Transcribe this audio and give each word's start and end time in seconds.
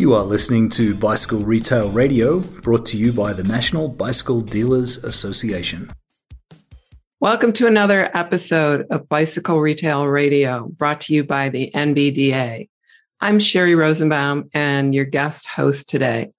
You 0.00 0.14
are 0.14 0.24
listening 0.24 0.70
to 0.70 0.94
Bicycle 0.94 1.40
Retail 1.40 1.90
Radio, 1.90 2.40
brought 2.40 2.86
to 2.86 2.96
you 2.96 3.12
by 3.12 3.34
the 3.34 3.44
National 3.44 3.86
Bicycle 3.86 4.40
Dealers 4.40 5.04
Association. 5.04 5.92
Welcome 7.20 7.52
to 7.52 7.66
another 7.66 8.08
episode 8.16 8.86
of 8.88 9.10
Bicycle 9.10 9.60
Retail 9.60 10.06
Radio, 10.06 10.68
brought 10.68 11.02
to 11.02 11.12
you 11.12 11.22
by 11.22 11.50
the 11.50 11.70
NBDA. 11.74 12.70
I'm 13.20 13.38
Sherry 13.38 13.74
Rosenbaum 13.74 14.48
and 14.54 14.94
your 14.94 15.04
guest 15.04 15.44
host 15.44 15.90
today. 15.90 16.32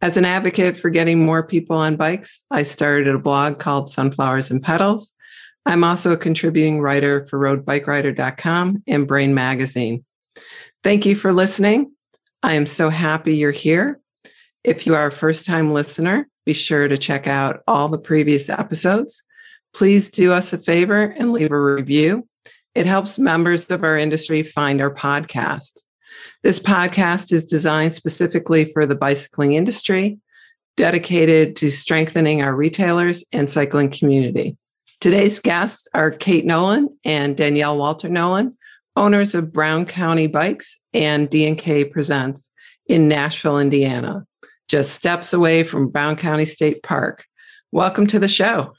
As 0.00 0.16
an 0.16 0.24
advocate 0.24 0.76
for 0.76 0.88
getting 0.88 1.26
more 1.26 1.44
people 1.44 1.74
on 1.74 1.96
bikes, 1.96 2.44
I 2.52 2.62
started 2.62 3.12
a 3.12 3.18
blog 3.18 3.58
called 3.58 3.90
Sunflowers 3.90 4.52
and 4.52 4.62
Petals. 4.62 5.12
I'm 5.66 5.82
also 5.82 6.12
a 6.12 6.16
contributing 6.16 6.80
writer 6.80 7.26
for 7.26 7.40
roadbikerider.com 7.40 8.84
and 8.86 9.08
Brain 9.08 9.34
Magazine. 9.34 10.04
Thank 10.84 11.04
you 11.04 11.16
for 11.16 11.32
listening. 11.32 11.90
I 12.42 12.54
am 12.54 12.66
so 12.66 12.90
happy 12.90 13.36
you're 13.36 13.52
here. 13.52 14.00
If 14.64 14.84
you 14.84 14.94
are 14.96 15.06
a 15.06 15.12
first 15.12 15.46
time 15.46 15.72
listener, 15.72 16.28
be 16.44 16.52
sure 16.52 16.88
to 16.88 16.98
check 16.98 17.26
out 17.28 17.62
all 17.68 17.88
the 17.88 17.98
previous 17.98 18.50
episodes. 18.50 19.22
Please 19.74 20.08
do 20.08 20.32
us 20.32 20.52
a 20.52 20.58
favor 20.58 21.02
and 21.02 21.32
leave 21.32 21.52
a 21.52 21.60
review. 21.60 22.26
It 22.74 22.86
helps 22.86 23.18
members 23.18 23.70
of 23.70 23.84
our 23.84 23.96
industry 23.96 24.42
find 24.42 24.80
our 24.80 24.92
podcast. 24.92 25.80
This 26.42 26.58
podcast 26.58 27.32
is 27.32 27.44
designed 27.44 27.94
specifically 27.94 28.64
for 28.72 28.86
the 28.86 28.96
bicycling 28.96 29.52
industry, 29.52 30.18
dedicated 30.76 31.54
to 31.56 31.70
strengthening 31.70 32.42
our 32.42 32.54
retailers 32.54 33.24
and 33.30 33.50
cycling 33.50 33.90
community. 33.90 34.56
Today's 35.00 35.38
guests 35.38 35.86
are 35.94 36.10
Kate 36.10 36.44
Nolan 36.44 36.88
and 37.04 37.36
Danielle 37.36 37.78
Walter 37.78 38.08
Nolan, 38.08 38.56
owners 38.96 39.34
of 39.34 39.52
Brown 39.52 39.86
County 39.86 40.26
Bikes 40.26 40.78
and 40.92 41.28
D&K 41.30 41.84
Presents 41.84 42.50
in 42.86 43.08
Nashville, 43.08 43.58
Indiana, 43.58 44.26
just 44.68 44.94
steps 44.94 45.32
away 45.32 45.62
from 45.62 45.88
Brown 45.88 46.16
County 46.16 46.44
State 46.44 46.82
Park. 46.82 47.24
Welcome 47.72 48.06
to 48.08 48.18
the 48.18 48.28
show. 48.28 48.74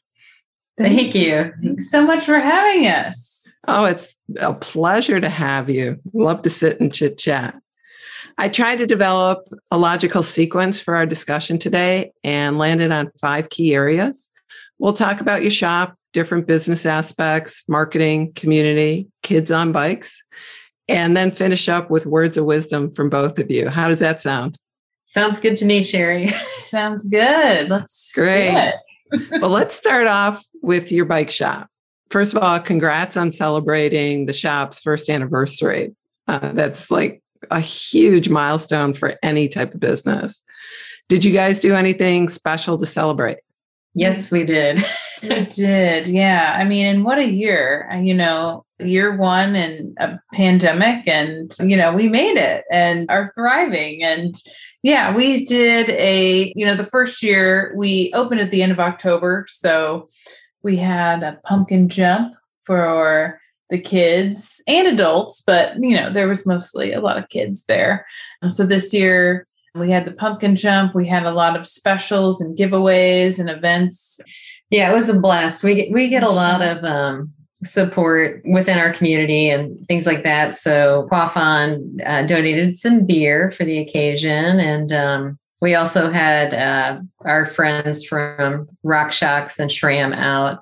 Thank 0.77 1.15
you. 1.15 1.51
Thanks 1.61 1.89
so 1.89 2.05
much 2.05 2.25
for 2.25 2.39
having 2.39 2.87
us. 2.87 3.53
Oh, 3.67 3.85
it's 3.85 4.15
a 4.39 4.53
pleasure 4.53 5.19
to 5.19 5.29
have 5.29 5.69
you. 5.69 5.99
Love 6.13 6.41
to 6.43 6.49
sit 6.49 6.79
and 6.79 6.93
chit 6.93 7.17
chat. 7.17 7.55
I 8.37 8.49
tried 8.49 8.77
to 8.77 8.87
develop 8.87 9.47
a 9.69 9.77
logical 9.77 10.23
sequence 10.23 10.81
for 10.81 10.95
our 10.95 11.05
discussion 11.05 11.57
today 11.57 12.11
and 12.23 12.57
landed 12.57 12.91
on 12.91 13.11
five 13.21 13.49
key 13.49 13.75
areas. 13.75 14.31
We'll 14.79 14.93
talk 14.93 15.21
about 15.21 15.43
your 15.43 15.51
shop, 15.51 15.95
different 16.13 16.47
business 16.47 16.85
aspects, 16.85 17.63
marketing, 17.67 18.31
community, 18.33 19.07
kids 19.23 19.51
on 19.51 19.71
bikes, 19.71 20.21
and 20.87 21.17
then 21.17 21.31
finish 21.31 21.67
up 21.67 21.89
with 21.89 22.05
words 22.05 22.37
of 22.37 22.45
wisdom 22.45 22.93
from 22.93 23.09
both 23.09 23.39
of 23.39 23.49
you. 23.51 23.69
How 23.69 23.87
does 23.87 23.99
that 23.99 24.21
sound? 24.21 24.57
Sounds 25.05 25.39
good 25.39 25.57
to 25.57 25.65
me, 25.65 25.83
Sherry. 25.83 26.33
Sounds 26.59 27.05
good. 27.05 27.69
Let's 27.69 28.11
great. 28.13 28.73
well, 29.31 29.49
let's 29.49 29.75
start 29.75 30.07
off 30.07 30.43
with 30.61 30.91
your 30.91 31.05
bike 31.05 31.29
shop. 31.29 31.67
First 32.09 32.35
of 32.35 32.43
all, 32.43 32.59
congrats 32.59 33.17
on 33.17 33.31
celebrating 33.31 34.25
the 34.25 34.33
shop's 34.33 34.81
first 34.81 35.09
anniversary. 35.09 35.95
Uh, 36.27 36.53
that's 36.53 36.89
like 36.89 37.21
a 37.51 37.59
huge 37.59 38.29
milestone 38.29 38.93
for 38.93 39.15
any 39.21 39.47
type 39.47 39.73
of 39.73 39.79
business. 39.79 40.43
Did 41.09 41.25
you 41.25 41.31
guys 41.31 41.59
do 41.59 41.75
anything 41.75 42.29
special 42.29 42.77
to 42.77 42.85
celebrate? 42.85 43.37
Yes, 43.93 44.31
we 44.31 44.45
did. 44.45 44.83
we 45.23 45.45
did. 45.45 46.07
Yeah. 46.07 46.55
I 46.57 46.63
mean, 46.63 46.85
and 46.85 47.05
what 47.05 47.17
a 47.17 47.25
year, 47.25 47.89
uh, 47.91 47.97
you 47.97 48.13
know, 48.13 48.65
year 48.79 49.15
one 49.15 49.55
and 49.55 49.97
a 49.99 50.19
pandemic, 50.33 51.07
and, 51.07 51.55
you 51.61 51.77
know, 51.77 51.93
we 51.93 52.09
made 52.09 52.37
it 52.37 52.65
and 52.69 53.09
are 53.09 53.31
thriving. 53.33 54.03
And 54.03 54.35
yeah, 54.83 55.15
we 55.15 55.45
did 55.45 55.89
a, 55.91 56.51
you 56.55 56.65
know, 56.65 56.75
the 56.75 56.85
first 56.85 57.23
year 57.23 57.73
we 57.77 58.11
opened 58.13 58.41
at 58.41 58.51
the 58.51 58.61
end 58.61 58.71
of 58.71 58.79
October. 58.79 59.45
So 59.47 60.07
we 60.61 60.77
had 60.77 61.23
a 61.23 61.39
pumpkin 61.43 61.87
jump 61.89 62.33
for 62.65 63.39
the 63.69 63.79
kids 63.79 64.61
and 64.67 64.87
adults, 64.87 65.41
but, 65.41 65.75
you 65.79 65.95
know, 65.95 66.11
there 66.11 66.27
was 66.27 66.45
mostly 66.45 66.93
a 66.93 67.01
lot 67.01 67.17
of 67.17 67.29
kids 67.29 67.63
there. 67.65 68.05
So 68.47 68.65
this 68.65 68.93
year, 68.93 69.47
we 69.75 69.89
had 69.89 70.05
the 70.05 70.11
pumpkin 70.11 70.55
jump. 70.55 70.93
We 70.93 71.07
had 71.07 71.23
a 71.23 71.31
lot 71.31 71.57
of 71.57 71.65
specials 71.65 72.39
and 72.39 72.55
giveaways 72.55 73.39
and 73.39 73.49
events. 73.49 74.19
Yeah, 74.73 74.89
it 74.89 74.93
was 74.95 75.07
a 75.07 75.13
blast. 75.13 75.61
We 75.61 75.75
get, 75.75 75.91
we 75.91 76.09
get 76.09 76.23
a 76.23 76.29
lot 76.29 76.63
of 76.63 76.83
um, 76.83 77.31
support 77.63 78.41
within 78.43 78.79
our 78.79 78.91
community 78.91 79.47
and 79.47 79.77
things 79.87 80.07
like 80.07 80.23
that. 80.23 80.55
So 80.55 81.05
Quaff 81.09 81.37
ON 81.37 81.99
uh, 82.03 82.23
donated 82.23 82.75
some 82.75 83.05
beer 83.05 83.51
for 83.51 83.65
the 83.65 83.77
occasion, 83.77 84.59
and 84.59 84.91
um, 84.91 85.39
we 85.61 85.75
also 85.75 86.09
had 86.09 86.55
uh, 86.55 86.99
our 87.23 87.45
friends 87.45 88.03
from 88.03 88.67
RockShox 88.83 89.59
and 89.59 89.69
SRAM 89.69 90.15
out. 90.15 90.57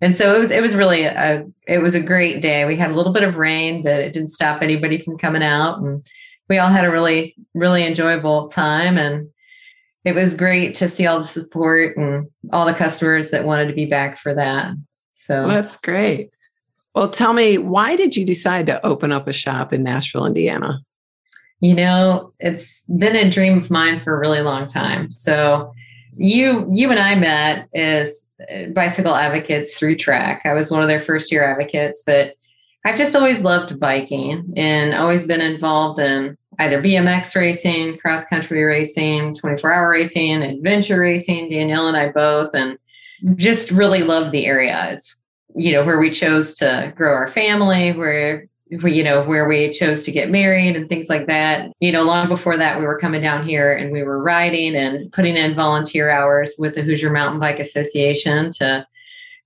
And 0.00 0.14
so 0.14 0.36
it 0.36 0.38
was 0.38 0.52
it 0.52 0.62
was 0.62 0.76
really 0.76 1.02
a 1.02 1.44
it 1.66 1.78
was 1.78 1.96
a 1.96 2.00
great 2.00 2.42
day. 2.42 2.66
We 2.66 2.76
had 2.76 2.92
a 2.92 2.94
little 2.94 3.12
bit 3.12 3.24
of 3.24 3.34
rain, 3.34 3.82
but 3.82 3.98
it 3.98 4.12
didn't 4.12 4.28
stop 4.28 4.62
anybody 4.62 4.98
from 4.98 5.18
coming 5.18 5.42
out 5.42 5.80
and 5.80 6.06
we 6.48 6.58
all 6.58 6.68
had 6.68 6.84
a 6.84 6.90
really 6.90 7.34
really 7.54 7.84
enjoyable 7.84 8.48
time 8.48 8.98
and 8.98 9.28
it 10.06 10.14
was 10.14 10.36
great 10.36 10.76
to 10.76 10.88
see 10.88 11.04
all 11.04 11.18
the 11.18 11.24
support 11.24 11.96
and 11.96 12.28
all 12.52 12.64
the 12.64 12.72
customers 12.72 13.32
that 13.32 13.44
wanted 13.44 13.66
to 13.66 13.74
be 13.74 13.86
back 13.86 14.18
for 14.18 14.32
that. 14.34 14.72
So 15.14 15.48
that's 15.48 15.76
great. 15.76 16.30
Well 16.94 17.08
tell 17.08 17.32
me 17.32 17.58
why 17.58 17.96
did 17.96 18.16
you 18.16 18.24
decide 18.24 18.68
to 18.68 18.86
open 18.86 19.10
up 19.10 19.26
a 19.26 19.32
shop 19.32 19.72
in 19.72 19.82
nashville 19.82 20.24
indiana? 20.24 20.78
You 21.58 21.74
know 21.74 22.32
it's 22.38 22.82
been 22.88 23.16
a 23.16 23.28
dream 23.28 23.58
of 23.58 23.68
mine 23.68 24.00
for 24.00 24.14
a 24.14 24.18
really 24.20 24.42
long 24.42 24.68
time. 24.68 25.10
So 25.10 25.74
you 26.12 26.70
you 26.72 26.88
and 26.90 27.00
i 27.00 27.14
met 27.14 27.68
as 27.74 28.30
uh, 28.50 28.66
bicycle 28.66 29.14
advocates 29.14 29.76
through 29.76 29.96
Trek. 29.96 30.42
I 30.44 30.54
was 30.54 30.70
one 30.70 30.82
of 30.82 30.88
their 30.88 31.00
first 31.00 31.32
year 31.32 31.42
advocates 31.42 32.04
but 32.06 32.34
I've 32.84 32.96
just 32.96 33.16
always 33.16 33.42
loved 33.42 33.80
biking 33.80 34.54
and 34.56 34.94
always 34.94 35.26
been 35.26 35.40
involved 35.40 35.98
in 35.98 36.38
either 36.58 36.82
BMX 36.82 37.34
racing, 37.34 37.98
cross 37.98 38.24
country 38.24 38.62
racing, 38.62 39.34
24 39.34 39.72
hour 39.72 39.90
racing, 39.90 40.42
adventure 40.42 41.00
racing, 41.00 41.50
Danielle 41.50 41.88
and 41.88 41.96
I 41.96 42.10
both, 42.10 42.54
and 42.54 42.78
just 43.36 43.70
really 43.70 44.02
love 44.02 44.32
the 44.32 44.46
area. 44.46 44.92
It's, 44.92 45.20
you 45.54 45.72
know, 45.72 45.84
where 45.84 45.98
we 45.98 46.10
chose 46.10 46.54
to 46.56 46.92
grow 46.96 47.12
our 47.12 47.28
family, 47.28 47.92
where 47.92 48.46
we, 48.82 48.92
you 48.92 49.04
know, 49.04 49.22
where 49.22 49.46
we 49.46 49.70
chose 49.70 50.02
to 50.02 50.12
get 50.12 50.30
married 50.30 50.76
and 50.76 50.88
things 50.88 51.08
like 51.08 51.26
that. 51.28 51.70
You 51.80 51.92
know, 51.92 52.02
long 52.02 52.28
before 52.28 52.56
that, 52.56 52.78
we 52.78 52.84
were 52.84 52.98
coming 52.98 53.22
down 53.22 53.46
here 53.46 53.72
and 53.72 53.92
we 53.92 54.02
were 54.02 54.22
riding 54.22 54.74
and 54.74 55.10
putting 55.12 55.36
in 55.36 55.54
volunteer 55.54 56.10
hours 56.10 56.56
with 56.58 56.74
the 56.74 56.82
Hoosier 56.82 57.10
Mountain 57.10 57.40
Bike 57.40 57.60
Association 57.60 58.50
to 58.52 58.86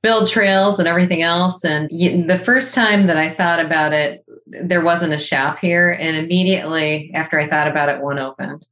build 0.03 0.29
trails 0.29 0.79
and 0.79 0.89
everything 0.89 1.23
else. 1.23 1.65
And 1.65 1.89
the 1.91 2.41
first 2.43 2.75
time 2.75 3.07
that 3.07 3.17
I 3.17 3.31
thought 3.35 3.61
about 3.61 3.93
it, 3.93 4.25
there 4.47 4.81
wasn't 4.81 5.13
a 5.13 5.19
shop 5.19 5.59
here. 5.59 5.91
And 5.91 6.17
immediately 6.17 7.11
after 7.15 7.39
I 7.39 7.47
thought 7.47 7.69
about 7.69 7.89
it, 7.89 8.01
one 8.01 8.19
opened. 8.19 8.67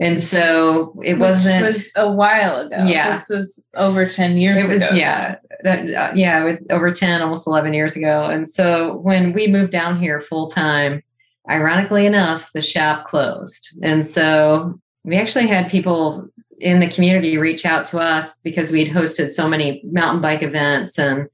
And 0.00 0.18
so 0.18 0.94
it 1.04 1.14
Which 1.14 1.20
wasn't. 1.20 1.66
was 1.66 1.90
a 1.94 2.10
while 2.10 2.66
ago. 2.66 2.84
Yeah. 2.86 3.12
This 3.12 3.28
was 3.28 3.64
over 3.74 4.06
10 4.06 4.38
years 4.38 4.60
it 4.60 4.72
was, 4.72 4.82
ago. 4.82 4.94
Yeah. 4.94 5.36
Uh, 5.64 6.12
yeah. 6.14 6.40
It 6.40 6.50
was 6.50 6.66
over 6.70 6.90
10, 6.90 7.20
almost 7.20 7.46
11 7.46 7.74
years 7.74 7.96
ago. 7.96 8.24
And 8.24 8.48
so 8.48 8.96
when 8.96 9.34
we 9.34 9.46
moved 9.46 9.72
down 9.72 10.00
here 10.00 10.20
full 10.20 10.48
time, 10.48 11.02
ironically 11.50 12.06
enough, 12.06 12.50
the 12.54 12.62
shop 12.62 13.04
closed. 13.06 13.76
And 13.82 14.06
so 14.06 14.80
we 15.04 15.16
actually 15.16 15.46
had 15.46 15.70
people 15.70 16.28
in 16.60 16.80
the 16.80 16.88
community 16.88 17.38
reach 17.38 17.64
out 17.64 17.86
to 17.86 17.98
us 17.98 18.40
because 18.40 18.70
we'd 18.70 18.92
hosted 18.92 19.30
so 19.30 19.48
many 19.48 19.82
mountain 19.84 20.20
bike 20.20 20.42
events 20.42 20.98
and 20.98 21.28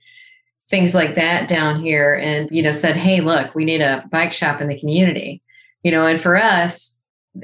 things 0.69 0.95
like 0.95 1.15
that 1.15 1.49
down 1.49 1.81
here 1.81 2.15
and 2.15 2.49
you 2.51 2.63
know 2.63 2.73
said 2.73 2.97
hey 2.97 3.21
look 3.21 3.55
we 3.55 3.65
need 3.65 3.81
a 3.81 4.05
bike 4.11 4.33
shop 4.33 4.61
in 4.61 4.69
the 4.69 4.79
community. 4.79 5.43
You 5.83 5.93
know 5.93 6.07
and 6.07 6.21
for 6.21 6.37
us 6.37 6.97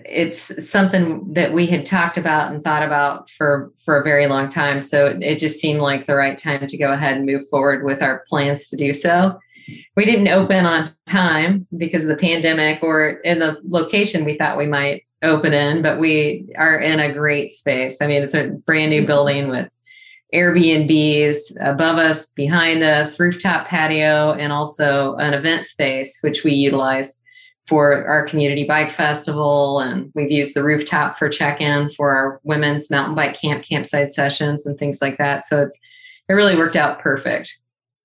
it's 0.04 0.68
something 0.70 1.32
that 1.34 1.52
we 1.52 1.66
had 1.66 1.86
talked 1.86 2.16
about 2.16 2.52
and 2.52 2.64
thought 2.64 2.82
about 2.82 3.30
for 3.30 3.72
for 3.84 3.98
a 3.98 4.04
very 4.04 4.26
long 4.26 4.48
time. 4.48 4.82
So 4.82 5.18
it 5.20 5.36
just 5.36 5.60
seemed 5.60 5.80
like 5.80 6.06
the 6.06 6.14
right 6.14 6.38
time 6.38 6.66
to 6.66 6.76
go 6.76 6.92
ahead 6.92 7.16
and 7.16 7.26
move 7.26 7.48
forward 7.48 7.84
with 7.84 8.02
our 8.02 8.24
plans 8.28 8.68
to 8.68 8.76
do 8.76 8.92
so. 8.92 9.38
We 9.96 10.04
didn't 10.04 10.28
open 10.28 10.66
on 10.66 10.90
time 11.06 11.66
because 11.76 12.02
of 12.02 12.08
the 12.08 12.16
pandemic 12.16 12.82
or 12.82 13.08
in 13.20 13.38
the 13.38 13.58
location 13.68 14.24
we 14.24 14.36
thought 14.36 14.58
we 14.58 14.66
might 14.66 15.04
open 15.22 15.52
in, 15.52 15.82
but 15.82 15.98
we 15.98 16.48
are 16.56 16.78
in 16.78 17.00
a 17.00 17.12
great 17.12 17.50
space. 17.50 18.00
I 18.00 18.06
mean, 18.06 18.22
it's 18.22 18.34
a 18.34 18.48
brand 18.48 18.90
new 18.90 19.06
building 19.06 19.48
with 19.48 19.68
Airbnbs 20.34 21.56
above 21.60 21.98
us, 21.98 22.32
behind 22.32 22.82
us, 22.82 23.20
rooftop 23.20 23.66
patio, 23.66 24.32
and 24.32 24.52
also 24.52 25.14
an 25.16 25.34
event 25.34 25.64
space, 25.64 26.18
which 26.22 26.42
we 26.42 26.52
utilize 26.52 27.22
for 27.68 28.06
our 28.06 28.26
community 28.26 28.64
bike 28.64 28.90
festival. 28.90 29.80
And 29.80 30.10
we've 30.14 30.30
used 30.30 30.56
the 30.56 30.64
rooftop 30.64 31.18
for 31.18 31.28
check 31.28 31.60
in 31.60 31.90
for 31.90 32.16
our 32.16 32.40
women's 32.44 32.90
mountain 32.90 33.14
bike 33.14 33.38
camp, 33.40 33.64
campsite 33.64 34.10
sessions, 34.10 34.66
and 34.66 34.78
things 34.78 35.00
like 35.02 35.18
that. 35.18 35.44
So 35.44 35.62
it's 35.62 35.78
it 36.28 36.32
really 36.34 36.56
worked 36.56 36.76
out 36.76 37.00
perfect. 37.00 37.58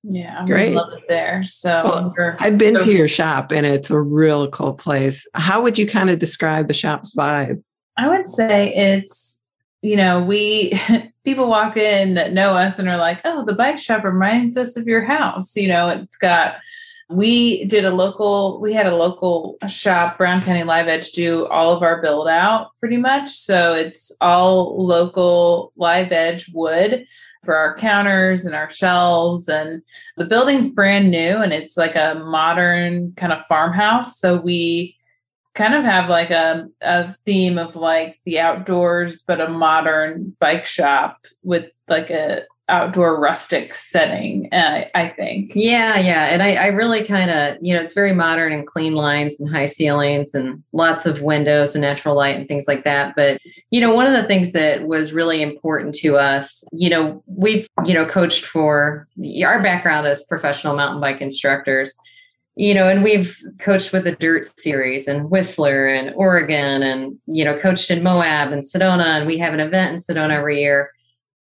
Yeah, 0.09 0.45
Great. 0.45 0.69
we 0.69 0.75
love 0.75 0.93
it 0.93 1.03
there. 1.07 1.43
So 1.43 1.81
Well, 1.83 2.35
I've 2.39 2.57
been 2.57 2.79
so- 2.79 2.85
to 2.85 2.91
your 2.95 3.07
shop 3.07 3.51
and 3.51 3.65
it's 3.65 3.89
a 3.89 3.99
real 3.99 4.47
cool 4.49 4.73
place. 4.73 5.27
How 5.33 5.61
would 5.61 5.77
you 5.77 5.85
kind 5.87 6.09
of 6.09 6.19
describe 6.19 6.67
the 6.67 6.73
shop's 6.73 7.13
vibe? 7.15 7.61
I 7.97 8.07
would 8.07 8.27
say 8.27 8.73
it's, 8.73 9.41
you 9.81 9.95
know, 9.95 10.23
we 10.23 10.79
people 11.25 11.49
walk 11.49 11.75
in 11.77 12.13
that 12.13 12.31
know 12.33 12.51
us 12.53 12.79
and 12.79 12.87
are 12.87 12.97
like, 12.97 13.19
oh, 13.25 13.43
the 13.43 13.53
bike 13.53 13.79
shop 13.79 14.03
reminds 14.03 14.55
us 14.55 14.77
of 14.77 14.87
your 14.87 15.03
house. 15.03 15.55
You 15.55 15.67
know, 15.67 15.89
it's 15.89 16.17
got, 16.17 16.55
we 17.09 17.65
did 17.65 17.85
a 17.85 17.91
local, 17.91 18.59
we 18.61 18.73
had 18.73 18.85
a 18.85 18.95
local 18.95 19.57
shop, 19.67 20.17
Brown 20.17 20.41
County 20.41 20.63
Live 20.63 20.87
Edge, 20.87 21.11
do 21.11 21.45
all 21.47 21.71
of 21.71 21.81
our 21.81 22.01
build 22.01 22.27
out 22.27 22.71
pretty 22.79 22.97
much. 22.97 23.29
So 23.29 23.73
it's 23.73 24.11
all 24.21 24.85
local 24.85 25.71
live 25.75 26.11
edge 26.11 26.49
wood 26.53 27.05
for 27.43 27.55
our 27.55 27.75
counters 27.75 28.45
and 28.45 28.55
our 28.55 28.69
shelves. 28.69 29.47
And 29.47 29.81
the 30.17 30.25
building's 30.25 30.71
brand 30.71 31.11
new 31.11 31.37
and 31.37 31.53
it's 31.53 31.77
like 31.77 31.95
a 31.95 32.21
modern 32.23 33.13
kind 33.17 33.33
of 33.33 33.45
farmhouse. 33.47 34.19
So 34.19 34.39
we, 34.39 34.97
kind 35.57 35.73
of 35.73 35.83
have 35.83 36.07
like 36.07 36.29
a, 36.29 36.67
a 36.81 37.11
theme 37.25 37.57
of 37.57 37.75
like 37.75 38.19
the 38.25 38.39
outdoors 38.39 39.23
but 39.23 39.41
a 39.41 39.49
modern 39.49 40.35
bike 40.39 40.67
shop 40.67 41.25
with 41.41 41.65
like 41.87 42.11
a 42.11 42.43
outdoor 42.69 43.19
rustic 43.19 43.73
setting 43.73 44.49
uh, 44.53 44.85
i 44.95 45.07
think 45.07 45.27
Yeah, 45.55 45.97
yeah. 45.99 46.25
And 46.25 46.43
I, 46.43 46.53
I 46.53 46.67
really 46.67 47.03
kind 47.03 47.29
of, 47.29 47.57
you 47.61 47.73
know, 47.73 47.81
it's 47.81 47.93
very 47.93 48.13
modern 48.13 48.53
and 48.53 48.65
clean 48.65 48.93
lines 48.93 49.39
and 49.39 49.49
high 49.49 49.65
ceilings 49.65 50.33
and 50.33 50.63
lots 50.71 51.05
of 51.05 51.21
windows 51.21 51.75
and 51.75 51.81
natural 51.81 52.15
light 52.15 52.35
and 52.35 52.47
things 52.47 52.67
like 52.67 52.83
that. 52.83 53.15
But, 53.15 53.39
you 53.71 53.81
know, 53.81 53.93
one 53.93 54.05
of 54.05 54.13
the 54.13 54.23
things 54.23 54.53
that 54.53 54.87
was 54.87 55.13
really 55.13 55.41
important 55.41 55.95
to 55.95 56.17
us, 56.17 56.63
you 56.71 56.89
know, 56.89 57.23
we've, 57.25 57.67
you 57.85 57.93
know, 57.93 58.05
coached 58.05 58.45
for 58.45 59.07
our 59.43 59.61
background 59.61 60.07
as 60.07 60.23
professional 60.23 60.75
mountain 60.75 61.01
bike 61.01 61.21
instructors, 61.21 61.93
you 62.55 62.73
know, 62.73 62.87
and 62.87 63.03
we've 63.03 63.41
coached 63.59 63.91
with 63.91 64.03
the 64.03 64.15
Dirt 64.15 64.45
Series 64.59 65.07
and 65.07 65.29
Whistler 65.29 65.87
and 65.87 66.13
Oregon 66.15 66.83
and, 66.83 67.17
you 67.27 67.43
know, 67.43 67.57
coached 67.59 67.91
in 67.91 68.03
Moab 68.03 68.51
and 68.51 68.63
Sedona. 68.63 69.17
And 69.17 69.27
we 69.27 69.37
have 69.37 69.53
an 69.53 69.59
event 69.59 69.93
in 69.93 69.99
Sedona 69.99 70.33
every 70.33 70.61
year 70.61 70.91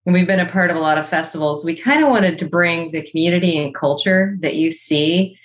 and 0.06 0.14
we've 0.14 0.28
been 0.28 0.40
a 0.40 0.50
part 0.50 0.72
of 0.72 0.78
a 0.78 0.82
lot 0.82 0.98
of 0.98 1.08
festivals. 1.08 1.64
We 1.64 1.76
kind 1.76 2.04
of 2.04 2.10
wanted 2.10 2.40
to 2.40 2.46
bring 2.48 2.92
the 2.92 3.04
community 3.04 3.58
and 3.58 3.76
culture 3.76 4.38
that 4.42 4.56
you 4.56 4.72
see 4.72 5.38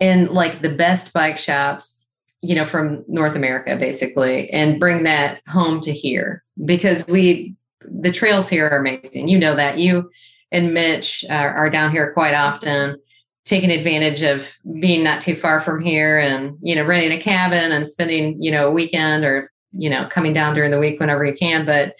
in 0.00 0.26
like 0.26 0.62
the 0.62 0.70
best 0.70 1.12
bike 1.12 1.38
shops, 1.38 2.06
you 2.40 2.54
know, 2.54 2.64
from 2.64 3.04
North 3.08 3.34
America, 3.34 3.76
basically, 3.76 4.50
and 4.50 4.78
bring 4.78 5.02
that 5.04 5.40
home 5.48 5.80
to 5.82 5.92
here 5.92 6.44
because 6.64 7.06
we, 7.08 7.54
the 7.82 8.12
trails 8.12 8.48
here 8.48 8.68
are 8.68 8.78
amazing. 8.78 9.28
You 9.28 9.38
know 9.38 9.56
that 9.56 9.78
you 9.78 10.10
and 10.52 10.72
Mitch 10.72 11.24
are, 11.28 11.54
are 11.54 11.70
down 11.70 11.90
here 11.90 12.12
quite 12.12 12.34
often 12.34 12.96
taking 13.44 13.70
advantage 13.70 14.20
of 14.20 14.46
being 14.78 15.02
not 15.02 15.22
too 15.22 15.34
far 15.34 15.58
from 15.58 15.80
here 15.80 16.18
and 16.18 16.56
you 16.60 16.74
know 16.74 16.84
renting 16.84 17.18
a 17.18 17.20
cabin 17.20 17.72
and 17.72 17.88
spending 17.88 18.40
you 18.42 18.50
know 18.50 18.68
a 18.68 18.70
weekend 18.70 19.24
or 19.24 19.50
you 19.72 19.88
know 19.88 20.06
coming 20.06 20.34
down 20.34 20.54
during 20.54 20.70
the 20.70 20.78
week 20.78 21.00
whenever 21.00 21.24
you 21.24 21.34
can 21.34 21.64
but 21.64 21.94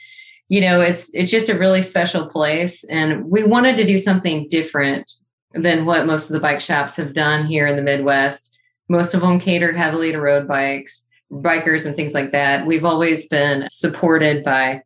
you 0.48 0.60
know 0.60 0.80
it's 0.80 1.14
it's 1.14 1.30
just 1.30 1.48
a 1.48 1.58
really 1.58 1.82
special 1.82 2.26
place. 2.26 2.84
And 2.84 3.24
we 3.24 3.42
wanted 3.42 3.76
to 3.76 3.86
do 3.86 3.98
something 3.98 4.48
different 4.48 5.10
than 5.52 5.86
what 5.86 6.06
most 6.06 6.28
of 6.28 6.34
the 6.34 6.40
bike 6.40 6.60
shops 6.60 6.96
have 6.96 7.14
done 7.14 7.46
here 7.46 7.66
in 7.66 7.76
the 7.76 7.82
midwest. 7.82 8.56
Most 8.88 9.14
of 9.14 9.20
them 9.20 9.40
cater 9.40 9.72
heavily 9.72 10.12
to 10.12 10.20
road 10.20 10.46
bikes 10.48 11.04
bikers 11.30 11.86
and 11.86 11.94
things 11.94 12.14
like 12.14 12.32
that. 12.32 12.66
We've 12.66 12.84
always 12.84 13.28
been 13.28 13.66
supported 13.70 14.44
by 14.44 14.82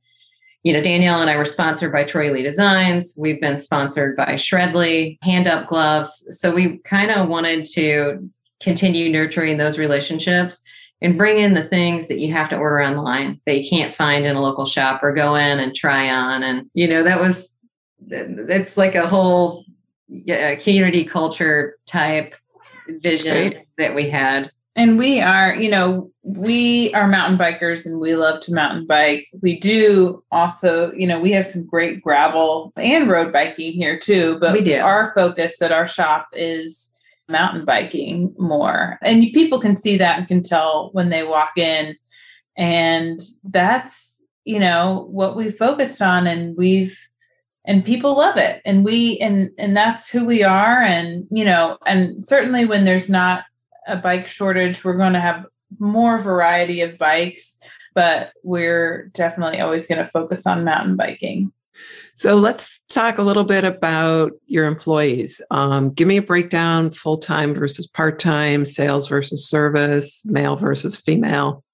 you 0.64 0.73
know 0.73 0.81
danielle 0.81 1.20
and 1.20 1.29
i 1.29 1.37
were 1.37 1.44
sponsored 1.44 1.93
by 1.93 2.05
troy 2.05 2.31
lee 2.31 2.43
designs. 2.43 3.15
We've 3.19 3.41
been 3.41 3.58
sponsored 3.58 4.17
by 4.17 4.35
Shredly 4.35 5.19
hand 5.23 5.47
up 5.49 5.69
gloves. 5.69 6.26
So 6.31 6.53
we 6.53 6.79
kind 6.79 7.11
of 7.11 7.29
wanted 7.29 7.67
to 7.73 8.31
continue 8.61 9.11
nurturing 9.11 9.56
those 9.56 9.76
relationships 9.76 10.62
and 11.03 11.19
bring 11.19 11.39
in 11.39 11.53
the 11.53 11.65
things 11.65 12.09
that 12.09 12.19
you 12.19 12.33
have 12.33 12.49
to 12.49 12.57
order 12.57 12.81
online 12.81 13.39
that 13.45 13.59
you 13.59 13.69
can't 13.69 13.95
find 13.95 14.25
in 14.25 14.37
a 14.37 14.41
local 14.41 14.65
shop 14.65 15.03
or 15.03 15.13
go 15.13 15.35
in 15.35 15.59
and 15.61 15.75
try 15.75 16.09
on. 16.09 16.43
And, 16.43 16.71
you 16.73 16.89
know, 16.89 17.03
that 17.03 17.21
was, 17.21 17.59
it's 18.09 18.77
like 18.79 18.95
a 18.95 19.07
whole 19.07 19.65
yeah, 20.09 20.55
community 20.55 21.05
culture 21.05 21.77
type 21.87 22.35
vision 23.01 23.33
Great. 23.53 23.67
that 23.79 23.95
we 23.95 24.09
had. 24.09 24.51
and 24.77 24.99
we 24.99 25.21
are 25.21 25.55
you 25.55 25.71
know 25.71 26.11
we 26.23 26.93
are 26.95 27.07
mountain 27.07 27.39
bikers 27.39 27.87
and 27.87 27.99
we 28.01 28.15
love 28.17 28.41
to 28.41 28.53
mountain 28.53 28.87
bike 28.87 29.27
we 29.41 29.59
do 29.59 30.23
also 30.33 30.93
you 30.93 31.07
know 31.07 31.21
we 31.21 31.31
have 31.33 31.47
some 31.47 31.65
great 31.67 32.03
gravel 32.03 32.73
and 32.77 33.09
road 33.11 33.33
biking 33.33 33.73
here 33.73 33.99
too 33.99 34.39
but 34.41 34.53
We 34.53 34.63
do. 34.63 34.77
our 34.79 35.13
focus 35.15 35.61
at 35.63 35.73
our 35.73 35.87
shop 35.87 36.29
is 36.33 36.91
mountain 37.29 37.65
biking 37.65 38.35
more. 38.39 38.99
And 39.03 39.33
people 39.33 39.61
can 39.61 39.77
see 39.77 39.97
that 39.97 40.19
and 40.19 40.29
can 40.29 40.43
tell 40.43 40.91
when 40.93 41.09
they 41.09 41.23
walk 41.23 41.53
in. 41.57 41.97
And 42.57 43.21
that's 43.45 44.23
you 44.45 44.59
know 44.59 45.07
what 45.11 45.37
we 45.37 45.51
focused 45.51 46.03
on 46.03 46.27
and 46.27 46.57
we've 46.57 46.99
and 47.65 47.85
people 47.85 48.17
love 48.17 48.37
it. 48.37 48.61
And 48.65 48.85
we 48.85 49.19
and 49.19 49.51
and 49.59 49.77
that's 49.77 50.09
who 50.09 50.25
we 50.25 50.43
are. 50.43 50.81
And 50.81 51.27
you 51.31 51.45
know 51.45 51.79
and 51.87 52.25
certainly 52.27 52.65
when 52.65 52.85
there's 52.85 53.09
not 53.09 53.45
a 53.87 53.97
bike 53.97 54.27
shortage 54.27 54.85
we're 54.85 54.97
going 54.97 55.13
to 55.13 55.21
have 55.21 55.45
more 55.79 56.19
variety 56.19 56.83
of 56.83 56.99
bikes 56.99 57.59
but 57.95 58.33
we're 58.43 59.11
definitely 59.13 59.61
always 59.61 59.87
going 59.87 59.99
to 59.99 60.11
focus 60.11 60.47
on 60.47 60.65
mountain 60.65 60.97
biking 60.97 61.53
So 62.14 62.37
let's 62.37 62.81
talk 62.88 63.19
a 63.19 63.23
little 63.23 63.44
bit 63.44 63.64
about 63.64 64.32
your 64.46 64.67
employees. 64.67 65.40
Um, 65.50 65.90
give 65.90 66.06
me 66.06 66.19
a 66.19 66.23
breakdown 66.23 66.90
full 66.90 67.17
time 67.17 67.55
versus 67.55 67.87
part 67.87 68.19
time, 68.19 68.64
sales 68.64 69.08
versus 69.08 69.49
service, 69.49 70.25
male 70.26 70.56
versus 70.56 70.96
female. 70.96 71.64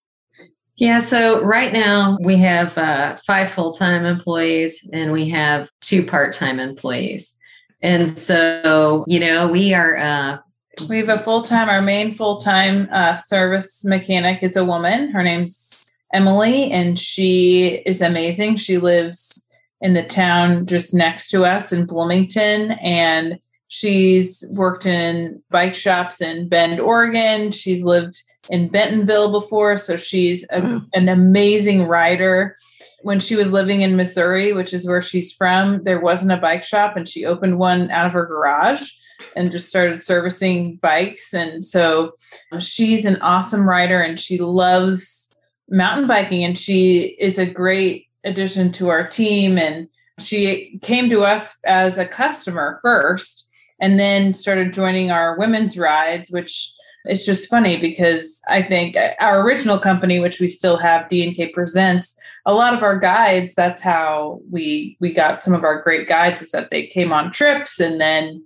Yeah, 0.77 1.01
so 1.01 1.43
right 1.43 1.73
now 1.73 2.17
we 2.21 2.37
have 2.37 2.79
uh, 2.79 3.17
five 3.27 3.51
full 3.51 3.73
time 3.73 4.05
employees 4.05 4.89
and 4.93 5.13
we 5.13 5.29
have 5.31 5.69
two 5.81 6.05
part 6.05 6.35
time 6.35 6.61
employees. 6.61 7.37
And 7.83 8.09
so, 8.11 9.05
you 9.07 9.21
know, 9.21 9.49
we 9.49 9.75
are, 9.75 9.97
uh, 9.97 10.39
we 10.87 10.99
have 10.99 11.09
a 11.09 11.19
full-time 11.19 11.69
our 11.69 11.83
main 11.83 12.15
full-time 12.15 12.89
uh, 12.93 13.17
service 13.17 13.85
mechanic 13.85 14.43
is 14.43 14.57
a 14.57 14.65
woman 14.65 15.11
her 15.11 15.23
name's 15.23 15.91
emily 16.13 16.71
and 16.71 16.99
she 16.99 17.83
is 17.87 18.01
amazing 18.01 18.57
she 18.57 18.79
lives 18.79 19.48
in 19.81 19.95
the 19.95 20.03
town 20.03 20.67
just 20.67 20.95
next 20.95 21.31
to 21.31 21.45
us 21.45 21.73
in 21.73 21.87
bloomington. 21.87 22.73
And 22.73 23.39
she's 23.69 24.45
worked 24.51 24.87
in 24.87 25.43
bike 25.51 25.75
shops 25.75 26.21
in 26.21 26.49
bend 26.49 26.81
oregon. 26.81 27.53
She's 27.53 27.83
lived 27.83 28.21
in 28.51 28.69
bentonville 28.69 29.31
before. 29.31 29.77
So 29.77 29.97
she's 29.97 30.45
a, 30.51 30.81
an 30.95 31.09
amazing 31.09 31.85
rider. 31.85 32.57
When 33.03 33.21
she 33.21 33.37
was 33.37 33.53
living 33.53 33.83
in 33.83 33.95
missouri 33.95 34.53
which 34.53 34.75
is 34.75 34.85
where 34.85 35.01
she's 35.01 35.33
from 35.33 35.85
there 35.85 36.01
wasn't 36.01 36.33
a 36.33 36.37
bike 36.37 36.65
shop 36.65 36.97
and 36.97 37.09
she 37.09 37.25
opened 37.25 37.61
one 37.61 37.93
out 37.93 38.07
of 38.07 38.13
her 38.13 38.27
garage 38.27 38.91
and 39.37 39.53
just 39.53 39.69
started 39.69 40.03
servicing 40.03 40.77
bikes. 40.77 41.33
And 41.33 41.65
so 41.65 42.13
she's 42.59 43.05
an 43.05 43.21
awesome 43.23 43.69
rider 43.69 44.01
and 44.01 44.19
she 44.19 44.39
loves 44.39 45.29
mountain 45.69 46.07
biking. 46.07 46.45
And 46.45 46.57
she 46.57 47.17
is 47.19 47.39
a 47.39 47.47
great 47.47 48.08
addition 48.29 48.71
to 48.73 48.89
our 48.89 49.07
team. 49.07 49.59
And 49.59 49.89
she 50.19 50.79
came 50.83 51.11
to 51.11 51.23
us 51.23 51.57
as 51.65 51.99
a 51.99 52.07
customer 52.07 52.79
first 52.83 53.49
and 53.81 53.99
then 53.99 54.33
started 54.33 54.73
joining 54.73 55.11
our 55.11 55.39
women's 55.39 55.79
rides, 55.79 56.31
which 56.31 56.73
is 57.07 57.25
just 57.25 57.49
funny 57.49 57.77
because 57.77 58.41
I 58.49 58.63
think 58.63 58.97
our 59.19 59.41
original 59.43 59.79
company, 59.79 60.19
which 60.19 60.41
we 60.41 60.49
still 60.49 60.77
have, 60.77 61.09
D&K 61.09 61.49
Presents, 61.49 62.19
a 62.45 62.55
lot 62.55 62.75
of 62.75 62.83
our 62.83 62.99
guides, 62.99 63.55
that's 63.55 63.81
how 63.81 64.41
we 64.51 64.97
we 65.01 65.13
got 65.13 65.43
some 65.43 65.55
of 65.55 65.65
our 65.65 65.83
great 65.83 66.09
guides 66.09 66.43
is 66.43 66.51
that 66.53 66.71
they 66.71 66.87
came 66.87 67.13
on 67.13 67.31
trips 67.31 67.79
and 67.81 68.01
then 68.01 68.43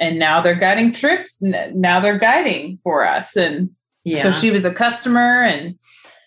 and 0.00 0.18
now 0.18 0.40
they're 0.40 0.54
guiding 0.54 0.90
trips 0.92 1.38
now 1.40 2.00
they're 2.00 2.18
guiding 2.18 2.78
for 2.82 3.06
us 3.06 3.36
and 3.36 3.70
yeah. 4.04 4.22
so 4.22 4.30
she 4.30 4.50
was 4.50 4.64
a 4.64 4.72
customer 4.72 5.42
and 5.42 5.78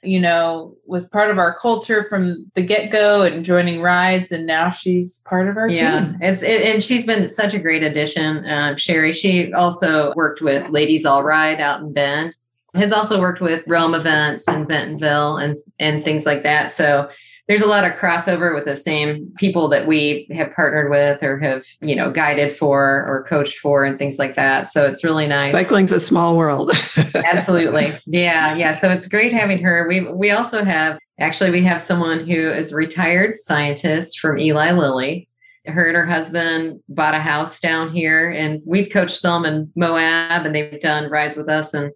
you 0.05 0.19
know 0.19 0.75
was 0.85 1.05
part 1.05 1.29
of 1.29 1.37
our 1.37 1.53
culture 1.53 2.03
from 2.03 2.45
the 2.55 2.61
get-go 2.61 3.23
and 3.23 3.43
joining 3.43 3.81
rides 3.81 4.31
and 4.31 4.45
now 4.45 4.69
she's 4.69 5.19
part 5.19 5.47
of 5.47 5.57
our 5.57 5.67
yeah, 5.69 6.01
team 6.01 6.17
it's 6.21 6.41
it, 6.41 6.61
and 6.61 6.83
she's 6.83 7.05
been 7.05 7.29
such 7.29 7.53
a 7.53 7.59
great 7.59 7.83
addition. 7.83 8.47
Um, 8.49 8.77
Sherry, 8.77 9.13
she 9.13 9.51
also 9.53 10.13
worked 10.15 10.41
with 10.41 10.69
Ladies 10.69 11.05
All 11.05 11.23
Ride 11.23 11.59
out 11.59 11.81
in 11.81 11.93
Bend. 11.93 12.35
Has 12.73 12.91
also 12.91 13.21
worked 13.21 13.39
with 13.39 13.65
Roam 13.67 13.95
events 13.95 14.47
in 14.49 14.65
Bentonville 14.65 15.37
and 15.37 15.55
and 15.79 16.03
things 16.03 16.25
like 16.25 16.43
that. 16.43 16.69
So 16.69 17.09
there's 17.47 17.61
a 17.61 17.67
lot 17.67 17.83
of 17.83 17.93
crossover 17.93 18.55
with 18.55 18.65
the 18.65 18.75
same 18.75 19.31
people 19.37 19.67
that 19.69 19.85
we 19.85 20.27
have 20.31 20.51
partnered 20.55 20.89
with 20.89 21.21
or 21.21 21.37
have 21.37 21.63
you 21.79 21.95
know 21.95 22.11
guided 22.11 22.55
for 22.55 23.05
or 23.07 23.25
coached 23.29 23.59
for 23.59 23.85
and 23.85 23.99
things 23.99 24.17
like 24.17 24.35
that. 24.35 24.67
So 24.67 24.85
it's 24.85 25.03
really 25.03 25.27
nice. 25.27 25.51
Cycling's 25.51 25.91
a 25.91 25.99
small 25.99 26.37
world. 26.37 26.71
Absolutely. 27.15 27.93
Yeah, 28.07 28.55
yeah. 28.55 28.75
So 28.75 28.89
it's 28.89 29.07
great 29.07 29.31
having 29.31 29.61
her. 29.63 29.87
We 29.87 30.11
we 30.11 30.31
also 30.31 30.63
have 30.63 30.97
actually 31.19 31.51
we 31.51 31.63
have 31.63 31.81
someone 31.81 32.27
who 32.27 32.51
is 32.51 32.71
a 32.71 32.75
retired 32.75 33.35
scientist 33.35 34.19
from 34.19 34.39
Eli 34.39 34.71
Lilly. 34.71 35.27
her 35.67 35.87
and 35.87 35.95
her 35.95 36.05
husband 36.05 36.79
bought 36.89 37.13
a 37.13 37.19
house 37.19 37.59
down 37.59 37.91
here, 37.91 38.31
and 38.31 38.61
we've 38.65 38.89
coached 38.91 39.21
them 39.21 39.45
in 39.45 39.71
Moab, 39.75 40.47
and 40.47 40.55
they've 40.55 40.81
done 40.81 41.11
rides 41.11 41.35
with 41.35 41.49
us 41.49 41.75
and 41.75 41.91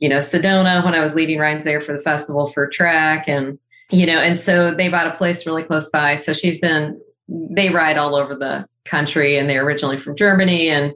you 0.00 0.10
know 0.10 0.18
Sedona 0.18 0.84
when 0.84 0.94
I 0.94 1.00
was 1.00 1.14
leading 1.14 1.38
rides 1.38 1.64
there 1.64 1.80
for 1.80 1.94
the 1.94 2.02
festival 2.02 2.52
for 2.52 2.66
Trek, 2.66 3.24
and 3.28 3.58
you 3.90 4.06
know, 4.06 4.18
and 4.18 4.38
so 4.38 4.74
they 4.74 4.88
bought 4.88 5.06
a 5.06 5.16
place 5.16 5.46
really 5.46 5.62
close 5.62 5.88
by. 5.90 6.14
So 6.14 6.32
she's 6.32 6.58
been 6.58 7.00
they 7.28 7.70
ride 7.70 7.96
all 7.96 8.14
over 8.14 8.34
the 8.34 8.66
country, 8.84 9.38
and 9.38 9.48
they're 9.48 9.64
originally 9.64 9.98
from 9.98 10.16
Germany, 10.16 10.68
and 10.68 10.92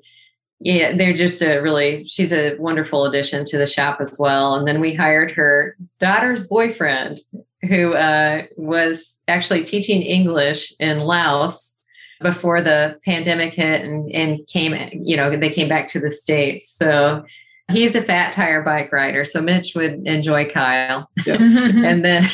yeah, 0.60 0.92
they're 0.96 1.14
just 1.14 1.42
a 1.42 1.58
really 1.60 2.06
she's 2.06 2.32
a 2.32 2.56
wonderful 2.56 3.04
addition 3.04 3.44
to 3.46 3.58
the 3.58 3.66
shop 3.66 3.98
as 4.00 4.16
well. 4.18 4.54
And 4.54 4.66
then 4.66 4.80
we 4.80 4.94
hired 4.94 5.30
her 5.32 5.76
daughter's 6.00 6.46
boyfriend, 6.46 7.20
who 7.62 7.94
uh, 7.94 8.42
was 8.56 9.20
actually 9.28 9.64
teaching 9.64 10.02
English 10.02 10.72
in 10.78 11.00
Laos 11.00 11.78
before 12.20 12.60
the 12.60 12.98
pandemic 13.04 13.54
hit 13.54 13.84
and, 13.84 14.10
and 14.12 14.46
came, 14.48 14.74
you 15.04 15.16
know, 15.16 15.36
they 15.36 15.50
came 15.50 15.68
back 15.68 15.88
to 15.88 16.00
the 16.00 16.10
States. 16.10 16.68
So 16.68 17.24
he's 17.70 17.94
a 17.94 18.02
fat 18.02 18.32
tire 18.32 18.62
bike 18.62 18.92
rider. 18.92 19.24
So 19.24 19.40
Mitch 19.40 19.74
would 19.74 20.06
enjoy 20.06 20.50
Kyle. 20.50 21.08
and 21.26 22.04
then 22.04 22.30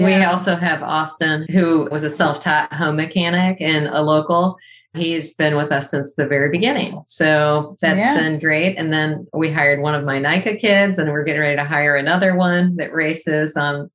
yeah. 0.00 0.04
we 0.06 0.24
also 0.24 0.56
have 0.56 0.82
Austin, 0.82 1.46
who 1.50 1.88
was 1.90 2.04
a 2.04 2.10
self 2.10 2.40
taught 2.40 2.72
home 2.72 2.96
mechanic 2.96 3.58
and 3.60 3.86
a 3.88 4.02
local. 4.02 4.56
He's 4.94 5.34
been 5.34 5.56
with 5.56 5.72
us 5.72 5.90
since 5.90 6.14
the 6.14 6.26
very 6.26 6.50
beginning. 6.50 7.02
So 7.06 7.78
that's 7.80 8.00
yeah. 8.00 8.14
been 8.16 8.38
great. 8.38 8.76
And 8.76 8.92
then 8.92 9.26
we 9.32 9.50
hired 9.50 9.80
one 9.80 9.94
of 9.94 10.04
my 10.04 10.18
NICA 10.18 10.56
kids, 10.56 10.98
and 10.98 11.10
we're 11.10 11.24
getting 11.24 11.40
ready 11.40 11.56
to 11.56 11.64
hire 11.64 11.96
another 11.96 12.34
one 12.34 12.76
that 12.76 12.92
races 12.92 13.56
on 13.56 13.90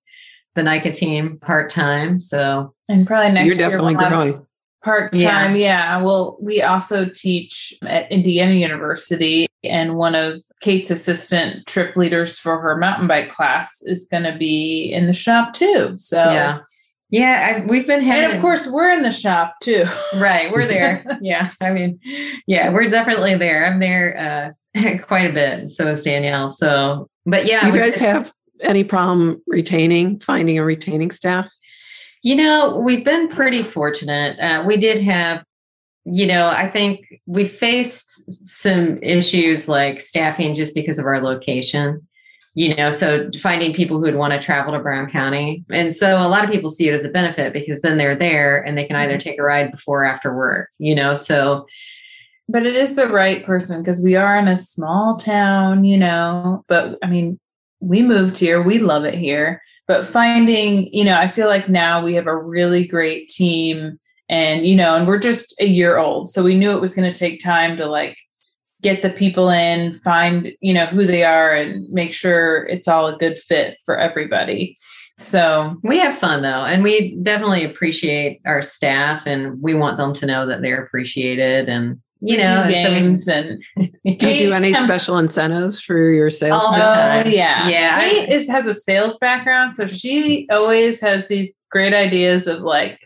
the 0.55 0.63
NICA 0.63 0.91
team 0.91 1.39
part 1.39 1.69
time. 1.69 2.19
So, 2.19 2.73
and 2.89 3.05
probably 3.05 3.31
next 3.31 3.45
You're 3.45 3.55
year 3.55 3.69
definitely 3.69 3.95
we'll 3.95 4.09
growing. 4.09 4.46
Part 4.87 5.11
time, 5.11 5.55
yeah. 5.57 5.97
yeah. 5.97 6.01
Well, 6.01 6.37
we 6.39 6.61
also 6.61 7.09
teach 7.09 7.73
at 7.83 8.09
Indiana 8.09 8.53
University, 8.53 9.47
and 9.61 9.97
one 9.97 10.15
of 10.15 10.41
Kate's 10.61 10.89
assistant 10.89 11.67
trip 11.67 11.97
leaders 11.97 12.39
for 12.39 12.57
her 12.61 12.77
mountain 12.77 13.05
bike 13.05 13.29
class 13.29 13.81
is 13.85 14.07
going 14.09 14.23
to 14.23 14.37
be 14.37 14.85
in 14.93 15.07
the 15.07 15.13
shop 15.13 15.51
too. 15.53 15.97
So, 15.97 16.17
yeah. 16.17 16.59
Yeah, 17.09 17.57
I, 17.57 17.65
we've 17.65 17.85
been 17.85 18.01
having. 18.01 18.23
And 18.23 18.33
of 18.33 18.41
course, 18.41 18.65
we're 18.65 18.89
in 18.91 19.01
the 19.01 19.11
shop 19.11 19.55
too. 19.61 19.83
right, 20.15 20.51
we're 20.53 20.67
there. 20.67 21.05
yeah, 21.21 21.51
I 21.61 21.71
mean, 21.71 21.99
yeah, 22.47 22.69
we're 22.69 22.89
definitely 22.89 23.35
there. 23.35 23.65
I'm 23.65 23.79
there 23.79 24.53
uh, 24.75 24.97
quite 25.03 25.29
a 25.29 25.33
bit. 25.33 25.69
So 25.69 25.87
is 25.87 26.03
Danielle. 26.03 26.53
So, 26.53 27.09
but 27.25 27.45
yeah, 27.45 27.67
you 27.67 27.77
guys 27.77 27.97
have 27.99 28.31
any 28.61 28.85
problem 28.85 29.41
retaining, 29.47 30.21
finding 30.21 30.57
a 30.57 30.63
retaining 30.63 31.11
staff? 31.11 31.49
You 32.27 32.35
know, 32.35 32.75
we've 32.75 33.05
been 33.05 33.29
pretty 33.29 33.63
fortunate. 33.63 34.37
Uh, 34.37 34.61
we 34.67 34.75
did 34.75 35.01
have, 35.01 35.45
you 36.03 36.27
know, 36.27 36.49
I 36.49 36.69
think 36.69 37.21
we 37.25 37.45
faced 37.45 38.45
some 38.45 39.01
issues 39.01 39.69
like 39.69 40.01
staffing 40.01 40.53
just 40.53 40.75
because 40.75 40.99
of 40.99 41.05
our 41.05 41.21
location. 41.21 42.05
You 42.53 42.75
know, 42.75 42.91
so 42.91 43.29
finding 43.39 43.73
people 43.73 43.95
who 43.95 44.03
would 44.03 44.15
want 44.15 44.33
to 44.33 44.41
travel 44.41 44.73
to 44.73 44.79
Brown 44.79 45.09
County. 45.09 45.63
And 45.69 45.95
so 45.95 46.17
a 46.17 46.27
lot 46.27 46.43
of 46.43 46.51
people 46.51 46.69
see 46.69 46.89
it 46.89 46.93
as 46.93 47.05
a 47.05 47.09
benefit 47.09 47.53
because 47.53 47.79
then 47.79 47.97
they're 47.97 48.13
there 48.13 48.61
and 48.61 48.77
they 48.77 48.83
can 48.83 48.97
either 48.97 49.13
mm-hmm. 49.13 49.19
take 49.19 49.39
a 49.39 49.43
ride 49.43 49.71
before 49.71 50.01
or 50.01 50.05
after 50.05 50.35
work, 50.35 50.67
you 50.79 50.95
know. 50.95 51.13
So 51.13 51.65
but 52.49 52.65
it 52.65 52.75
is 52.75 52.97
the 52.97 53.07
right 53.07 53.45
person 53.45 53.81
because 53.81 54.01
we 54.01 54.17
are 54.17 54.37
in 54.37 54.49
a 54.49 54.57
small 54.57 55.15
town, 55.15 55.85
you 55.85 55.95
know. 55.95 56.65
But 56.67 56.97
I 57.01 57.07
mean, 57.07 57.39
we 57.79 58.01
moved 58.01 58.37
here, 58.37 58.61
we 58.61 58.79
love 58.79 59.05
it 59.05 59.15
here 59.15 59.61
but 59.87 60.05
finding 60.05 60.93
you 60.93 61.03
know 61.03 61.17
i 61.17 61.27
feel 61.27 61.47
like 61.47 61.69
now 61.69 62.03
we 62.03 62.13
have 62.13 62.27
a 62.27 62.37
really 62.37 62.85
great 62.85 63.27
team 63.27 63.97
and 64.29 64.65
you 64.65 64.75
know 64.75 64.95
and 64.95 65.07
we're 65.07 65.19
just 65.19 65.59
a 65.59 65.67
year 65.67 65.97
old. 65.97 66.29
So 66.29 66.43
we 66.43 66.55
knew 66.55 66.71
it 66.71 66.81
was 66.81 66.93
going 66.93 67.11
to 67.11 67.17
take 67.17 67.43
time 67.43 67.77
to 67.77 67.85
like 67.85 68.17
get 68.81 69.01
the 69.01 69.09
people 69.09 69.49
in 69.49 69.99
find 70.01 70.51
you 70.61 70.73
know 70.73 70.85
who 70.85 71.05
they 71.05 71.23
are 71.23 71.53
and 71.53 71.87
make 71.89 72.13
sure 72.13 72.65
it's 72.65 72.87
all 72.87 73.07
a 73.07 73.17
good 73.17 73.39
fit 73.39 73.77
for 73.85 73.97
everybody. 73.97 74.75
So 75.19 75.77
we 75.83 75.97
have 75.99 76.17
fun 76.17 76.41
though 76.41 76.65
and 76.65 76.83
we 76.83 77.15
definitely 77.23 77.63
appreciate 77.63 78.39
our 78.45 78.61
staff 78.61 79.23
and 79.25 79.59
we 79.61 79.73
want 79.73 79.97
them 79.97 80.13
to 80.13 80.25
know 80.25 80.45
that 80.45 80.61
they're 80.61 80.83
appreciated 80.83 81.69
and 81.69 81.99
you 82.21 82.37
know 82.37 82.67
games 82.67 83.25
so 83.25 83.33
and 83.33 83.63
do 84.17 84.29
you 84.29 84.47
do 84.47 84.53
any 84.53 84.73
special 84.73 85.17
incentives 85.17 85.79
for 85.79 86.09
your 86.09 86.29
sales 86.29 86.63
oh 86.65 86.75
yeah. 86.75 87.67
Yeah. 87.67 87.99
Kate 87.99 88.29
is 88.29 88.47
has 88.47 88.65
a 88.65 88.73
sales 88.73 89.17
background 89.17 89.73
so 89.73 89.85
she 89.85 90.47
always 90.49 90.99
has 91.01 91.27
these 91.27 91.53
great 91.69 91.93
ideas 91.93 92.47
of 92.47 92.61
like 92.61 92.99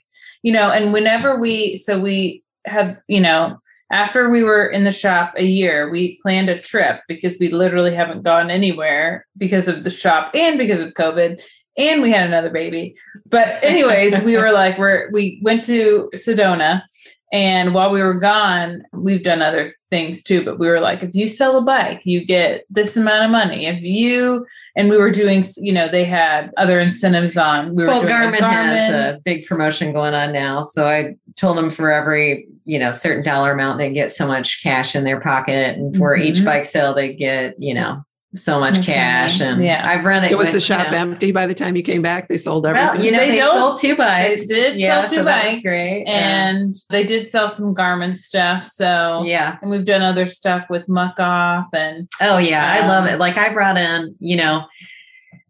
you 0.43 0.51
know 0.51 0.71
and 0.71 0.93
whenever 0.93 1.39
we 1.39 1.75
so 1.75 1.99
we 1.99 2.43
had 2.65 3.01
you 3.07 3.19
know 3.19 3.57
after 3.91 4.29
we 4.29 4.43
were 4.43 4.67
in 4.67 4.83
the 4.83 4.91
shop 4.91 5.33
a 5.35 5.43
year 5.43 5.89
we 5.89 6.17
planned 6.21 6.49
a 6.49 6.59
trip 6.59 7.01
because 7.07 7.37
we 7.39 7.49
literally 7.49 7.93
haven't 7.93 8.23
gone 8.23 8.49
anywhere 8.49 9.25
because 9.37 9.67
of 9.67 9.83
the 9.83 9.89
shop 9.89 10.31
and 10.33 10.57
because 10.57 10.79
of 10.79 10.93
covid 10.93 11.41
and 11.77 12.01
we 12.01 12.11
had 12.11 12.27
another 12.27 12.49
baby. 12.49 12.95
But 13.25 13.63
anyways 13.63 14.19
we 14.21 14.37
were 14.37 14.51
like 14.51 14.77
we're 14.77 15.09
we 15.11 15.39
went 15.41 15.63
to 15.65 16.09
sedona 16.15 16.83
and 17.31 17.73
while 17.73 17.91
we 17.91 18.01
were 18.01 18.19
gone, 18.19 18.83
we've 18.91 19.23
done 19.23 19.41
other 19.41 19.73
things 19.89 20.21
too, 20.21 20.43
but 20.43 20.59
we 20.59 20.67
were 20.67 20.81
like, 20.81 21.01
if 21.01 21.15
you 21.15 21.27
sell 21.27 21.57
a 21.57 21.61
bike, 21.61 22.01
you 22.03 22.25
get 22.25 22.65
this 22.69 22.97
amount 22.97 23.23
of 23.23 23.31
money. 23.31 23.67
If 23.67 23.81
you, 23.81 24.45
and 24.75 24.89
we 24.89 24.97
were 24.97 25.11
doing, 25.11 25.43
you 25.57 25.71
know, 25.71 25.89
they 25.89 26.03
had 26.03 26.51
other 26.57 26.79
incentives 26.79 27.37
on. 27.37 27.75
We 27.75 27.83
were 27.83 27.89
well, 27.89 28.03
Garmin, 28.03 28.37
Garmin 28.37 28.75
has 28.75 28.89
a 28.91 29.19
big 29.23 29.45
promotion 29.45 29.93
going 29.93 30.13
on 30.13 30.33
now. 30.33 30.61
So 30.61 30.87
I 30.87 31.15
told 31.37 31.57
them 31.57 31.71
for 31.71 31.91
every, 31.91 32.47
you 32.65 32.79
know, 32.79 32.91
certain 32.91 33.23
dollar 33.23 33.53
amount, 33.53 33.77
they 33.77 33.93
get 33.93 34.11
so 34.11 34.27
much 34.27 34.61
cash 34.61 34.95
in 34.95 35.05
their 35.05 35.21
pocket. 35.21 35.77
And 35.77 35.95
for 35.95 36.15
mm-hmm. 36.15 36.23
each 36.23 36.43
bike 36.43 36.65
sale, 36.65 36.93
they 36.93 37.13
get, 37.13 37.55
you 37.61 37.73
know, 37.73 38.03
so 38.33 38.59
much 38.59 38.85
cash 38.85 39.41
and 39.41 39.63
yeah. 39.63 39.87
I've 39.87 40.05
run 40.05 40.23
it 40.23 40.31
it 40.31 40.37
was 40.37 40.47
with, 40.47 40.53
the 40.53 40.59
shop 40.61 40.85
you 40.85 40.91
know, 40.91 40.99
empty 40.99 41.31
by 41.31 41.45
the 41.45 41.53
time 41.53 41.75
you 41.75 41.83
came 41.83 42.01
back? 42.01 42.29
They 42.29 42.37
sold 42.37 42.65
everything? 42.65 42.87
well, 42.87 43.05
you 43.05 43.11
know 43.11 43.19
they, 43.19 43.31
they 43.31 43.41
sold 43.41 43.79
two 43.79 43.95
bikes 43.95 44.47
they 44.47 44.55
did 44.55 44.79
yeah, 44.79 45.03
sell 45.03 45.09
two 45.09 45.15
so 45.17 45.25
bikes 45.25 45.61
great 45.61 46.05
and 46.05 46.73
yeah. 46.73 46.79
they 46.89 47.03
did 47.03 47.27
sell 47.27 47.47
some 47.47 47.75
Garmin 47.75 48.17
stuff 48.17 48.65
so. 48.65 49.23
Yeah. 49.25 49.57
And 49.61 49.69
we've 49.69 49.85
done 49.85 50.01
other 50.01 50.27
stuff 50.27 50.69
with 50.69 50.87
Muc-Off 50.87 51.67
and 51.73 52.07
oh 52.21 52.37
yeah 52.37 52.79
um, 52.79 52.83
i 52.83 52.87
love 52.87 53.05
it. 53.07 53.19
like 53.19 53.37
i 53.37 53.51
brought 53.51 53.77
in 53.77 54.15
you 54.19 54.37
know 54.37 54.65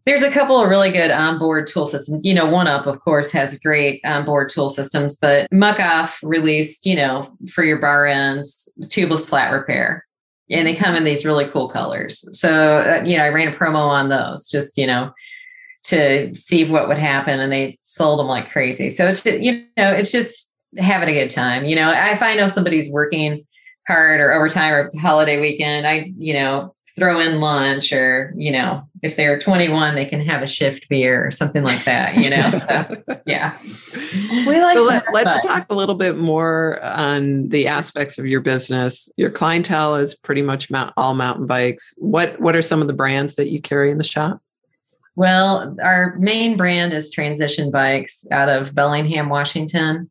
there's 0.04 0.22
a 0.22 0.30
couple 0.30 0.60
of 0.60 0.68
really 0.68 0.90
good 0.90 1.12
onboard 1.12 1.68
tool 1.68 1.86
systems. 1.86 2.24
You 2.24 2.34
know, 2.34 2.48
OneUp, 2.48 2.86
of 2.86 2.98
course, 3.02 3.30
has 3.30 3.56
great 3.58 4.00
onboard 4.04 4.48
tool 4.48 4.68
systems, 4.68 5.14
but 5.14 5.48
Muc-Off 5.52 6.18
released, 6.24 6.84
you 6.86 6.96
know, 6.96 7.32
for 7.52 7.62
your 7.62 7.78
bar 7.78 8.06
ends, 8.06 8.68
tubeless 8.86 9.28
flat 9.28 9.52
repair 9.52 10.04
and 10.52 10.66
they 10.66 10.74
come 10.74 10.94
in 10.94 11.04
these 11.04 11.24
really 11.24 11.46
cool 11.46 11.68
colors. 11.68 12.24
So, 12.38 12.78
uh, 12.80 13.02
you 13.04 13.16
know, 13.16 13.24
I 13.24 13.30
ran 13.30 13.48
a 13.48 13.56
promo 13.56 13.88
on 13.88 14.08
those 14.08 14.48
just, 14.48 14.76
you 14.76 14.86
know, 14.86 15.10
to 15.84 16.34
see 16.36 16.64
what 16.64 16.86
would 16.88 16.98
happen 16.98 17.40
and 17.40 17.52
they 17.52 17.78
sold 17.82 18.20
them 18.20 18.28
like 18.28 18.50
crazy. 18.50 18.90
So 18.90 19.08
it's, 19.08 19.24
you 19.24 19.64
know, 19.76 19.92
it's 19.92 20.12
just 20.12 20.54
having 20.78 21.08
a 21.08 21.18
good 21.18 21.30
time. 21.30 21.64
You 21.64 21.74
know, 21.74 21.92
if 21.92 22.22
I 22.22 22.34
know 22.34 22.48
somebody's 22.48 22.90
working 22.90 23.44
hard 23.88 24.20
or 24.20 24.32
overtime 24.32 24.72
or 24.72 24.90
holiday 25.00 25.40
weekend, 25.40 25.86
I, 25.86 26.12
you 26.16 26.34
know, 26.34 26.74
throw 26.94 27.20
in 27.20 27.40
lunch 27.40 27.92
or, 27.92 28.34
you 28.36 28.52
know, 28.52 28.82
if 29.02 29.16
they're 29.16 29.38
21, 29.38 29.94
they 29.94 30.04
can 30.04 30.20
have 30.20 30.42
a 30.42 30.46
shift 30.46 30.88
beer 30.88 31.26
or 31.26 31.30
something 31.30 31.64
like 31.64 31.84
that, 31.84 32.16
you 32.16 32.28
know? 32.28 32.50
so, 32.68 33.20
yeah. 33.26 33.56
We 34.46 34.60
like 34.60 34.76
so 34.76 34.82
let, 34.84 35.26
us 35.26 35.44
talk 35.44 35.66
a 35.70 35.74
little 35.74 35.94
bit 35.94 36.18
more 36.18 36.82
on 36.84 37.48
the 37.48 37.66
aspects 37.66 38.18
of 38.18 38.26
your 38.26 38.40
business. 38.40 39.08
Your 39.16 39.30
clientele 39.30 39.96
is 39.96 40.14
pretty 40.14 40.42
much 40.42 40.70
mount, 40.70 40.92
all 40.96 41.14
mountain 41.14 41.46
bikes. 41.46 41.94
What, 41.96 42.38
what 42.40 42.54
are 42.54 42.62
some 42.62 42.82
of 42.82 42.88
the 42.88 42.94
brands 42.94 43.36
that 43.36 43.50
you 43.50 43.60
carry 43.60 43.90
in 43.90 43.98
the 43.98 44.04
shop? 44.04 44.40
Well, 45.16 45.76
our 45.82 46.16
main 46.18 46.56
brand 46.56 46.92
is 46.92 47.10
Transition 47.10 47.70
Bikes 47.70 48.26
out 48.30 48.48
of 48.48 48.74
Bellingham, 48.74 49.28
Washington. 49.28 50.10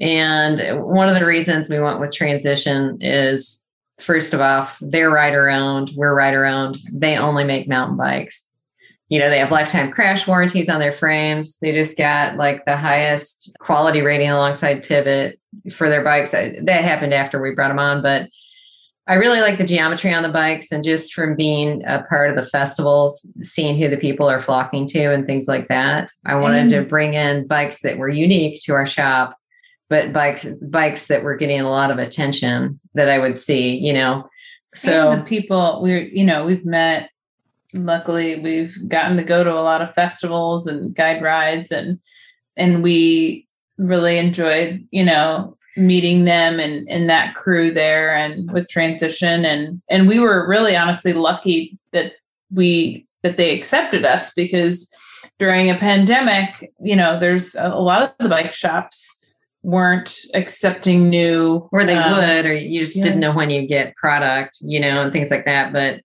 And 0.00 0.82
one 0.82 1.08
of 1.08 1.14
the 1.14 1.26
reasons 1.26 1.68
we 1.68 1.78
went 1.78 2.00
with 2.00 2.12
Transition 2.12 2.98
is 3.00 3.63
first 4.04 4.34
of 4.34 4.40
all, 4.40 4.68
they're 4.80 5.10
rider 5.10 5.48
owned, 5.48 5.92
we're 5.96 6.14
rider 6.14 6.44
owned. 6.44 6.78
They 6.92 7.16
only 7.16 7.44
make 7.44 7.68
mountain 7.68 7.96
bikes. 7.96 8.50
You 9.08 9.18
know, 9.18 9.28
they 9.28 9.38
have 9.38 9.50
lifetime 9.50 9.90
crash 9.90 10.26
warranties 10.26 10.68
on 10.68 10.80
their 10.80 10.92
frames. 10.92 11.58
They 11.60 11.72
just 11.72 11.96
got 11.96 12.36
like 12.36 12.64
the 12.64 12.76
highest 12.76 13.50
quality 13.60 14.00
rating 14.02 14.30
alongside 14.30 14.82
Pivot 14.82 15.38
for 15.72 15.88
their 15.88 16.02
bikes. 16.02 16.32
That 16.32 16.84
happened 16.84 17.14
after 17.14 17.40
we 17.40 17.54
brought 17.54 17.68
them 17.68 17.78
on, 17.78 18.02
but 18.02 18.28
I 19.06 19.14
really 19.14 19.42
like 19.42 19.58
the 19.58 19.64
geometry 19.64 20.14
on 20.14 20.22
the 20.22 20.30
bikes 20.30 20.72
and 20.72 20.82
just 20.82 21.12
from 21.12 21.36
being 21.36 21.84
a 21.86 22.02
part 22.04 22.30
of 22.30 22.36
the 22.36 22.48
festivals, 22.48 23.30
seeing 23.42 23.76
who 23.76 23.88
the 23.88 23.98
people 23.98 24.30
are 24.30 24.40
flocking 24.40 24.86
to 24.88 25.12
and 25.12 25.26
things 25.26 25.46
like 25.46 25.68
that. 25.68 26.10
I 26.24 26.36
wanted 26.36 26.66
mm 26.66 26.70
to 26.70 26.88
bring 26.88 27.12
in 27.12 27.46
bikes 27.46 27.80
that 27.82 27.98
were 27.98 28.08
unique 28.08 28.62
to 28.62 28.72
our 28.72 28.86
shop 28.86 29.36
but 29.88 30.12
bikes 30.12 30.46
bikes 30.62 31.06
that 31.06 31.22
were 31.22 31.36
getting 31.36 31.60
a 31.60 31.70
lot 31.70 31.90
of 31.90 31.98
attention 31.98 32.80
that 32.94 33.08
I 33.08 33.18
would 33.18 33.36
see, 33.36 33.76
you 33.76 33.92
know. 33.92 34.28
So 34.74 35.10
and 35.10 35.22
the 35.22 35.26
people 35.26 35.80
we're 35.82 36.02
you 36.02 36.24
know 36.24 36.44
we've 36.44 36.64
met. 36.64 37.10
Luckily, 37.76 38.38
we've 38.38 38.76
gotten 38.88 39.16
to 39.16 39.24
go 39.24 39.42
to 39.42 39.52
a 39.52 39.60
lot 39.62 39.82
of 39.82 39.92
festivals 39.94 40.68
and 40.68 40.94
guide 40.94 41.22
rides, 41.22 41.72
and 41.72 41.98
and 42.56 42.82
we 42.82 43.48
really 43.78 44.18
enjoyed 44.18 44.86
you 44.90 45.04
know 45.04 45.56
meeting 45.76 46.24
them 46.24 46.60
and 46.60 46.88
and 46.88 47.10
that 47.10 47.34
crew 47.34 47.72
there 47.72 48.14
and 48.14 48.50
with 48.52 48.68
transition 48.68 49.44
and 49.44 49.82
and 49.90 50.06
we 50.06 50.20
were 50.20 50.46
really 50.46 50.76
honestly 50.76 51.12
lucky 51.12 51.76
that 51.90 52.12
we 52.52 53.04
that 53.24 53.36
they 53.36 53.56
accepted 53.56 54.04
us 54.04 54.32
because 54.34 54.88
during 55.40 55.68
a 55.68 55.74
pandemic 55.76 56.72
you 56.80 56.94
know 56.94 57.18
there's 57.18 57.56
a, 57.56 57.66
a 57.66 57.82
lot 57.82 58.02
of 58.02 58.12
the 58.20 58.28
bike 58.28 58.52
shops 58.52 59.23
weren't 59.64 60.26
accepting 60.34 61.08
new 61.08 61.66
or 61.72 61.84
they 61.84 61.96
um, 61.96 62.12
would 62.12 62.44
or 62.44 62.54
you 62.54 62.84
just 62.84 62.96
yes. 62.96 63.02
didn't 63.02 63.20
know 63.20 63.32
when 63.32 63.48
you 63.48 63.66
get 63.66 63.96
product 63.96 64.58
you 64.60 64.78
know 64.78 65.00
and 65.00 65.10
things 65.10 65.30
like 65.30 65.46
that 65.46 65.72
but 65.72 66.02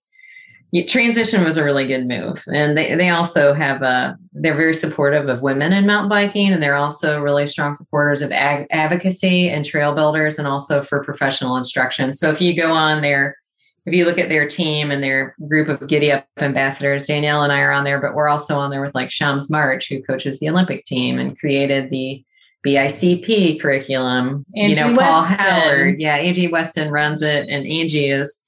transition 0.87 1.43
was 1.43 1.57
a 1.57 1.63
really 1.63 1.85
good 1.85 2.07
move 2.07 2.41
and 2.53 2.77
they, 2.77 2.95
they 2.95 3.09
also 3.09 3.53
have 3.53 3.81
a 3.81 4.17
they're 4.31 4.55
very 4.55 4.73
supportive 4.73 5.27
of 5.27 5.41
women 5.41 5.73
in 5.73 5.85
mountain 5.85 6.07
biking 6.07 6.53
and 6.53 6.63
they're 6.63 6.75
also 6.75 7.19
really 7.19 7.45
strong 7.45 7.73
supporters 7.73 8.21
of 8.21 8.31
ag- 8.31 8.67
advocacy 8.71 9.49
and 9.49 9.65
trail 9.65 9.93
builders 9.93 10.39
and 10.39 10.47
also 10.47 10.81
for 10.81 11.03
professional 11.03 11.57
instruction 11.57 12.13
so 12.13 12.29
if 12.29 12.39
you 12.39 12.55
go 12.55 12.71
on 12.71 13.01
there 13.01 13.35
if 13.85 13.93
you 13.93 14.05
look 14.05 14.19
at 14.19 14.29
their 14.29 14.47
team 14.47 14.89
and 14.89 15.03
their 15.03 15.35
group 15.49 15.67
of 15.67 15.85
giddy 15.85 16.13
up 16.13 16.25
ambassadors 16.37 17.07
danielle 17.07 17.43
and 17.43 17.51
i 17.51 17.59
are 17.59 17.73
on 17.73 17.83
there 17.83 17.99
but 17.99 18.13
we're 18.13 18.29
also 18.29 18.57
on 18.57 18.69
there 18.69 18.81
with 18.81 18.95
like 18.95 19.09
Shaums 19.09 19.49
March 19.49 19.89
who 19.89 20.01
coaches 20.03 20.39
the 20.39 20.49
olympic 20.49 20.85
team 20.85 21.19
and 21.19 21.37
created 21.37 21.89
the 21.89 22.23
bicp 22.65 23.61
curriculum 23.61 24.45
angie 24.55 24.79
you 24.79 24.87
know 24.87 24.99
paul 24.99 25.21
Weston. 25.21 25.37
howard 25.37 25.99
yeah 25.99 26.15
angie 26.15 26.47
weston 26.47 26.89
runs 26.89 27.21
it 27.21 27.47
and 27.47 27.65
angie 27.65 28.09
is 28.09 28.43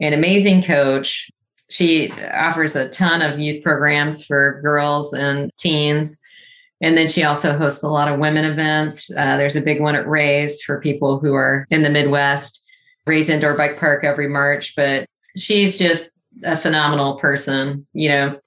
an 0.00 0.12
amazing 0.12 0.62
coach 0.62 1.30
she 1.68 2.10
offers 2.32 2.76
a 2.76 2.88
ton 2.88 3.22
of 3.22 3.38
youth 3.38 3.62
programs 3.62 4.24
for 4.24 4.60
girls 4.62 5.12
and 5.12 5.50
teens. 5.58 6.18
And 6.80 6.96
then 6.96 7.08
she 7.08 7.24
also 7.24 7.58
hosts 7.58 7.82
a 7.82 7.88
lot 7.88 8.08
of 8.08 8.18
women 8.18 8.44
events. 8.44 9.10
Uh, 9.10 9.36
there's 9.36 9.56
a 9.56 9.60
big 9.60 9.80
one 9.80 9.96
at 9.96 10.08
Ray's 10.08 10.62
for 10.62 10.80
people 10.80 11.18
who 11.18 11.34
are 11.34 11.66
in 11.70 11.82
the 11.82 11.90
Midwest, 11.90 12.64
Ray's 13.06 13.28
Indoor 13.28 13.54
Bike 13.54 13.78
Park 13.78 14.04
every 14.04 14.28
March. 14.28 14.74
But 14.76 15.06
she's 15.36 15.78
just 15.78 16.10
a 16.44 16.56
phenomenal 16.56 17.18
person. 17.18 17.86
You 17.92 18.08
know, 18.08 18.40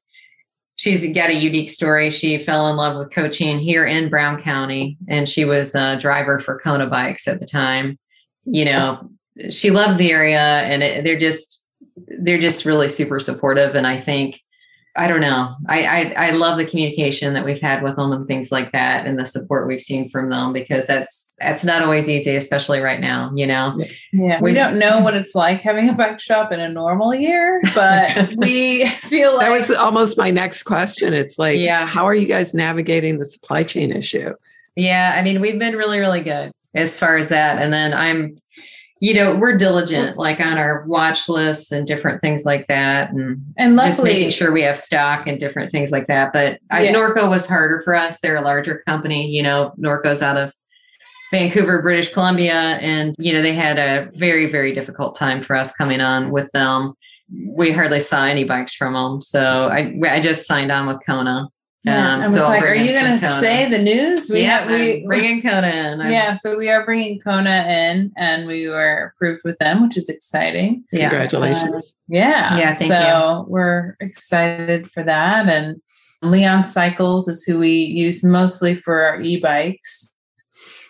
she's 0.81 1.13
got 1.13 1.29
a 1.29 1.35
unique 1.35 1.69
story. 1.69 2.09
She 2.09 2.39
fell 2.39 2.67
in 2.67 2.75
love 2.75 2.97
with 2.97 3.11
coaching 3.11 3.59
here 3.59 3.85
in 3.85 4.09
Brown 4.09 4.41
County, 4.41 4.97
and 5.07 5.29
she 5.29 5.45
was 5.45 5.75
a 5.75 5.95
driver 5.97 6.39
for 6.39 6.59
Kona 6.59 6.87
Bikes 6.87 7.27
at 7.27 7.39
the 7.39 7.45
time. 7.45 7.99
You 8.45 8.65
know, 8.65 9.11
she 9.51 9.69
loves 9.69 9.97
the 9.97 10.11
area, 10.11 10.39
and 10.39 10.81
it, 10.81 11.03
they're 11.03 11.19
just 11.19 11.67
they're 12.07 12.39
just 12.39 12.65
really 12.65 12.89
super 12.89 13.19
supportive. 13.19 13.75
And 13.75 13.85
I 13.85 14.01
think, 14.01 14.41
I 14.95 15.07
don't 15.07 15.21
know, 15.21 15.55
I, 15.67 15.85
I, 15.85 16.27
I 16.27 16.31
love 16.31 16.57
the 16.57 16.65
communication 16.65 17.33
that 17.33 17.45
we've 17.45 17.61
had 17.61 17.81
with 17.81 17.95
them 17.95 18.11
and 18.11 18.27
things 18.27 18.51
like 18.51 18.73
that, 18.73 19.05
and 19.05 19.17
the 19.17 19.25
support 19.25 19.67
we've 19.67 19.81
seen 19.81 20.09
from 20.09 20.29
them 20.29 20.51
because 20.51 20.85
that's 20.85 21.35
that's 21.39 21.63
not 21.63 21.81
always 21.81 22.09
easy, 22.09 22.35
especially 22.35 22.79
right 22.79 22.99
now. 22.99 23.31
You 23.33 23.47
know, 23.47 23.79
yeah, 24.11 24.41
we, 24.41 24.51
we 24.51 24.53
don't 24.53 24.77
know 24.77 24.99
what 24.99 25.15
it's 25.15 25.33
like 25.33 25.61
having 25.61 25.89
a 25.89 25.93
bike 25.93 26.19
shop 26.19 26.51
in 26.51 26.59
a 26.59 26.67
normal 26.67 27.15
year, 27.15 27.61
but 27.73 28.31
we 28.37 28.87
feel 28.87 29.37
like 29.37 29.47
that 29.47 29.51
was 29.51 29.71
almost 29.71 30.17
my 30.17 30.29
next 30.29 30.63
question. 30.63 31.13
It's 31.13 31.39
like, 31.39 31.57
yeah, 31.59 31.85
how 31.85 32.05
are 32.05 32.15
you 32.15 32.27
guys 32.27 32.53
navigating 32.53 33.19
the 33.19 33.25
supply 33.25 33.63
chain 33.63 33.91
issue? 33.91 34.33
Yeah, 34.75 35.15
I 35.15 35.21
mean, 35.21 35.41
we've 35.41 35.59
been 35.59 35.75
really, 35.75 35.99
really 35.99 36.21
good 36.21 36.51
as 36.73 36.97
far 36.97 37.17
as 37.17 37.29
that. 37.29 37.61
And 37.61 37.73
then 37.73 37.93
I'm 37.93 38.40
you 39.01 39.15
know 39.15 39.35
we're 39.35 39.57
diligent 39.57 40.15
like 40.15 40.39
on 40.39 40.59
our 40.59 40.85
watch 40.85 41.27
lists 41.27 41.71
and 41.71 41.87
different 41.87 42.21
things 42.21 42.45
like 42.45 42.67
that 42.67 43.11
and 43.11 43.43
and 43.57 43.75
luckily 43.75 43.89
just 43.89 44.03
making 44.03 44.29
sure 44.29 44.51
we 44.51 44.61
have 44.61 44.79
stock 44.79 45.25
and 45.25 45.39
different 45.39 45.71
things 45.71 45.91
like 45.91 46.05
that. 46.05 46.31
But 46.31 46.59
I, 46.69 46.87
norco 46.87 47.27
was 47.27 47.47
harder 47.47 47.81
for 47.81 47.95
us. 47.95 48.21
They're 48.21 48.37
a 48.37 48.41
larger 48.41 48.83
company 48.87 49.27
you 49.27 49.43
know 49.43 49.73
norco's 49.77 50.21
out 50.21 50.37
of 50.37 50.53
vancouver 51.31 51.81
british 51.81 52.13
columbia 52.13 52.53
and 52.53 53.15
you 53.17 53.33
know 53.33 53.41
they 53.41 53.53
had 53.53 53.79
a 53.79 54.11
very 54.17 54.51
very 54.51 54.73
difficult 54.73 55.15
time 55.15 55.41
for 55.41 55.55
us 55.55 55.73
coming 55.73 55.99
on 55.99 56.29
with 56.29 56.49
them. 56.53 56.93
We 57.47 57.71
hardly 57.71 58.01
saw 58.01 58.25
any 58.25 58.43
bikes 58.43 58.75
from 58.75 58.93
them. 58.93 59.21
So 59.21 59.67
i 59.67 59.99
i 60.07 60.21
just 60.21 60.45
signed 60.45 60.71
on 60.71 60.85
with 60.85 61.03
kona 61.05 61.49
yeah, 61.83 62.13
um, 62.13 62.15
I 62.15 62.17
was 62.19 62.33
so 62.33 62.43
like, 62.43 62.61
"Are 62.61 62.75
you 62.75 62.91
going 62.91 63.11
to 63.11 63.17
say 63.17 63.67
the 63.67 63.79
news?" 63.79 64.29
We 64.29 64.41
yeah, 64.41 64.59
have, 64.59 64.69
we 64.69 65.03
bringing 65.03 65.41
Kona 65.41 65.67
in. 65.67 66.01
I'm, 66.01 66.11
yeah, 66.11 66.33
so 66.33 66.55
we 66.55 66.69
are 66.69 66.85
bringing 66.85 67.19
Kona 67.19 67.65
in, 67.67 68.11
and 68.17 68.45
we 68.45 68.67
were 68.67 69.13
approved 69.15 69.41
with 69.43 69.57
them, 69.57 69.81
which 69.81 69.97
is 69.97 70.07
exciting. 70.07 70.83
Yeah. 70.91 71.09
Congratulations! 71.09 71.87
Uh, 71.87 71.91
yeah, 72.07 72.57
yeah. 72.57 72.73
Thank 72.73 72.91
so 72.91 73.45
you. 73.47 73.51
we're 73.51 73.95
excited 73.99 74.91
for 74.91 75.01
that, 75.01 75.49
and 75.49 75.81
Leon 76.21 76.65
Cycles 76.65 77.27
is 77.27 77.43
who 77.43 77.57
we 77.57 77.71
use 77.71 78.23
mostly 78.23 78.75
for 78.75 79.01
our 79.01 79.19
e-bikes 79.19 80.11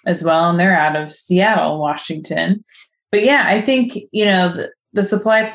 as 0.06 0.26
well, 0.26 0.50
and 0.50 0.60
they're 0.60 0.78
out 0.78 0.98
of 0.98 1.10
Seattle, 1.10 1.80
Washington. 1.80 2.66
But 3.14 3.24
yeah, 3.24 3.46
I 3.48 3.62
think 3.62 3.98
you 4.12 4.26
know 4.26 4.54
the, 4.54 4.72
the 4.92 5.04
supply 5.04 5.54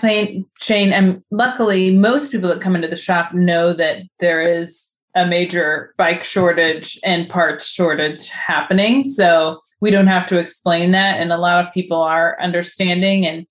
chain, 0.61 0.93
and 0.95 1.23
luckily, 1.31 1.91
most 1.91 2.33
people 2.33 2.49
that 2.49 2.63
come 2.63 2.75
into 2.75 2.89
the 2.89 2.97
shop 2.97 3.35
know 3.35 3.75
that 3.75 3.99
there 4.19 4.41
is 4.41 4.86
a 5.17 5.27
major 5.27 5.95
bike 5.97 6.23
shortage 6.23 7.01
and 7.03 7.29
parts 7.29 7.67
shortage 7.67 8.29
happening. 8.29 9.03
So 9.05 9.59
we 9.81 9.91
don't 9.91 10.07
have 10.07 10.27
to 10.27 10.39
explain 10.39 10.93
that. 10.93 11.19
And 11.19 11.33
a 11.33 11.39
lot 11.39 11.65
of 11.65 11.73
people 11.73 12.01
are 12.03 12.41
understanding. 12.41 13.27
And, 13.27 13.47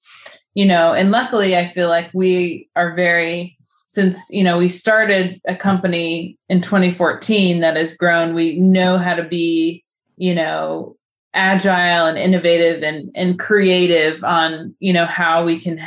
you 0.53 0.65
know, 0.65 0.93
and 0.93 1.11
luckily, 1.11 1.57
I 1.57 1.65
feel 1.65 1.89
like 1.89 2.11
we 2.13 2.69
are 2.75 2.95
very, 2.95 3.57
since, 3.87 4.29
you 4.29 4.43
know, 4.43 4.59
we 4.59 4.69
started 4.69 5.41
a 5.47 5.55
company 5.55 6.37
in 6.49 6.61
2014 6.61 7.61
that 7.61 7.75
has 7.75 7.95
grown, 7.95 8.35
we 8.35 8.57
know 8.57 8.99
how 8.99 9.15
to 9.15 9.23
be, 9.23 9.83
you 10.17 10.35
know, 10.35 10.95
agile 11.35 12.05
and 12.05 12.17
innovative 12.17 12.81
and 12.81 13.11
and 13.13 13.37
creative 13.37 14.23
on 14.23 14.73
you 14.79 14.93
know 14.93 15.05
how 15.05 15.43
we 15.43 15.59
can 15.59 15.79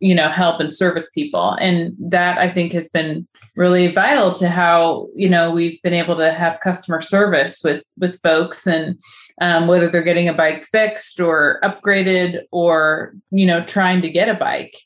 you 0.00 0.14
know 0.14 0.28
help 0.28 0.60
and 0.60 0.72
service 0.72 1.08
people. 1.10 1.52
And 1.60 1.94
that 1.98 2.38
i 2.38 2.48
think 2.48 2.72
has 2.72 2.88
been 2.88 3.26
really 3.56 3.88
vital 3.88 4.32
to 4.32 4.48
how 4.48 5.08
you 5.14 5.28
know 5.28 5.50
we've 5.50 5.80
been 5.82 5.94
able 5.94 6.16
to 6.16 6.32
have 6.32 6.60
customer 6.60 7.00
service 7.00 7.62
with 7.64 7.82
with 7.98 8.20
folks 8.22 8.66
and 8.66 8.98
um, 9.40 9.66
whether 9.66 9.88
they're 9.88 10.02
getting 10.02 10.28
a 10.28 10.34
bike 10.34 10.64
fixed 10.64 11.20
or 11.20 11.60
upgraded 11.62 12.40
or 12.52 13.14
you 13.30 13.46
know 13.46 13.62
trying 13.62 14.02
to 14.02 14.10
get 14.10 14.28
a 14.28 14.34
bike. 14.34 14.76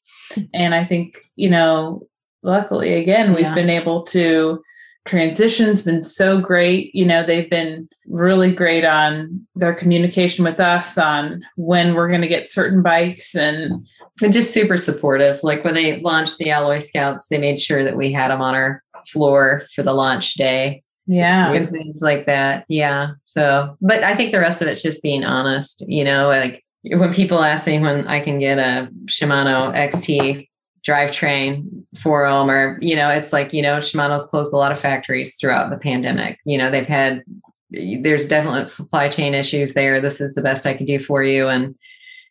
And 0.54 0.74
i 0.74 0.84
think 0.84 1.18
you 1.36 1.50
know 1.50 2.06
luckily 2.42 2.94
again 2.94 3.34
we've 3.34 3.42
yeah. 3.42 3.54
been 3.54 3.70
able 3.70 4.02
to 4.02 4.62
transition's 5.06 5.82
been 5.82 6.04
so 6.04 6.40
great. 6.40 6.94
You 6.94 7.04
know, 7.04 7.24
they've 7.24 7.48
been 7.48 7.88
really 8.06 8.52
great 8.52 8.84
on 8.84 9.46
their 9.54 9.74
communication 9.74 10.44
with 10.44 10.60
us 10.60 10.98
on 10.98 11.42
when 11.56 11.94
we're 11.94 12.08
going 12.08 12.20
to 12.20 12.28
get 12.28 12.50
certain 12.50 12.82
bikes 12.82 13.34
and 13.34 13.78
and 14.22 14.32
just 14.32 14.52
super 14.52 14.76
supportive. 14.76 15.40
Like 15.42 15.64
when 15.64 15.74
they 15.74 16.00
launched 16.00 16.38
the 16.38 16.50
Alloy 16.50 16.80
Scouts, 16.80 17.28
they 17.28 17.38
made 17.38 17.60
sure 17.60 17.84
that 17.84 17.96
we 17.96 18.12
had 18.12 18.30
them 18.30 18.42
on 18.42 18.54
our 18.54 18.82
floor 19.08 19.62
for 19.74 19.82
the 19.82 19.94
launch 19.94 20.34
day. 20.34 20.82
Yeah. 21.06 21.52
And 21.52 21.70
things 21.70 22.02
like 22.02 22.26
that. 22.26 22.64
Yeah. 22.68 23.12
So, 23.24 23.76
but 23.80 24.04
I 24.04 24.14
think 24.14 24.30
the 24.30 24.38
rest 24.38 24.62
of 24.62 24.68
it's 24.68 24.82
just 24.82 25.02
being 25.02 25.24
honest, 25.24 25.82
you 25.88 26.04
know, 26.04 26.28
like 26.28 26.64
when 26.84 27.12
people 27.12 27.42
ask 27.42 27.66
me 27.66 27.80
when 27.80 28.06
I 28.06 28.20
can 28.20 28.38
get 28.38 28.58
a 28.58 28.88
Shimano 29.06 29.74
XT 29.74 30.48
drivetrain 30.86 31.84
for 32.00 32.28
them 32.28 32.50
or 32.50 32.78
you 32.80 32.96
know 32.96 33.10
it's 33.10 33.32
like 33.32 33.52
you 33.52 33.60
know 33.60 33.78
shimano's 33.78 34.24
closed 34.26 34.52
a 34.52 34.56
lot 34.56 34.72
of 34.72 34.80
factories 34.80 35.36
throughout 35.36 35.70
the 35.70 35.76
pandemic. 35.76 36.38
You 36.44 36.58
know 36.58 36.70
they've 36.70 36.86
had 36.86 37.22
there's 37.70 38.26
definitely 38.26 38.66
supply 38.66 39.08
chain 39.08 39.34
issues 39.34 39.74
there. 39.74 40.00
This 40.00 40.20
is 40.20 40.34
the 40.34 40.42
best 40.42 40.66
i 40.66 40.74
can 40.74 40.86
do 40.86 40.98
for 40.98 41.22
you. 41.22 41.48
And 41.48 41.74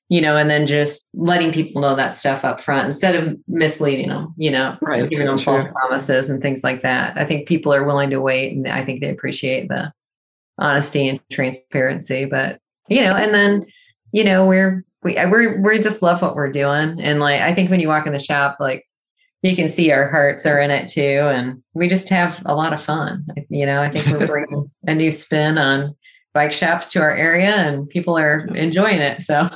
you 0.09 0.19
know 0.19 0.35
and 0.35 0.49
then 0.49 0.65
just 0.65 1.05
letting 1.13 1.53
people 1.53 1.81
know 1.81 1.95
that 1.95 2.15
stuff 2.15 2.43
up 2.43 2.59
front 2.59 2.87
instead 2.87 3.15
of 3.15 3.37
misleading 3.47 4.09
them 4.09 4.33
you 4.37 4.49
know 4.49 4.75
right. 4.81 5.07
giving 5.07 5.27
them 5.27 5.37
sure. 5.37 5.59
false 5.59 5.71
promises 5.71 6.29
and 6.29 6.41
things 6.41 6.63
like 6.63 6.81
that. 6.81 7.17
I 7.17 7.25
think 7.25 7.47
people 7.47 7.73
are 7.73 7.85
willing 7.85 8.09
to 8.09 8.19
wait 8.19 8.55
and 8.55 8.67
i 8.67 8.83
think 8.83 8.99
they 8.99 9.09
appreciate 9.09 9.67
the 9.67 9.93
honesty 10.57 11.07
and 11.07 11.19
transparency. 11.31 12.25
But 12.25 12.59
you 12.87 13.03
know 13.03 13.15
and 13.15 13.33
then 13.33 13.65
you 14.11 14.23
know 14.23 14.45
we're 14.45 14.83
we 15.03 15.17
we 15.25 15.57
we 15.59 15.79
just 15.79 16.01
love 16.01 16.21
what 16.21 16.35
we're 16.35 16.51
doing, 16.51 16.99
and 16.99 17.19
like 17.19 17.41
I 17.41 17.53
think 17.53 17.69
when 17.69 17.79
you 17.79 17.87
walk 17.87 18.05
in 18.05 18.13
the 18.13 18.19
shop, 18.19 18.57
like 18.59 18.85
you 19.41 19.55
can 19.55 19.69
see 19.69 19.91
our 19.91 20.09
hearts 20.09 20.45
are 20.45 20.59
in 20.59 20.71
it 20.71 20.89
too, 20.89 21.01
and 21.01 21.63
we 21.73 21.87
just 21.87 22.09
have 22.09 22.41
a 22.45 22.55
lot 22.55 22.73
of 22.73 22.83
fun. 22.83 23.25
You 23.49 23.65
know, 23.65 23.81
I 23.81 23.89
think 23.89 24.07
we're 24.07 24.27
bringing 24.27 24.69
a 24.87 24.95
new 24.95 25.11
spin 25.11 25.57
on 25.57 25.95
bike 26.33 26.51
shops 26.51 26.89
to 26.89 27.01
our 27.01 27.15
area, 27.15 27.55
and 27.55 27.87
people 27.87 28.17
are 28.17 28.45
enjoying 28.55 28.99
it. 28.99 29.23
So 29.23 29.49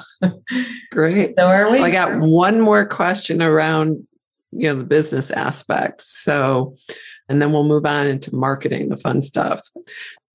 great. 0.92 1.34
So 1.38 1.46
are 1.46 1.70
we? 1.70 1.80
Well, 1.80 1.86
I 1.86 1.92
got 1.92 2.20
one 2.20 2.62
more 2.62 2.86
question 2.86 3.42
around 3.42 4.08
you 4.52 4.70
know 4.70 4.76
the 4.76 4.86
business 4.86 5.30
aspect. 5.32 6.04
So, 6.04 6.76
and 7.28 7.42
then 7.42 7.52
we'll 7.52 7.66
move 7.66 7.86
on 7.86 8.08
into 8.08 8.34
marketing, 8.34 8.90
the 8.90 8.98
fun 8.98 9.22
stuff 9.22 9.62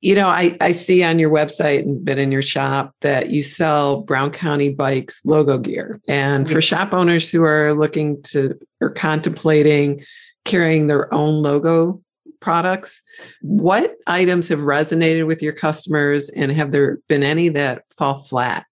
you 0.01 0.15
know, 0.15 0.29
I, 0.29 0.57
I 0.61 0.73
see 0.73 1.03
on 1.03 1.19
your 1.19 1.31
website 1.31 1.81
and 1.81 2.05
been 2.05 2.19
in 2.19 2.31
your 2.31 2.43
shop 2.43 2.95
that 3.01 3.31
you 3.31 3.43
sell 3.43 4.03
Brown 4.03 4.31
County 4.31 4.69
Bikes 4.69 5.25
logo 5.25 5.59
gear. 5.59 6.01
And 6.07 6.49
for 6.49 6.63
shop 6.63 6.93
owners 6.93 7.31
who 7.31 7.43
are 7.43 7.75
looking 7.75 8.23
to 8.25 8.59
or 8.81 8.91
contemplating 8.91 10.03
carrying 10.45 10.87
their 10.87 11.13
own 11.13 11.43
logo 11.43 12.01
products, 12.41 13.03
what 13.43 13.97
items 14.07 14.49
have 14.49 14.61
resonated 14.61 15.27
with 15.27 15.43
your 15.43 15.53
customers 15.53 16.31
and 16.31 16.53
have 16.53 16.71
there 16.71 17.01
been 17.09 17.25
any 17.25 17.49
that 17.49 17.83
fall 17.97 18.19
flat? 18.19 18.67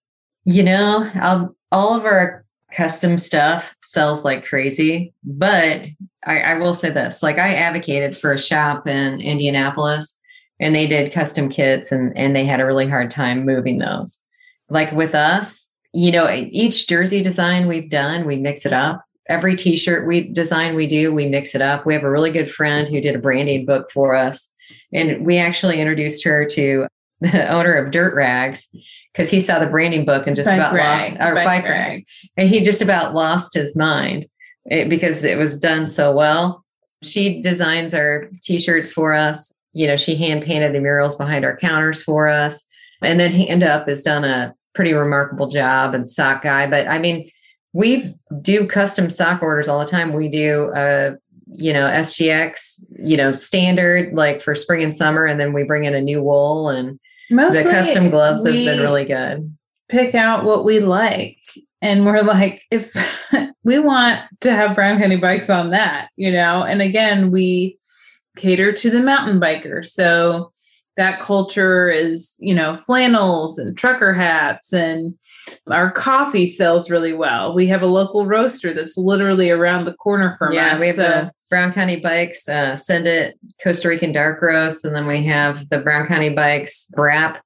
You 0.45 0.63
know, 0.63 1.11
I'll, 1.17 1.57
all 1.73 1.97
of 1.97 2.05
our 2.05 2.45
custom 2.73 3.19
stuff 3.19 3.75
sells 3.83 4.25
like 4.25 4.45
crazy, 4.45 5.13
but 5.25 5.87
I, 6.25 6.41
I 6.41 6.55
will 6.55 6.75
say 6.75 6.91
this: 6.91 7.21
like 7.21 7.39
I 7.39 7.55
advocated 7.55 8.17
for 8.17 8.33
a 8.33 8.39
shop 8.39 8.87
in 8.87 9.21
Indianapolis, 9.21 10.21
and 10.61 10.75
they 10.75 10.87
did 10.87 11.13
custom 11.13 11.49
kits, 11.49 11.93
and 11.93 12.17
and 12.17 12.35
they 12.35 12.45
had 12.45 12.61
a 12.61 12.67
really 12.67 12.89
hard 12.89 13.11
time 13.11 13.45
moving 13.45 13.79
those. 13.79 14.25
Like 14.69 14.93
with 14.93 15.15
us, 15.15 15.73
you 15.93 16.11
know, 16.11 16.31
each 16.31 16.89
jersey 16.89 17.23
design 17.23 17.69
we've 17.69 17.91
done, 17.91 18.27
we 18.27 18.37
mix 18.37 18.67
it 18.67 18.73
up. 18.73 19.03
Every 19.29 19.57
t-shirt 19.57 20.07
we 20.07 20.29
design, 20.29 20.75
we 20.75 20.87
do, 20.87 21.13
we 21.13 21.27
mix 21.29 21.55
it 21.55 21.63
up. 21.63 21.87
We 21.87 21.95
have 21.95 22.05
a 22.05 22.11
really 22.11 22.31
good 22.31 22.51
friend 22.51 22.87
who 22.87 23.01
did 23.01 23.17
a 23.17 23.19
branding 23.19 23.65
book 23.65 23.91
for 23.91 24.15
us. 24.15 24.55
And 24.93 25.25
we 25.25 25.39
actually 25.39 25.81
introduced 25.81 26.23
her 26.25 26.45
to 26.51 26.87
the 27.21 27.49
owner 27.53 27.75
of 27.75 27.93
Dirt 27.93 28.15
Rags 28.15 28.69
because 29.13 29.31
he 29.31 29.41
saw 29.41 29.59
the 29.59 29.67
branding 29.67 30.05
book 30.05 30.27
and 30.27 30.37
just 30.37 30.49
Bike 30.49 30.59
about 30.59 30.75
rag, 30.75 31.13
lost 31.13 31.21
our 31.23 31.35
bike 31.35 31.45
bike, 31.47 31.65
rags. 31.65 31.99
rags. 31.99 32.33
And 32.37 32.49
he 32.49 32.61
just 32.63 32.83
about 32.83 33.15
lost 33.15 33.55
his 33.55 33.75
mind 33.75 34.27
eh, 34.71 34.87
because 34.87 35.25
it 35.25 35.39
was 35.39 35.59
done 35.59 35.87
so 35.87 36.13
well. 36.13 36.63
She 37.03 37.41
designs 37.41 37.95
our 37.95 38.29
t-shirts 38.43 38.93
for 38.93 39.15
us. 39.15 39.53
You 39.77 39.87
know, 39.87 39.97
she 39.97 40.17
hand 40.17 40.43
painted 40.43 40.75
the 40.75 40.81
murals 40.81 41.17
behind 41.17 41.45
our 41.45 41.57
counters 41.57 42.03
for 42.03 42.29
us. 42.29 42.67
And 43.03 43.21
then 43.21 43.31
Hand 43.31 43.63
Up 43.63 43.89
has 43.89 44.03
done 44.03 44.25
a 44.25 44.55
pretty 44.75 44.95
remarkable 44.95 45.49
job 45.49 45.95
and 45.95 46.09
sock 46.09 46.43
guy. 46.43 46.67
But 46.67 46.89
I 46.89 46.99
mean, 46.99 47.31
we 47.73 48.15
do 48.41 48.67
custom 48.67 49.11
sock 49.11 49.43
orders 49.43 49.69
all 49.69 49.81
the 49.81 49.91
time. 49.91 50.13
We 50.13 50.29
do 50.29 50.73
uh, 50.73 51.17
you 51.53 51.73
know, 51.73 51.87
SGX, 51.87 52.85
you 52.99 53.17
know, 53.17 53.35
standard 53.35 54.13
like 54.15 54.43
for 54.43 54.55
spring 54.55 54.83
and 54.83 54.95
summer, 54.95 55.25
and 55.25 55.39
then 55.39 55.53
we 55.53 55.63
bring 55.63 55.85
in 55.85 55.95
a 55.95 56.01
new 56.01 56.23
wool 56.23 56.69
and 56.69 56.99
Mostly 57.31 57.63
the 57.63 57.71
custom 57.71 58.11
gloves 58.11 58.45
have 58.45 58.55
been 58.55 58.81
really 58.81 59.05
good. 59.05 59.57
pick 59.89 60.15
out 60.15 60.45
what 60.45 60.65
we 60.65 60.81
like. 60.81 61.39
And 61.83 62.07
we're 62.07 62.23
like, 62.23 62.63
if 62.71 62.93
we 63.65 63.79
want 63.79 64.21
to 64.41 64.53
have 64.53 64.75
Brown 64.75 64.99
County 64.99 65.17
bikes 65.17 65.51
on 65.51 65.71
that, 65.71 66.09
you 66.17 66.33
know, 66.33 66.63
and 66.63 66.83
again, 66.83 67.31
we 67.31 67.79
cater 68.37 68.73
to 68.73 68.91
the 68.91 69.03
mountain 69.03 69.41
biker. 69.41 69.85
So 69.85 70.51
that 70.97 71.21
culture 71.21 71.91
is, 71.91 72.35
you 72.39 72.55
know, 72.55 72.75
flannels 72.75 73.59
and 73.59 73.77
trucker 73.77 74.15
hats, 74.15 74.73
and 74.73 75.15
our 75.67 75.91
coffee 75.91 76.47
sells 76.47 76.89
really 76.89 77.13
well. 77.13 77.55
We 77.55 77.67
have 77.67 77.83
a 77.83 77.87
local 77.87 78.25
roaster 78.27 78.73
that's 78.73 78.97
literally 78.97 79.51
around 79.51 79.85
the 79.85 79.93
corner 79.95 80.37
from 80.39 80.55
yeah, 80.55 80.75
us. 80.75 80.81
we 80.81 80.87
have 80.87 80.97
so- 80.97 81.03
the 81.03 81.33
Brown 81.51 81.73
County 81.73 81.97
Bikes, 81.97 82.49
uh, 82.49 82.75
Send 82.77 83.07
It, 83.07 83.39
Costa 83.63 83.89
Rican 83.89 84.11
Dark 84.13 84.41
Roast, 84.43 84.85
and 84.85 84.95
then 84.97 85.07
we 85.07 85.23
have 85.25 85.69
the 85.69 85.79
Brown 85.79 86.07
County 86.09 86.31
Bikes 86.31 86.91
Brap 86.97 87.39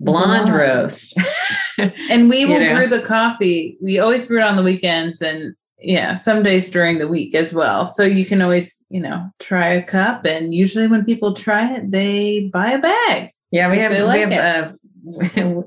Blonde, 0.00 0.46
Blonde. 0.46 0.54
Roast. 0.54 1.16
and 1.78 2.28
we 2.28 2.40
You 2.40 2.48
will 2.48 2.60
know? 2.60 2.74
brew 2.74 2.86
the 2.88 3.00
coffee. 3.02 3.76
We 3.82 3.98
always 4.00 4.26
brew 4.26 4.38
it 4.40 4.44
on 4.44 4.56
the 4.56 4.62
weekends 4.64 5.22
and 5.22 5.54
yeah, 5.78 6.14
some 6.14 6.42
days 6.42 6.68
during 6.68 6.98
the 6.98 7.08
week 7.08 7.34
as 7.34 7.52
well. 7.52 7.86
So 7.86 8.04
you 8.04 8.24
can 8.24 8.40
always, 8.40 8.84
you 8.88 9.00
know, 9.00 9.28
try 9.38 9.68
a 9.68 9.82
cup. 9.82 10.24
And 10.24 10.54
usually 10.54 10.86
when 10.86 11.04
people 11.04 11.34
try 11.34 11.74
it, 11.74 11.90
they 11.90 12.50
buy 12.52 12.72
a 12.72 12.78
bag. 12.78 13.32
Yeah, 13.50 13.70
we 13.70 13.78
have 13.78 13.92
they 13.92 14.02
we 14.02 14.20
have 14.20 14.32
uh, 14.32 14.72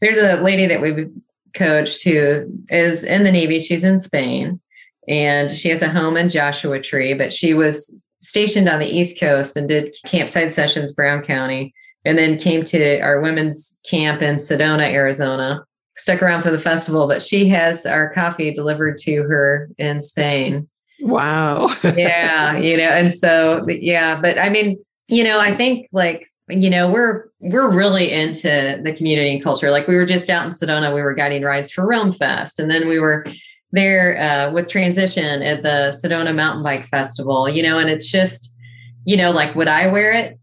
there's 0.00 0.18
a 0.18 0.40
lady 0.42 0.66
that 0.66 0.80
we've 0.80 1.10
coached 1.54 2.02
who 2.04 2.46
is 2.68 3.04
in 3.04 3.24
the 3.24 3.32
Navy. 3.32 3.60
She's 3.60 3.84
in 3.84 3.98
Spain 3.98 4.60
and 5.08 5.50
she 5.50 5.68
has 5.68 5.82
a 5.82 5.88
home 5.88 6.16
in 6.16 6.28
Joshua 6.28 6.80
Tree, 6.80 7.14
but 7.14 7.32
she 7.32 7.54
was 7.54 8.08
stationed 8.20 8.68
on 8.68 8.80
the 8.80 8.86
East 8.86 9.20
Coast 9.20 9.56
and 9.56 9.68
did 9.68 9.94
campsite 10.06 10.52
sessions 10.52 10.92
Brown 10.92 11.22
County 11.22 11.72
and 12.04 12.18
then 12.18 12.38
came 12.38 12.64
to 12.64 13.00
our 13.00 13.20
women's 13.20 13.78
camp 13.88 14.22
in 14.22 14.36
Sedona, 14.36 14.92
Arizona. 14.92 15.64
Stuck 15.98 16.22
around 16.22 16.42
for 16.42 16.50
the 16.50 16.58
festival, 16.58 17.06
but 17.06 17.22
she 17.22 17.48
has 17.48 17.84
our 17.84 18.12
coffee 18.14 18.52
delivered 18.52 18.96
to 18.98 19.22
her 19.24 19.68
in 19.78 20.00
Spain. 20.00 20.68
Wow. 21.00 21.68
yeah 21.96 22.56
you 22.56 22.76
know 22.76 22.90
and 22.90 23.14
so 23.14 23.64
yeah 23.68 24.20
but 24.20 24.36
i 24.36 24.48
mean 24.48 24.76
you 25.06 25.22
know 25.22 25.38
i 25.38 25.56
think 25.56 25.88
like 25.92 26.28
you 26.48 26.68
know 26.68 26.90
we're 26.90 27.28
we're 27.40 27.70
really 27.70 28.10
into 28.10 28.80
the 28.82 28.92
community 28.92 29.30
and 29.32 29.42
culture. 29.42 29.70
Like 29.70 29.86
we 29.86 29.94
were 29.96 30.06
just 30.06 30.28
out 30.30 30.44
in 30.44 30.50
sedona 30.50 30.94
we 30.94 31.02
were 31.02 31.14
guiding 31.14 31.42
rides 31.42 31.70
for 31.70 31.86
realm 31.86 32.12
fest 32.12 32.58
and 32.58 32.70
then 32.70 32.88
we 32.88 32.98
were 32.98 33.24
there 33.70 34.20
uh, 34.20 34.50
with 34.50 34.68
transition 34.68 35.42
at 35.42 35.62
the 35.62 35.92
sedona 35.92 36.34
mountain 36.34 36.62
bike 36.62 36.86
festival 36.86 37.48
you 37.48 37.62
know 37.62 37.78
and 37.78 37.90
it's 37.90 38.10
just 38.10 38.52
you 39.04 39.16
know 39.16 39.30
like 39.30 39.54
would 39.54 39.68
i 39.68 39.86
wear 39.86 40.12
it? 40.12 40.38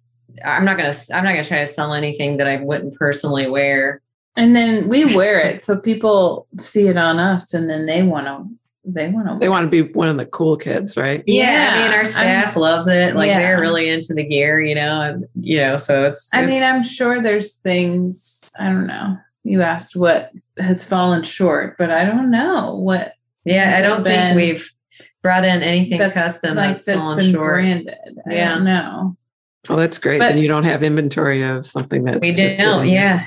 I'm 0.46 0.64
not 0.64 0.78
gonna 0.78 0.94
i'm 1.14 1.24
not 1.24 1.32
gonna 1.32 1.44
try 1.44 1.62
to 1.62 1.68
sell 1.68 1.94
anything 1.94 2.38
that 2.38 2.48
i 2.48 2.58
wouldn't 2.58 2.96
personally 2.96 3.48
wear 3.48 4.02
And 4.38 4.56
then 4.56 4.90
we 4.90 5.06
wear 5.16 5.40
it 5.40 5.64
so 5.64 5.78
people 5.80 6.48
see 6.60 6.88
it 6.88 6.98
on 6.98 7.20
us 7.20 7.54
and 7.54 7.70
then 7.70 7.86
they 7.86 8.04
want 8.04 8.28
to, 8.28 8.46
they 8.84 9.08
want 9.08 9.28
to, 9.30 9.38
they 9.40 9.48
want 9.50 9.64
to 9.64 9.70
be 9.84 9.94
one 9.94 10.10
of 10.10 10.18
the 10.18 10.26
cool 10.26 10.58
kids, 10.58 10.96
right? 10.98 11.24
yeah, 11.26 11.74
i 11.76 11.82
mean 11.84 11.92
our 11.92 12.06
staff 12.06 12.48
I'm- 12.50 12.60
loves 12.60 12.88
it 12.88 13.16
like 13.16 13.30
Yeah. 13.30 13.40
they're 13.40 13.60
really 13.60 13.90
into 13.90 14.14
the 14.14 14.24
gear 14.24 14.62
you 14.62 14.76
know 14.76 15.02
and 15.02 15.26
you 15.40 15.58
know 15.60 15.78
so 15.78 16.04
it's 16.04 16.30
I 16.34 16.46
mean, 16.46 16.62
I'm 16.62 16.84
sure 16.84 17.22
there's 17.24 17.54
things, 17.54 18.52
I 18.60 18.66
don't 18.66 18.88
know. 18.88 19.18
You 19.44 19.62
asked 19.62 19.96
what 19.96 20.32
has 20.58 20.84
fallen 20.84 21.24
short, 21.24 21.78
but 21.78 21.90
I 21.92 22.04
don't 22.06 22.30
know 22.32 22.76
what 22.76 23.14
Yeah, 23.46 23.74
I 23.78 23.82
don't 23.82 24.04
been- 24.04 24.36
think 24.36 24.38
we've 24.38 24.72
brought 25.24 25.46
in 25.46 25.64
anything 25.64 25.98
that's 25.98 26.18
custom 26.18 26.56
like 26.56 26.72
that's, 26.74 26.86
that's 26.86 27.00
fallen 27.02 27.18
been 27.20 27.32
short. 27.34 27.54
branded. 27.62 27.96
I 28.30 28.34
Yeah. 28.34 28.54
don't 28.56 28.66
know. 28.66 29.18
Oh, 29.70 29.76
that's 29.78 29.98
great. 29.98 30.20
But- 30.20 30.34
then 30.34 30.38
you 30.44 30.48
don't 30.48 30.64
have 30.66 30.84
inventory 30.84 31.42
of 31.42 31.66
something 31.66 32.04
that 32.04 32.22
We 32.22 32.32
don't. 32.34 32.88
Yeah, 32.88 33.26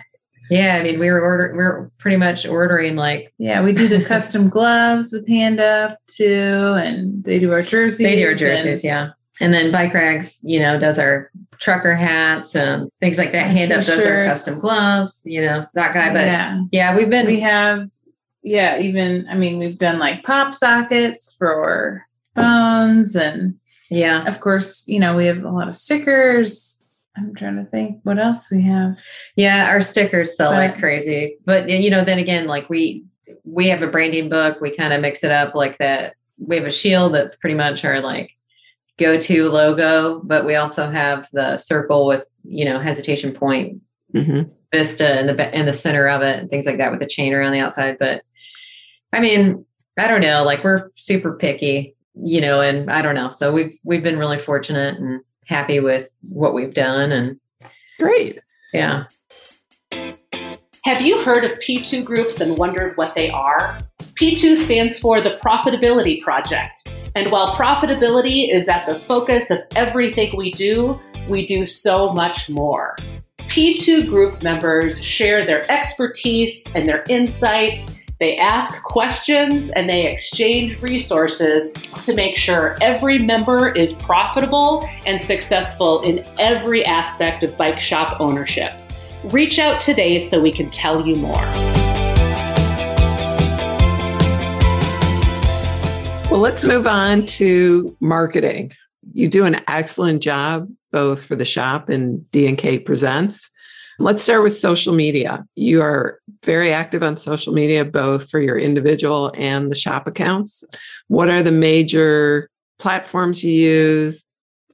yeah. 0.51 0.77
I 0.77 0.83
mean, 0.83 0.99
we 0.99 1.11
were 1.11 1.21
ordering. 1.21 1.57
We 1.57 1.63
are 1.63 1.91
pretty 1.99 2.17
much 2.17 2.47
ordering 2.47 2.97
like 2.97 3.33
Yeah, 3.39 3.63
we 3.63 3.73
do 3.73 3.89
the 3.89 4.05
custom 4.13 4.49
gloves 4.49 5.13
with 5.13 5.27
hand 5.29 5.61
up 5.61 5.99
too, 6.07 6.75
and 6.79 7.23
they 7.25 7.39
do 7.39 7.53
our 7.53 7.63
jerseys. 7.63 8.07
they 8.07 8.17
do 8.17 8.25
our 8.25 8.31
and- 8.31 8.39
jerseys. 8.39 8.85
Yeah, 8.85 9.11
and 9.41 9.53
then 9.55 9.71
Bike 9.73 9.95
Rags, 9.95 10.41
you 10.43 10.61
know, 10.61 10.79
does 10.79 10.99
our 10.99 11.31
trucker 11.61 11.95
hats 11.95 12.55
and 12.55 12.89
things 13.01 13.19
like 13.19 13.33
that. 13.33 13.49
And 13.49 13.59
Hand 13.59 13.73
up 13.73 13.85
does 13.85 14.07
our 14.07 14.25
custom 14.27 14.61
gloves. 14.61 15.23
You 15.27 15.45
know, 15.45 15.61
so 15.61 15.81
that 15.81 15.95
guy. 15.95 16.13
But 16.13 16.27
yeah, 16.27 16.63
yeah, 16.73 16.97
we've 16.97 17.11
been. 17.11 17.27
we 17.27 17.41
have. 17.41 17.89
Yeah, 18.43 18.79
even 18.79 19.27
I 19.29 19.35
mean, 19.35 19.59
we've 19.59 19.77
done 19.77 19.99
like 19.99 20.23
pop 20.23 20.55
sockets 20.55 21.35
for 21.37 22.07
phones, 22.35 23.17
and 23.17 23.55
yeah, 23.91 24.27
of 24.27 24.41
course, 24.41 24.87
you 24.87 25.01
know, 25.01 25.17
we 25.17 25.27
have 25.27 25.43
a 25.43 25.51
lot 25.51 25.69
of 25.69 25.75
stickers. 25.75 26.78
I'm 27.19 27.35
trying 27.35 27.57
to 27.57 27.65
think 27.65 28.01
what 28.05 28.19
else 28.19 28.51
we 28.51 28.63
have. 28.63 28.99
yeah. 29.37 29.69
Our 29.69 29.83
stickers 29.83 30.37
sell 30.37 30.51
like 30.51 30.79
crazy. 30.79 31.37
But 31.45 31.69
you 31.69 31.91
know, 31.91 32.05
then 32.05 32.19
again, 32.19 32.47
like 32.47 32.69
we 32.71 33.05
we 33.45 33.69
have 33.69 33.83
a 33.83 33.87
branding 33.87 34.29
book. 34.29 34.61
We 34.61 34.75
kind 34.75 34.93
of 34.93 35.01
mix 35.01 35.25
it 35.25 35.31
up 35.31 35.55
like 35.55 35.79
that. 35.79 36.15
We 36.39 36.57
have 36.57 36.67
a 36.67 36.71
shield 36.71 37.15
that's 37.15 37.37
pretty 37.37 37.57
much 37.57 37.85
our 37.85 38.01
like 38.01 38.31
go-to 38.99 39.49
logo, 39.49 40.21
but 40.25 40.45
we 40.45 40.57
also 40.57 40.91
have 40.91 41.29
the 41.33 41.57
circle 41.57 42.07
with 42.07 42.25
you 42.45 42.65
know 42.65 42.81
hesitation 42.81 43.33
point 43.33 43.81
hmm 44.15 44.43
vista 44.73 45.19
in 45.19 45.27
the 45.27 45.59
in 45.59 45.67
the 45.67 45.73
center 45.73 46.07
of 46.09 46.21
it 46.21 46.39
and 46.39 46.51
things 46.51 46.67
like 46.67 46.77
that 46.77 46.91
with 46.91 47.01
the 47.01 47.07
chain 47.07 47.33
around 47.33 47.53
the 47.53 47.61
outside. 47.61 47.97
But 47.99 48.23
I 49.13 49.21
mean, 49.21 49.65
I 49.99 50.07
don't 50.07 50.21
know. 50.21 50.45
Like 50.45 50.63
we're 50.63 50.91
super 50.95 51.37
picky, 51.37 51.97
you 52.15 52.41
know, 52.41 52.61
and 52.61 52.91
I 52.91 53.03
don't 53.03 53.15
know. 53.15 53.31
So 53.31 53.53
we've 53.53 53.79
we've 53.83 54.03
been 54.03 54.19
really 54.19 54.39
fortunate 54.39 54.99
and 54.99 55.21
happy 55.49 55.81
with 55.81 56.09
what 56.29 56.55
we've 56.55 56.75
done, 56.75 57.11
and 57.11 57.41
Great. 57.99 58.41
yeah. 58.73 59.05
Have 60.85 61.01
you 61.03 61.23
heard 61.23 61.45
of 61.45 61.59
P2 61.59 62.05
groups 62.05 62.41
and 62.41 62.57
wondered 62.57 62.97
what 62.97 63.15
they 63.17 63.31
are? 63.31 63.79
P2 64.21 64.57
stands 64.57 64.99
for 64.99 65.21
the 65.21 65.39
Profitability 65.45 66.23
Project. 66.23 66.89
And 67.15 67.31
while 67.31 67.57
profitability 67.57 68.55
is 68.55 68.69
at 68.69 68.87
the 68.87 68.99
focus 69.01 69.51
of 69.51 69.59
everything 69.75 70.33
we 70.37 70.51
do, 70.53 71.01
we 71.29 71.47
do 71.47 71.67
so 71.67 72.13
much 72.13 72.49
more. 72.49 72.97
P2 73.49 74.09
group 74.09 74.43
members 74.43 75.03
share 75.03 75.45
their 75.45 75.71
expertise 75.71 76.67
and 76.75 76.87
their 76.87 77.05
insights. 77.09 77.99
They 78.21 78.37
ask 78.37 78.83
questions 78.83 79.71
and 79.71 79.89
they 79.89 80.05
exchange 80.09 80.83
resources 80.83 81.73
to 82.03 82.15
make 82.15 82.35
sure 82.35 82.77
every 82.81 83.19
member 83.19 83.69
is 83.69 83.93
profitable 83.93 84.85
and 85.07 85.23
successful 85.23 86.01
in 86.01 86.25
every 86.37 86.85
aspect 86.85 87.45
of 87.45 87.57
bike 87.57 87.81
shop 87.81 88.21
ownership. 88.21 88.73
Reach 89.27 89.61
out 89.61 89.81
today 89.81 90.19
so 90.19 90.41
we 90.41 90.51
can 90.51 90.69
tell 90.71 91.07
you 91.07 91.15
more. 91.15 91.37
Well, 96.29 96.41
let's 96.41 96.65
move 96.65 96.89
on 96.89 97.25
to 97.27 97.97
marketing. 98.01 98.73
You 99.13 99.29
do 99.29 99.45
an 99.45 99.61
excellent 99.69 100.23
job 100.23 100.69
both 100.91 101.25
for 101.25 101.37
the 101.37 101.45
shop 101.45 101.89
and 101.89 102.29
D&K 102.33 102.81
Presents. 102.81 103.49
Let's 103.99 104.23
start 104.23 104.43
with 104.43 104.57
social 104.57 104.95
media. 104.95 105.45
You 105.57 105.83
are 105.83 106.21
very 106.45 106.73
active 106.73 107.03
on 107.03 107.17
social 107.17 107.53
media, 107.53 107.85
both 107.85 108.31
for 108.31 108.41
your 108.41 108.57
individual 108.59 109.33
and 109.37 109.71
the 109.71 109.77
shop 109.77 110.07
accounts. 110.07 110.65
What 111.09 111.29
are 111.29 111.43
the 111.43 111.53
major 111.53 112.49
platforms 112.79 113.43
you 113.43 113.53
use 113.53 114.25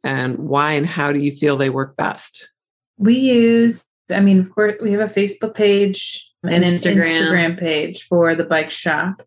and 0.03 0.37
why 0.39 0.73
and 0.73 0.87
how 0.87 1.13
do 1.13 1.19
you 1.19 1.35
feel 1.35 1.57
they 1.57 1.71
work 1.71 1.97
best? 1.97 2.51
We 2.99 3.17
use 3.19 3.85
I 4.11 4.21
mean, 4.21 4.41
of 4.41 4.55
course, 4.55 4.75
we 4.83 4.93
have 4.93 5.01
a 5.01 5.13
Facebook 5.13 5.55
page 5.55 6.31
and 6.43 6.65
Instagram. 6.65 6.93
an 6.93 6.99
Instagram 6.99 7.59
page 7.59 8.03
for 8.03 8.35
the 8.35 8.45
bike 8.45 8.71
shop. 8.71 9.23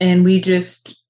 And 0.00 0.24
we 0.24 0.40
just 0.40 1.02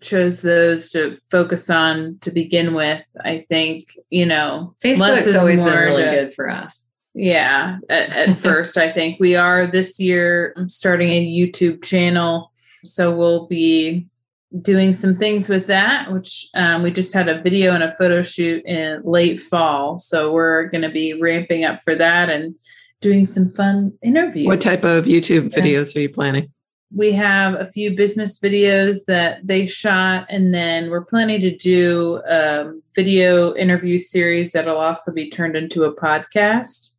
chose 0.00 0.42
those 0.42 0.90
to 0.90 1.18
focus 1.30 1.70
on 1.70 2.18
to 2.22 2.30
begin 2.30 2.74
with. 2.74 3.04
I 3.22 3.44
think, 3.48 3.84
you 4.08 4.26
know, 4.26 4.74
less 4.82 4.98
Facebook's 4.98 5.26
is 5.26 5.36
always 5.36 5.62
been 5.62 5.78
really 5.78 6.02
to- 6.02 6.10
good 6.10 6.34
for 6.34 6.48
us. 6.48 6.89
Yeah, 7.14 7.78
at, 7.88 8.10
at 8.10 8.38
first, 8.46 8.76
I 8.76 8.92
think 8.92 9.18
we 9.20 9.34
are 9.36 9.66
this 9.66 9.98
year 9.98 10.54
starting 10.66 11.10
a 11.10 11.26
YouTube 11.26 11.82
channel. 11.82 12.52
So 12.84 13.14
we'll 13.14 13.46
be 13.46 14.06
doing 14.62 14.92
some 14.92 15.16
things 15.16 15.48
with 15.48 15.66
that, 15.68 16.10
which 16.12 16.48
um, 16.54 16.82
we 16.82 16.90
just 16.90 17.12
had 17.12 17.28
a 17.28 17.40
video 17.40 17.74
and 17.74 17.82
a 17.82 17.94
photo 17.96 18.22
shoot 18.22 18.64
in 18.64 19.00
late 19.02 19.38
fall. 19.38 19.98
So 19.98 20.32
we're 20.32 20.66
going 20.68 20.82
to 20.82 20.88
be 20.88 21.12
ramping 21.14 21.64
up 21.64 21.82
for 21.82 21.94
that 21.94 22.30
and 22.30 22.54
doing 23.00 23.24
some 23.24 23.48
fun 23.48 23.92
interviews. 24.02 24.46
What 24.46 24.60
type 24.60 24.84
of 24.84 25.04
YouTube 25.04 25.52
Yeah. 25.52 25.62
videos 25.62 25.96
are 25.96 26.00
you 26.00 26.08
planning? 26.08 26.50
we 26.92 27.12
have 27.12 27.54
a 27.54 27.66
few 27.66 27.94
business 27.94 28.38
videos 28.38 29.04
that 29.06 29.46
they 29.46 29.66
shot 29.66 30.26
and 30.28 30.52
then 30.52 30.90
we're 30.90 31.04
planning 31.04 31.40
to 31.40 31.54
do 31.54 32.20
a 32.28 32.72
video 32.96 33.54
interview 33.54 33.96
series 33.98 34.52
that'll 34.52 34.76
also 34.76 35.12
be 35.12 35.30
turned 35.30 35.56
into 35.56 35.84
a 35.84 35.94
podcast 35.94 36.90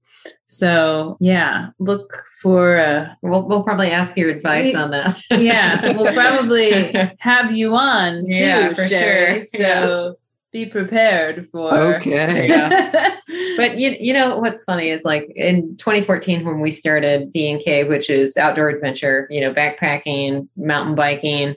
so 0.45 1.17
yeah 1.19 1.69
look 1.79 2.23
for 2.41 2.77
uh 2.77 3.13
We'll, 3.21 3.47
we'll 3.47 3.63
probably 3.63 3.91
ask 3.91 4.17
your 4.17 4.29
advice 4.29 4.73
We- 4.73 4.75
on 4.75 4.91
that. 4.91 5.17
yeah 5.31 5.95
we'll 5.95 6.13
probably 6.21 6.93
have 7.19 7.51
you 7.51 7.75
on 7.75 8.25
too 8.25 8.35
Yeah, 8.35 8.73
for 8.73 8.87
Sherry, 8.87 9.39
sure. 9.41 9.45
so 9.61 10.15
be 10.51 10.65
prepared 10.65 11.47
for 11.51 11.73
Okay. 11.73 12.49
But 13.57 13.79
you, 13.79 13.95
you 13.99 14.11
know 14.13 14.37
what's 14.37 14.63
funny 14.63 14.89
is 14.89 15.03
like 15.05 15.29
in 15.35 15.75
2014 15.77 16.43
when 16.45 16.59
we 16.61 16.71
started 16.71 17.31
D&K, 17.31 17.83
which 17.83 18.09
is 18.09 18.35
outdoor 18.37 18.69
adventure, 18.69 19.27
you 19.29 19.39
know, 19.41 19.53
backpacking, 19.53 20.47
mountain 20.57 20.95
biking, 20.95 21.55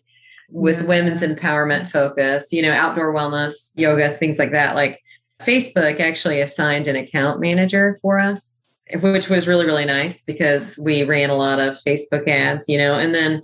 with 0.51 0.81
Yeah. 0.81 0.87
women's 0.87 1.23
empowerment 1.23 1.89
focus, 1.91 2.53
you 2.53 2.63
know, 2.63 2.73
outdoor 2.73 3.15
wellness, 3.15 3.73
yoga, 3.77 4.17
things 4.19 4.39
like 4.39 4.53
that. 4.53 4.75
Like 4.75 5.01
Facebook 5.43 5.99
actually 6.01 6.41
assigned 6.41 6.87
an 6.89 6.97
account 6.97 7.41
manager 7.41 7.99
for 8.03 8.19
us, 8.19 8.54
which 9.01 9.29
was 9.29 9.49
really 9.49 9.67
really 9.67 9.85
nice 9.85 10.23
because 10.23 10.79
we 10.83 11.05
ran 11.05 11.31
a 11.31 11.37
lot 11.37 11.59
of 11.59 11.79
Facebook 11.87 12.29
ads, 12.29 12.69
you 12.69 12.79
know, 12.79 12.95
and 12.95 13.15
then 13.15 13.43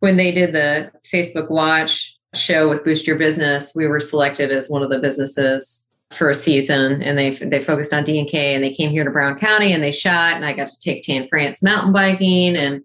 when 0.00 0.16
they 0.16 0.32
did 0.32 0.52
the 0.52 0.90
Facebook 1.10 1.50
Watch 1.50 2.14
show 2.34 2.68
with 2.68 2.84
Boost 2.84 3.06
Your 3.06 3.16
Business, 3.16 3.72
we 3.74 3.86
were 3.86 4.00
selected 4.00 4.52
as 4.52 4.68
one 4.68 4.82
of 4.82 4.90
the 4.90 4.98
businesses 4.98 5.88
for 6.12 6.30
a 6.30 6.34
season, 6.34 7.02
and 7.02 7.18
they 7.18 7.30
they 7.30 7.60
focused 7.60 7.92
on 7.92 8.04
D 8.04 8.18
and 8.18 8.28
K, 8.28 8.54
and 8.54 8.62
they 8.62 8.72
came 8.72 8.90
here 8.90 9.04
to 9.04 9.10
Brown 9.10 9.38
County, 9.38 9.72
and 9.72 9.82
they 9.82 9.92
shot, 9.92 10.34
and 10.34 10.44
I 10.44 10.52
got 10.52 10.68
to 10.68 10.78
take 10.78 11.02
Tan 11.02 11.26
France 11.28 11.62
mountain 11.62 11.92
biking, 11.92 12.56
and 12.56 12.82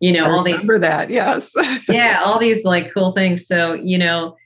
you 0.00 0.12
know 0.12 0.26
I 0.26 0.30
all 0.30 0.42
these 0.42 0.54
remember 0.54 0.78
that. 0.78 1.10
Yes. 1.10 1.50
yeah, 1.88 2.22
all 2.24 2.38
these 2.38 2.64
like 2.64 2.92
cool 2.94 3.12
things. 3.12 3.46
So, 3.46 3.74
you 3.74 3.98
know, 3.98 4.36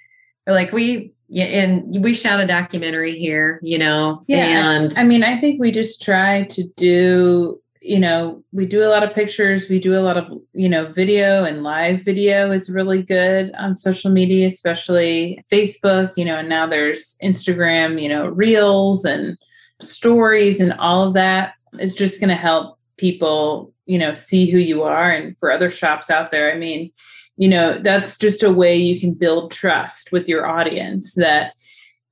like 0.47 0.73
we 0.73 1.13
yeah, 1.35 1.47
and 1.47 2.05
we 2.05 2.15
shot 2.15 2.39
a 2.39 2.47
documentary 2.47 3.19
here, 3.19 3.59
you 3.61 3.77
know, 3.77 4.23
Yeah, 4.29 4.71
and 4.71 4.95
I 4.97 5.03
mean, 5.03 5.25
I 5.25 5.41
think 5.41 5.61
we 5.61 5.73
just 5.73 6.01
try 6.01 6.45
to 6.45 6.63
do, 6.77 7.61
you 7.81 7.99
know, 7.99 8.45
we 8.53 8.67
do 8.67 8.85
a 8.85 8.87
lot 8.87 9.03
of 9.03 9.13
pictures, 9.17 9.69
we 9.69 9.81
do 9.81 9.99
a 9.99 9.99
lot 9.99 10.17
of, 10.17 10.27
you 10.53 10.69
know, 10.69 10.93
video 10.93 11.43
and 11.43 11.65
live 11.65 12.05
video 12.05 12.53
is 12.53 12.71
really 12.71 13.03
good 13.03 13.53
on 13.59 13.75
social 13.75 14.13
media, 14.13 14.47
especially 14.47 15.45
Facebook, 15.51 16.13
you 16.17 16.25
know, 16.25 16.37
and 16.37 16.49
now 16.49 16.69
there's 16.69 17.17
Instagram, 17.21 18.01
you 18.01 18.09
know, 18.09 18.27
reels 18.29 19.05
and 19.05 19.37
stories 19.81 20.61
and 20.61 20.73
all 20.75 21.03
of 21.03 21.15
that 21.15 21.55
is 21.81 21.95
just 21.95 22.21
going 22.21 22.31
to 22.31 22.37
help 22.37 22.79
people, 22.97 23.75
you 23.87 23.99
know, 23.99 24.15
see 24.15 24.49
who 24.49 24.59
you 24.59 24.85
are. 24.85 25.11
And 25.11 25.37
for 25.39 25.51
other 25.51 25.69
shops 25.69 26.11
out 26.11 26.31
there, 26.31 26.55
I 26.55 26.57
mean, 26.57 26.93
you 27.37 27.49
know, 27.49 27.79
that's 27.83 28.17
just 28.19 28.43
a 28.43 28.53
way 28.53 28.77
you 28.77 28.99
can 29.01 29.13
build 29.13 29.51
trust 29.53 30.13
with 30.13 30.29
your 30.29 30.47
audience 30.47 31.15
that, 31.15 31.55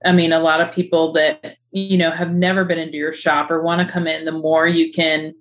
I 0.04 0.12
mean, 0.12 0.32
a 0.32 0.40
lot 0.40 0.60
of 0.60 0.74
people 0.74 1.12
that, 1.12 1.56
you 1.70 1.96
know, 1.96 2.10
have 2.10 2.32
never 2.32 2.64
been 2.64 2.78
into 2.78 2.96
your 2.96 3.12
shop 3.12 3.50
or 3.50 3.62
want 3.62 3.86
to 3.86 3.92
come 3.92 4.06
in, 4.06 4.24
the 4.24 4.32
more 4.32 4.66
you 4.66 4.90
can, 4.92 5.32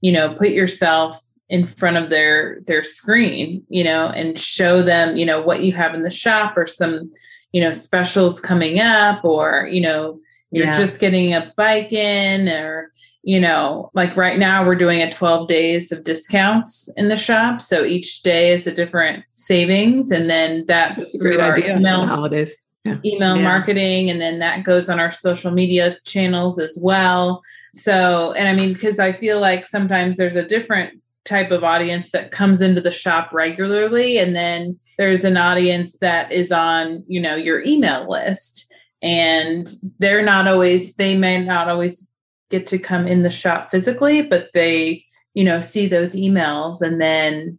you 0.00 0.10
know, 0.12 0.34
put 0.34 0.48
yourself 0.50 1.22
in 1.48 1.64
front 1.66 1.96
of 1.96 2.10
their 2.10 2.60
their 2.66 2.82
screen, 2.82 3.62
you 3.68 3.84
know, 3.84 4.06
and 4.08 4.38
show 4.38 4.82
them, 4.82 5.16
you 5.16 5.24
know, 5.26 5.40
what 5.40 5.62
you 5.62 5.72
have 5.72 5.94
in 5.94 6.02
the 6.02 6.10
shop 6.10 6.56
or 6.56 6.66
some, 6.66 7.10
you 7.52 7.60
know, 7.60 7.72
specials 7.72 8.40
coming 8.40 8.80
up 8.80 9.24
or, 9.24 9.68
you 9.70 9.80
know, 9.80 10.18
you're 10.50 10.66
Yeah. 10.66 10.72
just 10.78 10.98
getting 10.98 11.34
a 11.34 11.52
bike 11.56 11.92
in 11.92 12.48
or 12.48 12.90
you 13.32 13.40
know 13.40 13.90
like 13.92 14.16
right 14.16 14.38
now 14.38 14.64
we're 14.64 14.76
doing 14.76 15.02
a 15.02 15.10
12 15.10 15.48
days 15.48 15.90
of 15.90 16.04
discounts 16.04 16.88
in 16.96 17.08
the 17.08 17.16
shop. 17.16 17.60
So 17.60 17.84
each 17.84 18.22
day 18.22 18.52
is 18.52 18.66
a 18.68 18.72
different 18.72 19.24
savings. 19.32 20.12
And 20.12 20.30
then 20.30 20.64
that's 20.68 21.06
That's 21.06 21.14
a 21.14 21.18
great 21.18 21.34
through 21.34 21.44
our 21.44 21.52
idea. 21.54 21.72
the 21.72 21.78
email 21.80 22.06
holidays. 22.06 22.54
email 23.04 23.36
Yeah. 23.36 23.42
marketing. 23.42 24.10
And 24.10 24.20
then 24.20 24.38
that 24.38 24.62
goes 24.62 24.88
on 24.88 25.00
our 25.00 25.10
social 25.10 25.50
media 25.50 25.96
channels 26.04 26.58
as 26.60 26.78
well. 26.80 27.42
So 27.74 28.32
and 28.38 28.46
i 28.48 28.52
mean 28.54 28.72
because 28.72 28.98
i 29.00 29.12
feel 29.12 29.38
like 29.40 29.66
sometimes 29.66 30.16
there's 30.16 30.36
a 30.36 30.46
different 30.46 31.00
type 31.24 31.50
of 31.50 31.64
audience 31.64 32.12
that 32.12 32.30
comes 32.30 32.60
into 32.60 32.80
the 32.80 32.92
shop 32.92 33.30
regularly. 33.32 34.18
And 34.18 34.36
then 34.36 34.78
there's 34.98 35.24
an 35.24 35.36
audience 35.36 35.98
that 35.98 36.30
is 36.30 36.52
on 36.52 37.02
you 37.08 37.20
know 37.20 37.34
your 37.34 37.60
email 37.64 38.08
list. 38.08 38.72
And 39.02 39.66
they're 39.98 40.22
not 40.24 40.46
always 40.46 40.94
they 40.94 41.16
may 41.16 41.42
not 41.42 41.68
always 41.68 42.08
get 42.50 42.66
to 42.66 42.78
come 42.78 43.06
in 43.06 43.22
the 43.22 43.30
shop 43.30 43.70
physically 43.70 44.22
but 44.22 44.50
they 44.54 45.04
you 45.34 45.44
know 45.44 45.60
see 45.60 45.86
those 45.86 46.14
emails 46.14 46.80
and 46.80 47.00
then 47.00 47.58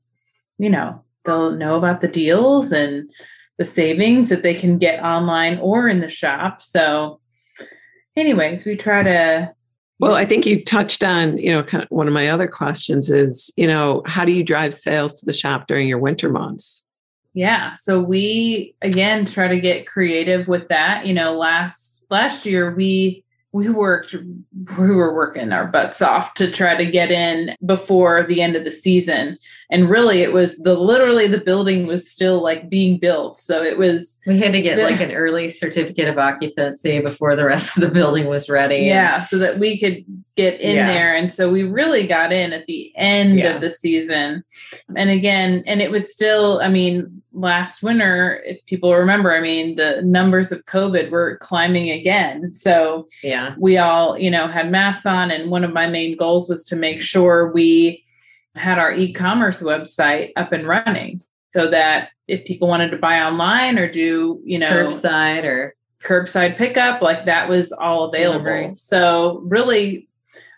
you 0.58 0.70
know 0.70 1.02
they'll 1.28 1.52
know 1.52 1.76
about 1.76 2.02
the 2.02 2.08
deals 2.08 2.72
and 2.72 3.08
the 3.58 3.66
savings 3.66 4.30
that 4.30 4.44
they 4.44 4.54
can 4.54 4.78
get 4.78 5.04
online 5.04 5.60
or 5.60 5.88
in 5.88 6.00
the 6.00 6.10
shop. 6.10 6.62
So, 6.62 7.20
anyways, 8.16 8.66
we 8.66 8.76
try 8.76 9.04
to. 9.04 9.54
Well, 10.00 10.14
I 10.14 10.26
think 10.26 10.46
you 10.46 10.64
touched 10.64 11.04
on, 11.04 11.40
you 11.40 11.52
know, 11.52 11.64
kind 11.64 11.84
of 11.84 11.90
one 11.90 12.08
of 12.08 12.14
my 12.14 12.30
other 12.30 12.48
questions 12.48 13.10
is, 13.10 13.52
you 13.58 13.68
know, 13.68 14.04
how 14.06 14.26
do 14.26 14.32
you 14.32 14.44
drive 14.44 14.76
sales 14.76 15.20
to 15.20 15.26
the 15.26 15.34
shop 15.34 15.66
during 15.68 15.88
your 15.88 15.98
winter 15.98 16.30
months? 16.30 16.84
Yeah. 17.34 17.74
So 17.76 18.02
we 18.02 18.76
again 18.82 19.26
try 19.26 19.48
to 19.48 19.60
get 19.60 19.88
creative 19.88 20.48
with 20.48 20.70
that. 20.70 21.06
You 21.06 21.14
know, 21.14 21.36
last 21.36 22.06
last 22.10 22.46
year 22.46 22.74
we 22.76 23.24
we 23.58 23.70
worked 23.70 24.14
we 24.78 24.96
were 24.96 25.16
working 25.16 25.52
our 25.52 25.66
butts 25.66 26.00
off 26.00 26.36
to 26.36 26.52
try 26.52 26.76
to 26.76 26.86
get 26.86 27.12
in 27.12 27.56
before 27.66 28.24
the 28.24 28.40
end 28.42 28.56
of 28.56 28.64
the 28.64 28.72
season 28.72 29.36
and 29.72 29.90
really 29.90 30.22
it 30.22 30.32
was 30.32 30.58
the 30.60 30.76
literally 30.76 31.28
the 31.28 31.40
building 31.40 31.88
was 31.88 32.10
still 32.10 32.42
like 32.44 32.70
being 32.70 33.00
built 33.00 33.36
so 33.36 33.64
it 33.64 33.78
was 33.78 34.20
we 34.28 34.38
had 34.38 34.52
to 34.52 34.62
get 34.62 34.76
The- 34.76 34.84
like 34.84 35.02
an 35.02 35.12
early 35.12 35.50
certificate 35.50 36.08
of 36.08 36.20
occupancy 36.20 37.00
before 37.00 37.36
the 37.36 37.46
rest 37.46 37.76
of 37.76 37.82
the 37.82 37.90
building 37.90 38.28
was 38.28 38.48
ready. 38.50 38.78
Yeah, 38.98 39.22
so 39.22 39.38
that 39.40 39.60
we 39.60 39.78
could 39.80 40.06
get 40.38 40.62
in 40.62 40.76
Yeah. 40.78 40.86
there. 40.86 41.16
And 41.16 41.32
so 41.34 41.50
we 41.50 41.64
really 41.64 42.06
got 42.08 42.32
in 42.32 42.54
at 42.54 42.68
the 42.68 42.94
end 42.96 43.40
Yeah. 43.40 43.56
of 43.56 43.62
the 43.62 43.70
season. 43.72 44.44
And 44.96 45.10
again, 45.10 45.64
and 45.66 45.82
it 45.82 45.92
was 45.92 46.12
still, 46.12 46.60
I 46.62 46.70
mean, 46.70 47.22
last 47.34 47.82
winter, 47.84 48.42
if 48.46 48.64
people 48.68 48.96
remember, 48.96 49.36
I 49.36 49.42
mean, 49.42 49.76
the 49.76 50.02
numbers 50.04 50.52
of 50.52 50.64
COVID 50.66 51.10
were 51.10 51.38
climbing 51.42 51.90
again. 51.90 52.54
So 52.54 53.08
yeah, 53.24 53.56
we 53.58 53.78
all, 53.78 54.18
you 54.18 54.30
know, 54.32 54.48
had 54.48 54.72
masks 54.72 55.06
on. 55.06 55.32
And 55.32 55.50
one 55.52 55.64
of 55.64 55.74
my 55.74 55.88
main 55.88 56.16
goals 56.16 56.48
was 56.48 56.64
to 56.66 56.76
make 56.76 57.02
sure 57.02 57.52
we 57.52 58.04
had 58.56 58.78
our 58.80 58.94
e 58.94 59.12
commerce 59.12 59.62
website 59.62 60.32
up 60.36 60.52
and 60.52 60.68
running 60.68 61.20
so 61.52 61.70
that 61.70 62.10
if 62.28 62.46
people 62.46 62.68
wanted 62.68 62.92
to 62.92 62.98
buy 62.98 63.22
online 63.22 63.80
or 63.80 63.90
do, 63.90 64.40
you 64.44 64.60
know, 64.60 64.70
curbside 64.72 65.44
or 65.46 65.76
curbside 66.04 66.58
pickup 66.58 67.02
like 67.02 67.26
that 67.26 67.50
was 67.50 67.72
all 67.72 68.06
available 68.06 68.46
Delivery. 68.46 68.76
so 68.76 69.42
really 69.46 70.08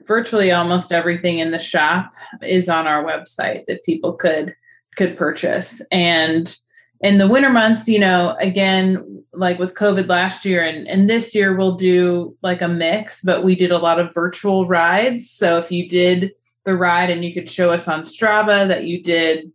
virtually 0.09 0.51
almost 0.51 0.91
everything 0.91 1.37
in 1.37 1.51
the 1.51 1.59
shop 1.59 2.11
is 2.41 2.67
on 2.67 2.87
our 2.87 3.05
website 3.05 3.65
that 3.67 3.85
people 3.85 4.11
could 4.11 4.53
could 4.97 5.15
purchase. 5.15 5.81
And 5.91 6.53
in 7.01 7.19
the 7.19 7.27
winter 7.27 7.49
months 7.49 7.87
you 7.87 7.99
know 7.99 8.35
again 8.41 9.23
like 9.31 9.57
with 9.57 9.73
covid 9.73 10.09
last 10.09 10.43
year 10.43 10.61
and 10.61 10.85
and 10.85 11.07
this 11.07 11.33
year 11.33 11.55
we'll 11.55 11.75
do 11.75 12.35
like 12.41 12.61
a 12.61 12.67
mix 12.67 13.21
but 13.21 13.41
we 13.41 13.55
did 13.55 13.71
a 13.71 13.77
lot 13.77 13.99
of 13.99 14.13
virtual 14.13 14.67
rides. 14.67 15.29
So 15.29 15.57
if 15.57 15.71
you 15.71 15.87
did 15.87 16.31
the 16.65 16.75
ride 16.75 17.09
and 17.09 17.23
you 17.23 17.33
could 17.33 17.49
show 17.49 17.69
us 17.71 17.87
on 17.87 18.01
strava 18.01 18.67
that 18.67 18.83
you 18.83 19.01
did 19.01 19.51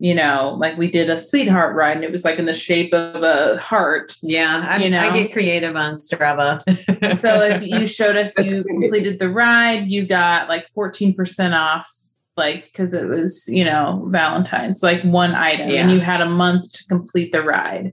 you 0.00 0.14
know 0.14 0.56
like 0.60 0.76
we 0.78 0.90
did 0.90 1.10
a 1.10 1.16
sweetheart 1.16 1.74
ride 1.74 1.96
and 1.96 2.04
it 2.04 2.12
was 2.12 2.24
like 2.24 2.38
in 2.38 2.46
the 2.46 2.52
shape 2.52 2.92
of 2.94 3.22
a 3.22 3.58
heart 3.58 4.14
yeah, 4.22 4.64
I, 4.68 4.76
You 4.82 4.90
know. 4.90 5.00
I 5.00 5.12
get 5.12 5.32
creative 5.32 5.76
on 5.76 5.96
Strava. 5.96 6.60
so 7.18 7.40
if 7.40 7.62
you 7.62 7.86
showed 7.86 8.16
us 8.16 8.38
you 8.38 8.64
completed 8.64 9.18
the 9.18 9.28
ride, 9.28 9.86
you 9.86 10.06
got 10.06 10.48
like 10.48 10.66
14% 10.76 11.54
off, 11.58 11.90
like 12.36 12.64
because 12.66 12.94
it 12.94 13.06
was, 13.06 13.48
you 13.48 13.64
know, 13.64 14.06
Valentine's, 14.10 14.82
like 14.82 15.02
one 15.02 15.34
item, 15.34 15.70
Yeah. 15.70 15.80
and 15.82 15.90
you 15.90 16.00
had 16.00 16.20
a 16.20 16.28
month 16.28 16.72
to 16.72 16.84
complete 16.84 17.32
the 17.32 17.42
ride. 17.42 17.92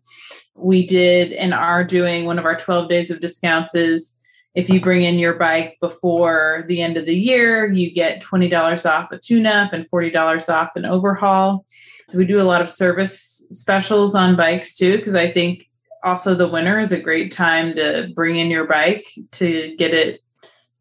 We 0.56 0.86
did 0.86 1.34
and 1.34 1.54
are 1.54 1.84
doing 1.84 2.26
one 2.26 2.40
of 2.40 2.46
our 2.46 2.56
12 2.56 2.90
days 2.90 3.12
of 3.12 3.20
discounts 3.20 3.76
is 3.76 4.16
if 4.56 4.70
you 4.70 4.80
bring 4.80 5.04
in 5.04 5.20
your 5.20 5.34
bike 5.34 5.78
before 5.82 6.64
the 6.68 6.82
end 6.82 6.96
of 6.96 7.06
the 7.06 7.16
year, 7.16 7.70
you 7.72 7.92
get 7.92 8.22
$20 8.24 8.90
off 8.90 9.12
a 9.12 9.18
tune 9.18 9.46
up 9.46 9.74
and 9.74 9.90
$40 9.90 10.50
off 10.54 10.70
an 10.76 10.86
overhaul. 10.86 11.66
So 12.08 12.18
we 12.18 12.26
do 12.26 12.40
a 12.40 12.44
lot 12.44 12.62
of 12.62 12.70
service 12.70 13.46
specials 13.52 14.16
on 14.16 14.36
bikes 14.36 14.76
too, 14.76 14.98
because 14.98 15.16
I 15.16 15.32
think 15.32 15.68
also 16.04 16.36
the 16.36 16.48
winter 16.48 16.80
is 16.80 16.92
a 16.92 17.00
great 17.00 17.32
time 17.32 17.76
to 17.76 18.10
bring 18.16 18.38
in 18.38 18.52
your 18.52 18.68
bike 18.68 19.08
to 19.32 19.76
get 19.78 19.94
it, 19.94 20.22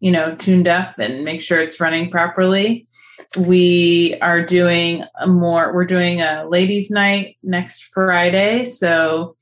you 0.01 0.11
know, 0.11 0.35
tuned 0.37 0.69
up 0.69 0.99
and 0.99 1.25
make 1.25 1.41
sure 1.41 1.61
it's 1.61 1.81
running 1.81 2.11
properly. 2.11 2.87
We 3.37 4.19
are 4.21 4.45
doing 4.45 5.05
a 5.19 5.27
more, 5.27 5.73
we're 5.73 5.87
doing 5.87 6.21
a 6.21 6.47
ladies' 6.49 6.91
night 6.91 7.37
next 7.43 7.85
Friday. 7.85 8.65
So, 8.67 9.37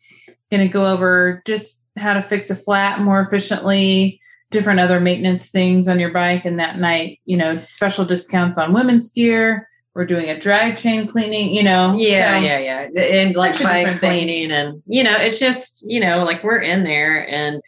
going 0.53 0.67
to 0.67 0.73
go 0.73 0.87
over 0.87 1.43
just 1.47 1.83
how 1.97 2.13
to 2.15 2.23
fix 2.23 2.51
a 2.51 2.55
flat 2.55 3.01
more 3.01 3.21
efficiently, 3.21 4.21
different 4.51 4.81
other 4.81 5.01
maintenance 5.01 5.49
things 5.49 5.89
on 5.89 5.99
your 5.99 6.13
bike. 6.13 6.45
And 6.45 6.59
that 6.59 6.79
night, 6.79 7.21
you 7.25 7.37
know, 7.37 7.63
special 7.71 8.05
discounts 8.05 8.59
on 8.59 8.73
women's 8.73 9.11
gear. 9.11 9.69
We're 9.95 10.07
doing 10.07 10.31
a 10.31 10.39
drag 10.39 10.79
chain 10.79 11.07
cleaning, 11.07 11.55
you 11.55 11.63
know. 11.63 11.95
Yeah, 11.97 12.39
so 12.39 12.45
yeah, 12.45 12.59
yeah. 12.59 13.03
And 13.03 13.37
like 13.37 13.53
bunch 13.53 13.61
of 13.61 13.67
bike 13.67 13.99
cleaning 13.99 14.49
things. 14.49 14.53
and 14.53 14.83
you 14.87 15.05
know, 15.05 15.17
it's 15.17 15.39
just, 15.39 15.83
you 15.87 16.01
know, 16.01 16.25
like 16.25 16.43
we're 16.43 16.61
in 16.61 16.83
there 16.83 17.29
and 17.29 17.61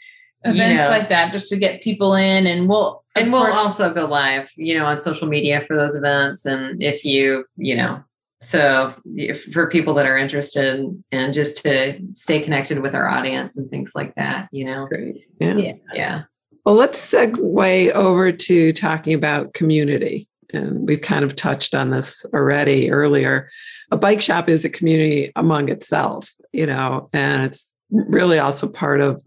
you 0.45 0.53
Events 0.53 0.83
know, 0.83 0.89
like 0.91 1.09
that 1.09 1.33
just 1.33 1.49
to 1.49 1.57
get 1.57 1.83
people 1.83 2.15
in 2.15 2.47
and 2.47 2.69
we'll 2.69 3.03
and 3.15 3.33
we'll 3.33 3.45
course- 3.45 3.57
also 3.57 3.93
go 3.93 4.05
live, 4.07 4.51
you 4.57 4.77
know, 4.79 4.85
on 4.87 4.99
social 4.99 5.27
media 5.29 5.61
for 5.63 5.77
those 5.77 5.95
events. 5.95 6.45
And 6.45 6.83
if 6.83 7.05
you, 7.05 7.45
you 7.57 7.77
know, 7.77 8.03
so 8.41 8.95
if, 9.07 9.45
for 9.53 9.69
people 9.69 9.95
that 9.95 10.05
are 10.07 10.19
interested 10.19 11.03
and 11.13 11.33
just 11.33 11.59
to 11.65 11.99
stay 12.13 12.41
connected 12.41 12.81
with 12.81 12.95
our 12.95 13.09
audience 13.09 13.57
and 13.57 13.71
things 13.71 13.93
like 13.95 14.15
that, 14.17 14.49
you 14.53 14.65
know, 14.67 14.87
Great. 14.87 15.27
Yeah. 15.41 15.57
Yeah. 15.57 15.73
yeah. 15.95 16.23
Well, 16.67 16.75
let's 16.75 16.99
segue 17.13 17.91
over 17.93 18.33
to 18.33 18.73
talking 18.73 19.15
about 19.15 19.55
community. 19.55 20.29
And 20.55 20.87
we've 20.89 21.01
kind 21.01 21.25
of 21.25 21.35
touched 21.35 21.75
on 21.75 21.91
this 21.91 22.25
already 22.33 22.91
earlier. 22.91 23.51
A 23.91 23.97
bike 23.97 24.21
shop 24.21 24.49
is 24.49 24.65
a 24.65 24.71
community 24.71 25.33
among 25.37 25.69
itself, 25.69 26.31
you 26.53 26.67
know, 26.67 27.09
and 27.13 27.45
it's 27.45 27.75
really 27.91 28.39
also 28.39 28.69
part 28.69 29.01
of 29.01 29.23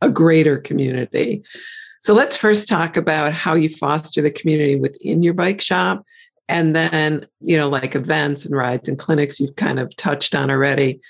a 0.00 0.10
greater 0.10 0.58
community. 0.58 1.42
So 2.02 2.14
let's 2.14 2.36
first 2.36 2.68
talk 2.68 2.96
about 2.96 3.32
how 3.32 3.54
you 3.54 3.68
foster 3.68 4.22
the 4.22 4.30
community 4.30 4.76
within 4.76 5.22
your 5.22 5.34
bike 5.34 5.60
shop. 5.60 6.04
And 6.48 6.74
then, 6.74 7.26
you 7.40 7.56
know, 7.56 7.68
like 7.68 7.94
events 7.94 8.44
and 8.44 8.56
rides 8.56 8.88
and 8.88 8.98
clinics 8.98 9.38
you've 9.38 9.56
kind 9.56 9.78
of 9.78 9.94
touched 9.96 10.34
on 10.34 10.50
already. 10.50 11.00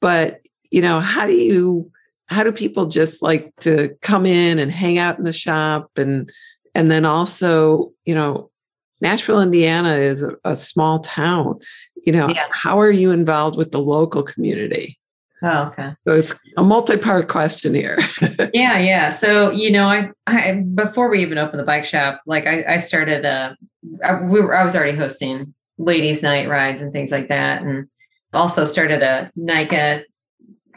But, 0.00 0.40
you 0.70 0.80
know, 0.80 1.00
how 1.00 1.26
do 1.26 1.34
you 1.34 1.90
how 2.30 2.44
do 2.44 2.52
people 2.52 2.86
just 2.86 3.22
like 3.22 3.52
to 3.60 3.94
come 4.02 4.24
in 4.24 4.60
and 4.60 4.70
hang 4.70 4.98
out 4.98 5.18
in 5.18 5.24
the 5.24 5.32
shop 5.32 5.90
and 5.96 6.30
and 6.74 6.90
then 6.90 7.04
also 7.04 7.92
you 8.04 8.14
know 8.14 8.50
nashville 9.00 9.40
indiana 9.40 9.94
is 9.94 10.22
a, 10.22 10.36
a 10.44 10.56
small 10.56 11.00
town. 11.00 11.58
You 12.06 12.12
know 12.12 12.28
Yeah. 12.28 12.46
how 12.50 12.78
are 12.80 12.90
you 12.90 13.10
involved 13.10 13.56
with 13.56 13.72
the 13.72 13.80
local 13.80 14.22
community? 14.22 14.98
Oh, 15.42 15.68
okay. 15.68 15.94
so 16.06 16.14
it's 16.14 16.34
a 16.58 16.62
multi-part 16.62 17.28
question 17.28 17.74
here. 17.74 17.98
Yeah 18.52 18.78
yeah. 18.78 19.08
So 19.10 19.50
you 19.50 19.70
know 19.70 19.86
I, 19.86 20.10
I 20.26 20.64
before 20.74 21.08
we 21.10 21.20
even 21.22 21.38
opened 21.38 21.60
the 21.60 21.64
bike 21.64 21.84
shop 21.84 22.20
like 22.26 22.46
i, 22.46 22.64
I 22.74 22.78
started 22.78 23.24
uh 23.24 23.54
I, 24.04 24.20
we 24.22 24.40
were 24.40 24.54
i 24.56 24.64
was 24.64 24.76
already 24.76 24.96
hosting 24.96 25.54
ladies 25.78 26.22
night 26.22 26.48
rides 26.48 26.82
and 26.82 26.92
things 26.92 27.10
like 27.10 27.28
that 27.28 27.62
and 27.62 27.86
also 28.34 28.64
started 28.66 29.02
a 29.02 29.30
NICA 29.34 30.04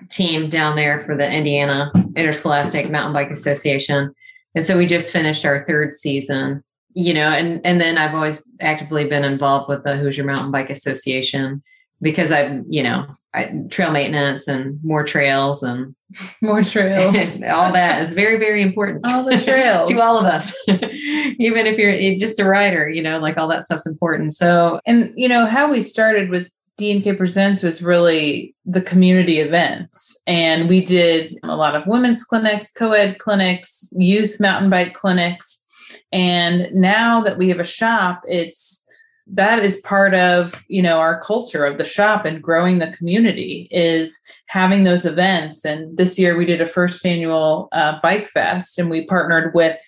team 0.09 0.49
down 0.49 0.75
there 0.75 1.01
for 1.01 1.15
the 1.17 1.29
indiana 1.29 1.91
interscholastic 2.15 2.89
mountain 2.89 3.13
bike 3.13 3.31
association. 3.31 4.13
And 4.55 4.65
so 4.65 4.77
we 4.77 4.85
just 4.85 5.11
finished 5.11 5.45
our 5.45 5.65
third 5.65 5.91
season 5.93 6.63
you 6.93 7.13
know 7.13 7.29
and 7.29 7.61
and 7.65 7.79
then 7.81 7.97
i've 7.97 8.13
always 8.15 8.43
actively 8.61 9.05
been 9.05 9.23
involved 9.23 9.69
with 9.69 9.83
the 9.83 9.97
hoosier 9.97 10.23
mountain 10.23 10.51
bike 10.51 10.69
association 10.69 11.61
because 12.01 12.31
i've 12.31 12.61
you 12.69 12.83
know 12.83 13.05
I, 13.35 13.51
trail 13.71 13.89
maintenance 13.89 14.47
and 14.47 14.79
more 14.83 15.03
trails 15.03 15.63
and 15.63 15.95
more 16.41 16.61
trails. 16.61 17.15
all 17.51 17.71
that 17.71 18.01
is 18.03 18.13
very 18.13 18.37
very 18.37 18.61
important 18.61 19.07
All 19.07 19.23
the 19.23 19.37
trails. 19.43 19.89
to 19.89 19.99
all 19.99 20.19
of 20.19 20.25
us 20.25 20.53
even 20.67 21.65
if 21.65 21.77
you're 21.77 22.15
just 22.19 22.39
a 22.39 22.45
rider 22.45 22.87
you 22.89 23.01
know 23.01 23.19
like 23.19 23.37
all 23.37 23.47
that 23.47 23.63
stuff's 23.63 23.87
important 23.87 24.33
so 24.33 24.79
and 24.85 25.11
you 25.15 25.27
know 25.27 25.45
how 25.45 25.69
we 25.71 25.81
started 25.81 26.29
with 26.29 26.47
DNK 26.79 27.17
Presents 27.17 27.61
was 27.61 27.81
really 27.83 28.55
the 28.65 28.81
community 28.81 29.39
events. 29.39 30.19
And 30.25 30.67
we 30.67 30.83
did 30.83 31.37
a 31.43 31.55
lot 31.55 31.75
of 31.75 31.85
women's 31.85 32.23
clinics, 32.23 32.71
co 32.71 32.91
ed 32.93 33.19
clinics, 33.19 33.89
youth 33.95 34.39
mountain 34.39 34.69
bike 34.69 34.93
clinics. 34.93 35.62
And 36.11 36.71
now 36.73 37.21
that 37.21 37.37
we 37.37 37.49
have 37.49 37.59
a 37.59 37.65
shop, 37.65 38.21
it's 38.27 38.79
that 39.25 39.63
is 39.63 39.77
part 39.77 40.13
of 40.13 40.63
you 40.67 40.81
know 40.81 40.99
our 40.99 41.21
culture 41.21 41.65
of 41.65 41.77
the 41.77 41.85
shop 41.85 42.25
and 42.25 42.43
growing 42.43 42.79
the 42.79 42.91
community 42.91 43.69
is 43.71 44.19
having 44.47 44.83
those 44.83 45.05
events. 45.05 45.63
And 45.63 45.97
this 45.97 46.19
year 46.19 46.35
we 46.35 46.45
did 46.45 46.61
a 46.61 46.65
first 46.65 47.05
annual 47.05 47.69
uh, 47.71 47.99
bike 48.01 48.27
fest 48.27 48.77
and 48.77 48.89
we 48.89 49.05
partnered 49.05 49.53
with 49.53 49.79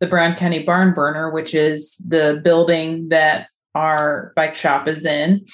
the 0.00 0.06
brown 0.06 0.34
county 0.34 0.62
barn 0.62 0.92
burner 0.92 1.30
which 1.30 1.54
is 1.54 1.96
the 2.08 2.40
building 2.44 3.08
that 3.08 3.46
our 3.74 4.32
bike 4.36 4.54
shop 4.54 4.86
is 4.86 5.04
in 5.04 5.44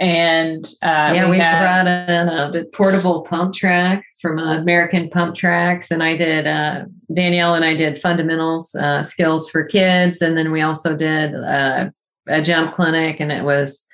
and 0.00 0.66
uh, 0.82 1.12
yeah 1.14 1.30
we, 1.30 1.38
had- 1.38 1.60
brought 1.60 1.86
in 1.86 2.28
a 2.28 2.50
the 2.50 2.64
portable 2.72 3.22
pump 3.22 3.54
track 3.54 4.04
from 4.20 4.38
uh, 4.38 4.58
american 4.58 5.08
pump 5.08 5.34
tracks 5.34 5.90
and 5.90 6.02
i 6.02 6.16
did 6.16 6.46
uh, 6.46 6.84
danielle 7.14 7.54
and 7.54 7.64
i 7.64 7.74
did 7.74 8.00
fundamentals 8.00 8.74
uh, 8.74 9.04
skills 9.04 9.48
for 9.48 9.64
kids 9.64 10.20
and 10.20 10.36
then 10.36 10.50
we 10.50 10.60
also 10.62 10.96
did 10.96 11.34
uh, 11.34 11.88
a 12.28 12.42
jump 12.42 12.74
clinic 12.74 13.20
and 13.20 13.30
it 13.30 13.44
was 13.44 13.84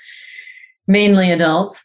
mainly 0.87 1.31
adults 1.31 1.83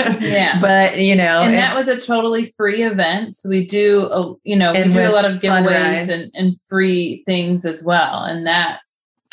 Yeah. 0.00 0.60
but 0.60 0.98
you 0.98 1.14
know 1.14 1.42
and 1.42 1.54
that 1.54 1.74
was 1.74 1.88
a 1.88 2.00
totally 2.00 2.46
free 2.56 2.82
event. 2.82 3.36
So 3.36 3.48
we 3.48 3.64
do, 3.64 4.06
a, 4.06 4.34
you 4.42 4.56
know, 4.56 4.72
we 4.72 4.88
do 4.88 5.00
a 5.00 5.08
lot 5.10 5.24
of 5.24 5.38
giveaways 5.38 6.08
and, 6.08 6.30
and 6.34 6.60
free 6.62 7.22
things 7.26 7.64
as 7.64 7.82
well. 7.84 8.24
And 8.24 8.46
that, 8.46 8.80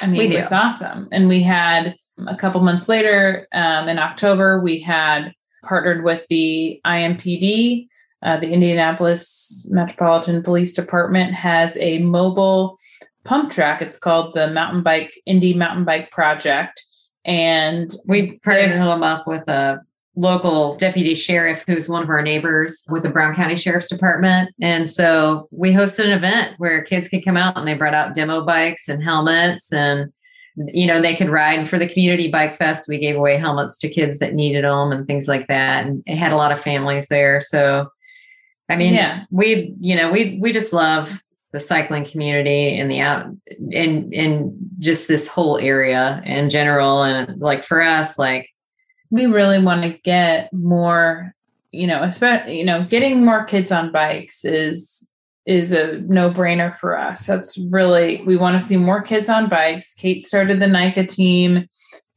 I 0.01 0.07
We 0.07 0.11
mean, 0.17 0.31
do. 0.31 0.37
was 0.37 0.51
awesome. 0.51 1.07
And 1.11 1.27
we 1.27 1.41
had 1.41 1.95
a 2.27 2.35
couple 2.35 2.61
months 2.61 2.87
later 2.89 3.47
um, 3.53 3.87
in 3.87 3.99
October, 3.99 4.61
we 4.61 4.79
had 4.79 5.33
partnered 5.63 6.03
with 6.03 6.25
the 6.29 6.79
IMPD. 6.85 7.87
Uh, 8.23 8.37
the 8.37 8.49
Indianapolis 8.49 9.67
Metropolitan 9.71 10.43
Police 10.43 10.73
Department 10.73 11.33
has 11.33 11.75
a 11.77 11.99
mobile 11.99 12.77
pump 13.23 13.51
track. 13.51 13.81
It's 13.81 13.97
called 13.97 14.35
the 14.35 14.47
Mountain 14.47 14.83
Bike 14.83 15.13
Indy 15.25 15.53
Mountain 15.53 15.85
Bike 15.85 16.11
Project. 16.11 16.83
And 17.25 17.91
we 18.05 18.37
partnered 18.43 18.79
him 18.79 19.03
up 19.03 19.27
with 19.27 19.47
a 19.47 19.79
local 20.15 20.75
deputy 20.75 21.15
sheriff 21.15 21.63
who's 21.65 21.87
one 21.87 22.03
of 22.03 22.09
our 22.09 22.21
neighbors 22.21 22.85
with 22.89 23.03
the 23.03 23.09
Brown 23.09 23.33
County 23.33 23.55
Sheriff's 23.55 23.89
Department. 23.89 24.53
And 24.61 24.89
so 24.89 25.47
we 25.51 25.71
hosted 25.71 26.05
an 26.05 26.11
event 26.11 26.55
where 26.57 26.83
kids 26.83 27.07
could 27.07 27.23
come 27.23 27.37
out 27.37 27.57
and 27.57 27.67
they 27.67 27.73
brought 27.75 27.93
out 27.93 28.13
demo 28.13 28.43
bikes 28.45 28.89
and 28.89 29.01
helmets 29.01 29.71
and 29.71 30.11
you 30.57 30.85
know 30.85 31.01
they 31.01 31.15
could 31.15 31.29
ride 31.29 31.69
for 31.69 31.79
the 31.79 31.87
community 31.87 32.27
bike 32.29 32.55
fest 32.57 32.87
we 32.89 32.97
gave 32.97 33.15
away 33.15 33.37
helmets 33.37 33.77
to 33.77 33.87
kids 33.87 34.19
that 34.19 34.33
needed 34.33 34.65
them 34.65 34.91
and 34.91 35.07
things 35.07 35.25
like 35.25 35.47
that 35.47 35.85
and 35.85 36.03
it 36.05 36.17
had 36.17 36.33
a 36.33 36.35
lot 36.35 36.51
of 36.51 36.59
families 36.59 37.07
there 37.07 37.39
so 37.39 37.87
i 38.67 38.75
mean 38.75 38.93
Yeah. 38.93 39.23
we 39.31 39.73
you 39.79 39.95
know 39.95 40.11
we 40.11 40.37
we 40.41 40.51
just 40.51 40.73
love 40.73 41.21
the 41.53 41.59
cycling 41.61 42.03
community 42.03 42.77
and 42.77 42.91
the 42.91 42.99
out 42.99 43.27
in 43.71 44.11
in 44.11 44.57
just 44.79 45.07
this 45.07 45.25
whole 45.25 45.57
area 45.57 46.21
in 46.25 46.49
general 46.49 47.01
and 47.03 47.39
like 47.39 47.63
for 47.63 47.81
us 47.81 48.19
like 48.19 48.49
we 49.11 49.27
really 49.27 49.61
want 49.61 49.83
to 49.83 49.89
get 50.03 50.51
more 50.51 51.35
you 51.71 51.85
know 51.85 52.01
especially 52.01 52.57
you 52.57 52.65
know 52.65 52.83
getting 52.85 53.23
more 53.23 53.43
kids 53.43 53.71
on 53.71 53.91
bikes 53.91 54.43
is 54.43 55.07
is 55.45 55.71
a 55.71 55.99
no-brainer 56.01 56.73
for 56.75 56.97
us. 56.97 57.25
That's 57.25 57.57
really 57.57 58.21
we 58.25 58.37
want 58.37 58.59
to 58.59 58.65
see 58.65 58.77
more 58.77 59.01
kids 59.01 59.27
on 59.27 59.49
bikes. 59.49 59.93
Kate 59.93 60.23
started 60.23 60.59
the 60.59 60.67
NICA 60.67 61.05
team. 61.05 61.67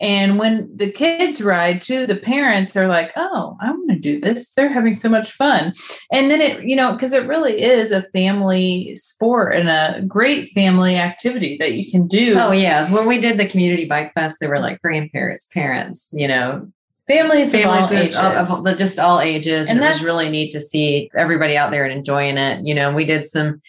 And 0.01 0.39
when 0.39 0.71
the 0.77 0.91
kids 0.91 1.41
ride 1.41 1.81
too 1.81 2.05
the 2.05 2.17
parents 2.17 2.77
are 2.77 2.89
like 2.89 3.13
oh 3.17 3.57
i 3.61 3.71
want 3.71 3.91
to 3.91 3.99
do 3.99 4.21
this. 4.21 4.53
They're 4.53 4.73
having 4.73 4.93
so 4.93 5.09
much 5.09 5.33
fun. 5.33 5.73
And 6.13 6.31
then 6.31 6.41
it 6.41 6.65
you 6.65 6.77
know 6.77 6.93
because 6.93 7.13
it 7.13 7.27
really 7.27 7.63
is 7.63 7.93
a 7.93 8.03
family 8.03 8.95
sport 8.97 9.55
and 9.55 9.71
a 9.71 10.03
great 10.07 10.51
family 10.51 10.97
activity 10.97 11.57
that 11.61 11.75
you 11.75 11.91
can 11.91 12.07
do. 12.07 12.39
Oh 12.39 12.53
yeah, 12.53 12.93
when 12.93 13.07
we 13.07 13.19
did 13.21 13.39
the 13.39 13.49
community 13.49 13.87
bike 13.87 14.13
fest, 14.13 14.39
there 14.41 14.51
were 14.51 14.61
like 14.61 14.83
grandparents, 14.83 15.47
parents, 15.47 16.11
you 16.13 16.29
know, 16.29 16.71
families, 17.07 17.53
of 17.55 17.67
all 17.67 17.87
families 17.87 18.17
of, 18.17 18.51
of, 18.51 18.67
of 18.67 18.79
just 18.79 18.99
all 18.99 19.21
ages, 19.21 19.69
And 19.69 19.79
and, 19.79 19.83
that's- 19.87 20.03
really 20.03 20.31
neat 20.31 20.53
to 20.53 20.61
see 20.61 21.11
everybody 21.17 21.57
out 21.57 21.71
there 21.71 21.85
and 21.85 21.93
enjoying 21.93 22.37
it. 22.39 22.67
You 22.67 22.75
know, 22.75 22.93
we 22.93 23.05
did 23.05 23.27
some 23.27 23.61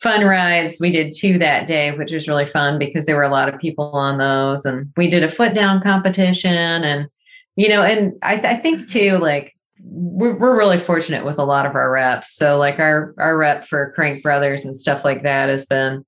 fun 0.00 0.24
rides. 0.24 0.78
We 0.80 0.92
did 0.92 1.12
two 1.12 1.38
that 1.38 1.66
day, 1.66 1.90
which 1.92 2.12
was 2.12 2.28
really 2.28 2.46
fun 2.46 2.78
because 2.78 3.04
there 3.06 3.16
were 3.16 3.22
a 3.22 3.28
lot 3.30 3.52
of 3.52 3.60
people 3.60 3.90
on 3.94 4.18
those, 4.18 4.64
and 4.64 4.92
we 4.96 5.10
did 5.10 5.24
a 5.24 5.28
foot 5.30 5.54
down 5.54 5.82
competition, 5.82 6.54
and 6.54 7.08
you 7.56 7.68
know, 7.68 7.82
and 7.82 8.12
I, 8.22 8.36
th- 8.36 8.46
I 8.46 8.56
think 8.56 8.88
too, 8.88 9.18
like 9.18 9.54
we're, 9.82 10.36
we're 10.38 10.56
really 10.56 10.78
fortunate 10.78 11.24
with 11.24 11.38
a 11.38 11.44
lot 11.44 11.66
of 11.66 11.74
our 11.74 11.90
reps. 11.90 12.32
So 12.34 12.56
like 12.58 12.78
our 12.78 13.14
our 13.18 13.36
rep 13.36 13.66
for 13.66 13.92
Crank 13.96 14.22
Brothers 14.22 14.64
and 14.64 14.76
stuff 14.76 15.04
like 15.04 15.24
that 15.24 15.48
has 15.48 15.66
been 15.66 16.04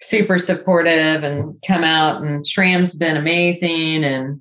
super 0.00 0.38
supportive 0.38 1.24
and 1.24 1.54
come 1.66 1.84
out 1.84 2.22
and 2.22 2.44
SRAM's 2.46 2.94
been 2.94 3.16
amazing 3.16 4.04
and 4.04 4.40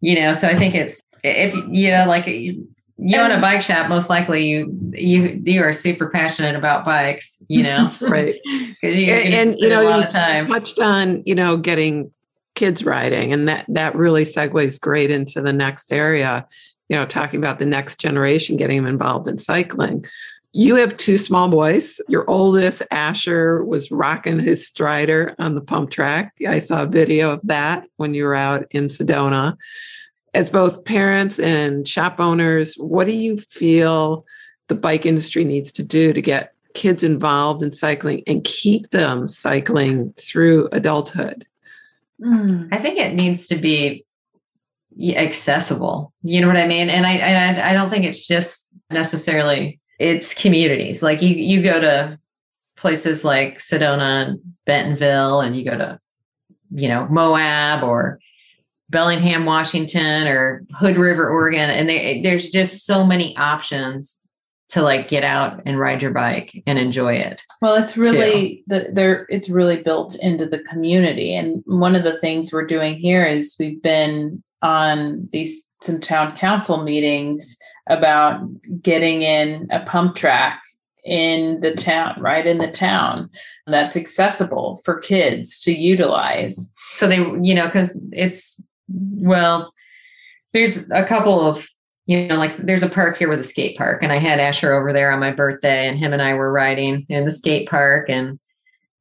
you 0.00 0.14
know 0.14 0.32
so 0.32 0.48
I 0.48 0.56
think 0.56 0.74
it's 0.74 1.00
if 1.22 1.54
you 1.68 1.90
know 1.90 2.06
like 2.06 2.26
you, 2.26 2.66
you 2.96 3.18
own 3.18 3.30
a 3.30 3.40
bike 3.40 3.62
shop 3.62 3.88
most 3.88 4.08
likely 4.08 4.46
you 4.46 4.76
you 4.92 5.40
you 5.44 5.62
are 5.62 5.72
super 5.72 6.08
passionate 6.08 6.56
about 6.56 6.84
bikes 6.84 7.38
you 7.48 7.62
know? 7.62 7.90
Right. 8.00 8.36
You, 8.82 9.12
and, 9.12 9.34
and 9.34 9.58
you 9.58 9.68
know 9.68 9.98
you 9.98 10.06
touched 10.06 10.80
on 10.80 11.22
you 11.26 11.34
know 11.34 11.58
getting 11.58 12.10
kids 12.54 12.82
riding 12.82 13.30
and 13.30 13.46
that 13.46 13.66
that 13.68 13.94
really 13.94 14.24
segues 14.24 14.80
great 14.80 15.10
into 15.10 15.42
the 15.42 15.52
next 15.52 15.92
area 15.92 16.46
you 16.90 16.96
know, 16.96 17.06
talking 17.06 17.38
about 17.38 17.60
the 17.60 17.66
next 17.66 18.00
generation 18.00 18.56
getting 18.56 18.82
them 18.82 18.86
involved 18.86 19.28
in 19.28 19.38
cycling. 19.38 20.04
You 20.52 20.76
have 20.76 20.96
two 20.96 21.16
small 21.16 21.48
boys. 21.48 22.00
Your 22.08 22.28
oldest, 22.28 22.82
Asher, 22.90 23.64
was 23.64 23.90
rocking 23.92 24.40
his 24.40 24.66
strider 24.66 25.34
on 25.38 25.54
the 25.54 25.60
pump 25.60 25.90
track. 25.90 26.34
I 26.46 26.58
saw 26.58 26.82
a 26.82 26.86
video 26.86 27.32
of 27.32 27.40
that 27.44 27.88
when 27.96 28.14
you 28.14 28.24
were 28.24 28.34
out 28.34 28.66
in 28.72 28.86
Sedona. 28.86 29.56
As 30.34 30.50
both 30.50 30.84
parents 30.84 31.38
and 31.38 31.86
shop 31.86 32.18
owners, 32.18 32.74
what 32.74 33.06
do 33.06 33.12
you 33.12 33.36
feel 33.36 34.24
the 34.68 34.74
bike 34.74 35.06
industry 35.06 35.44
needs 35.44 35.70
to 35.72 35.84
do 35.84 36.12
to 36.12 36.22
get 36.22 36.52
kids 36.74 37.04
involved 37.04 37.62
in 37.62 37.72
cycling 37.72 38.22
and 38.26 38.42
keep 38.44 38.90
them 38.90 39.26
cycling 39.26 40.12
through 40.14 40.68
adulthood? 40.72 41.46
Mm. 42.20 42.68
I 42.72 42.78
think 42.78 42.98
it 42.98 43.14
needs 43.14 43.46
to 43.48 43.56
be 43.56 44.04
accessible. 45.00 46.12
You 46.22 46.40
know 46.40 46.48
what 46.48 46.56
I 46.56 46.66
mean? 46.66 46.90
And 46.90 47.06
I, 47.06 47.12
and 47.12 47.60
I 47.60 47.72
don't 47.72 47.90
think 47.90 48.04
it's 48.04 48.26
just 48.26 48.68
necessarily 48.90 49.79
it's 50.00 50.34
communities. 50.34 51.02
Like 51.02 51.22
you 51.22 51.28
you 51.28 51.62
go 51.62 51.78
to 51.78 52.18
places 52.76 53.22
like 53.22 53.58
Sedona 53.58 54.26
and 54.26 54.40
Bentonville, 54.66 55.42
and 55.42 55.56
you 55.56 55.64
go 55.64 55.76
to 55.76 56.00
you 56.72 56.88
know 56.88 57.06
Moab 57.08 57.84
or 57.84 58.18
Bellingham, 58.88 59.44
Washington, 59.44 60.26
or 60.26 60.64
Hood 60.72 60.96
River, 60.96 61.28
Oregon, 61.28 61.70
and 61.70 61.88
they, 61.88 62.22
there's 62.22 62.50
just 62.50 62.84
so 62.86 63.06
many 63.06 63.36
options 63.36 64.16
to 64.70 64.82
like 64.82 65.08
get 65.08 65.24
out 65.24 65.60
and 65.66 65.78
ride 65.78 66.00
your 66.00 66.12
bike 66.12 66.62
and 66.66 66.78
enjoy 66.78 67.14
it. 67.14 67.42
Well, 67.60 67.74
it's 67.74 67.96
really 67.96 68.64
the 68.68 68.88
there 68.92 69.26
it's 69.28 69.50
really 69.50 69.76
built 69.76 70.14
into 70.16 70.46
the 70.46 70.60
community. 70.60 71.34
And 71.34 71.62
one 71.66 71.94
of 71.94 72.04
the 72.04 72.18
things 72.20 72.52
we're 72.52 72.66
doing 72.66 72.94
here 72.94 73.26
is 73.26 73.54
we've 73.58 73.82
been 73.82 74.42
on 74.62 75.28
these 75.30 75.62
some 75.82 76.00
town 76.00 76.36
council 76.36 76.82
meetings 76.82 77.56
about 77.90 78.40
getting 78.82 79.22
in 79.22 79.66
a 79.70 79.80
pump 79.80 80.16
track 80.16 80.62
in 81.04 81.60
the 81.60 81.74
town, 81.74 82.20
right 82.20 82.46
in 82.46 82.58
the 82.58 82.70
town 82.70 83.30
that's 83.66 83.96
accessible 83.96 84.80
for 84.84 84.98
kids 84.98 85.58
to 85.60 85.72
utilize. 85.72 86.72
So 86.92 87.06
they, 87.06 87.16
you 87.16 87.54
know, 87.54 87.66
because 87.66 88.00
it's, 88.12 88.64
well, 88.88 89.72
there's 90.52 90.90
a 90.90 91.04
couple 91.04 91.40
of, 91.40 91.68
you 92.06 92.26
know, 92.26 92.36
like 92.36 92.56
there's 92.56 92.82
a 92.82 92.88
park 92.88 93.18
here 93.18 93.28
with 93.28 93.40
a 93.40 93.44
skate 93.44 93.76
park, 93.76 94.02
and 94.02 94.12
I 94.12 94.18
had 94.18 94.40
Asher 94.40 94.72
over 94.72 94.92
there 94.92 95.12
on 95.12 95.20
my 95.20 95.30
birthday, 95.30 95.86
and 95.86 95.98
him 95.98 96.12
and 96.12 96.20
I 96.20 96.34
were 96.34 96.52
riding 96.52 97.06
in 97.08 97.24
the 97.24 97.30
skate 97.30 97.68
park, 97.68 98.08
and 98.08 98.38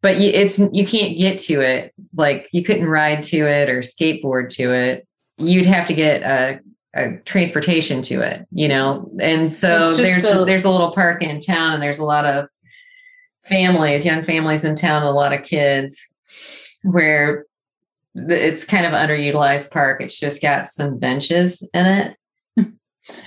but 0.02 0.18
it's 0.18 0.60
you 0.60 0.86
can't 0.86 1.18
get 1.18 1.40
to 1.40 1.60
it 1.60 1.94
like 2.16 2.48
you 2.52 2.64
couldn't 2.64 2.88
ride 2.88 3.24
to 3.26 3.48
it 3.48 3.68
or 3.68 3.82
skateboard 3.82 4.52
to 4.52 4.72
it 4.72 5.08
you'd 5.40 5.66
have 5.66 5.88
to 5.88 5.94
get 5.94 6.22
a, 6.22 6.60
transportation 7.26 8.02
to 8.04 8.22
it, 8.22 8.48
you 8.52 8.68
know. 8.68 9.10
And 9.20 9.52
so 9.52 9.96
there's 9.96 10.26
a, 10.26 10.46
there's 10.46 10.66
a 10.66 10.70
little 10.70 10.92
park 10.92 11.22
in 11.22 11.40
town, 11.40 11.74
and 11.74 11.84
there's 11.84 12.00
a 12.00 12.06
lot 12.06 12.26
of 12.26 12.48
families, 13.44 14.06
young 14.06 14.24
families 14.24 14.64
in 14.64 14.76
town, 14.76 15.04
a 15.04 15.12
lot 15.12 15.34
of 15.34 15.44
kids, 15.44 16.02
where 16.84 17.46
it's 18.16 18.64
kind 18.64 18.86
of 18.86 18.94
underutilized 18.94 19.72
park. 19.72 20.02
It's 20.02 20.20
just 20.20 20.42
got 20.42 20.68
some 20.68 20.98
benches 20.98 21.68
in 21.74 21.86
it. 21.86 22.18
Hmm. 22.58 22.70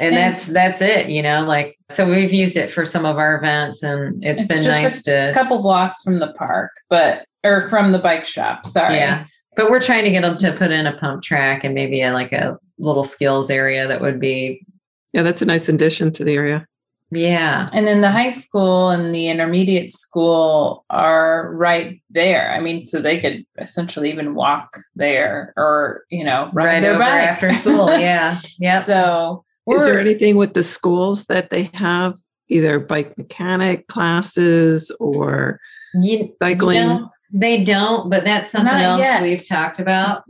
And 0.00 0.16
that's 0.16 0.48
that's 0.48 0.80
it, 0.80 1.08
you 1.08 1.22
know. 1.22 1.44
Like 1.44 1.78
so, 1.88 2.10
we've 2.10 2.32
used 2.32 2.56
it 2.56 2.70
for 2.70 2.84
some 2.84 3.06
of 3.06 3.18
our 3.18 3.36
events, 3.36 3.82
and 3.82 4.22
it's, 4.24 4.42
it's 4.42 4.48
been 4.48 4.64
nice 4.64 5.02
to 5.04 5.10
a 5.10 5.26
to 5.28 5.34
couple 5.34 5.62
blocks 5.62 6.02
from 6.02 6.18
the 6.18 6.32
park, 6.34 6.72
but 6.90 7.26
or 7.44 7.68
from 7.68 7.92
the 7.92 7.98
bike 7.98 8.26
shop. 8.26 8.66
Sorry, 8.66 8.96
yeah 8.96 9.26
but 9.54 9.70
we're 9.70 9.82
trying 9.82 10.04
to 10.04 10.10
get 10.10 10.22
them 10.22 10.38
to 10.38 10.52
put 10.52 10.70
in 10.70 10.86
a 10.86 10.96
pump 10.96 11.22
track 11.22 11.64
and 11.64 11.74
maybe 11.74 12.00
a, 12.00 12.12
like 12.12 12.32
a 12.32 12.58
little 12.82 13.04
skills 13.04 13.48
area 13.50 13.86
that 13.86 14.00
would 14.00 14.20
be 14.20 14.64
yeah 15.12 15.22
that's 15.22 15.42
a 15.42 15.46
nice 15.46 15.68
addition 15.68 16.12
to 16.12 16.24
the 16.24 16.34
area. 16.34 16.66
Yeah. 17.14 17.68
And 17.74 17.86
then 17.86 18.00
the 18.00 18.10
high 18.10 18.30
school 18.30 18.88
and 18.88 19.14
the 19.14 19.28
intermediate 19.28 19.92
school 19.92 20.86
are 20.88 21.52
right 21.54 22.00
there. 22.10 22.50
I 22.52 22.60
mean 22.60 22.84
so 22.86 23.00
they 23.00 23.20
could 23.20 23.44
essentially 23.58 24.10
even 24.10 24.34
walk 24.34 24.80
there 24.96 25.52
or 25.56 26.04
you 26.10 26.24
know 26.24 26.50
ride 26.52 26.64
right 26.66 26.80
their 26.82 26.98
bike. 26.98 27.28
after 27.28 27.52
school. 27.52 27.90
Yeah. 27.98 28.38
Yeah 28.58 28.82
so 28.82 29.44
is 29.70 29.84
there 29.84 30.00
anything 30.00 30.36
with 30.36 30.54
the 30.54 30.62
schools 30.62 31.26
that 31.26 31.50
they 31.50 31.70
have 31.74 32.18
either 32.48 32.80
bike 32.80 33.16
mechanic 33.16 33.86
classes 33.88 34.90
or 34.98 35.60
you, 35.94 36.34
cycling? 36.42 36.78
you 36.78 36.84
know, 36.84 37.10
they 37.32 37.62
don't, 37.62 38.10
but 38.10 38.24
that's 38.24 38.50
something 38.50 38.72
Not 38.72 38.82
else 38.82 39.00
yet. 39.02 39.22
we've 39.22 39.46
talked 39.46 39.78
about. 39.78 40.24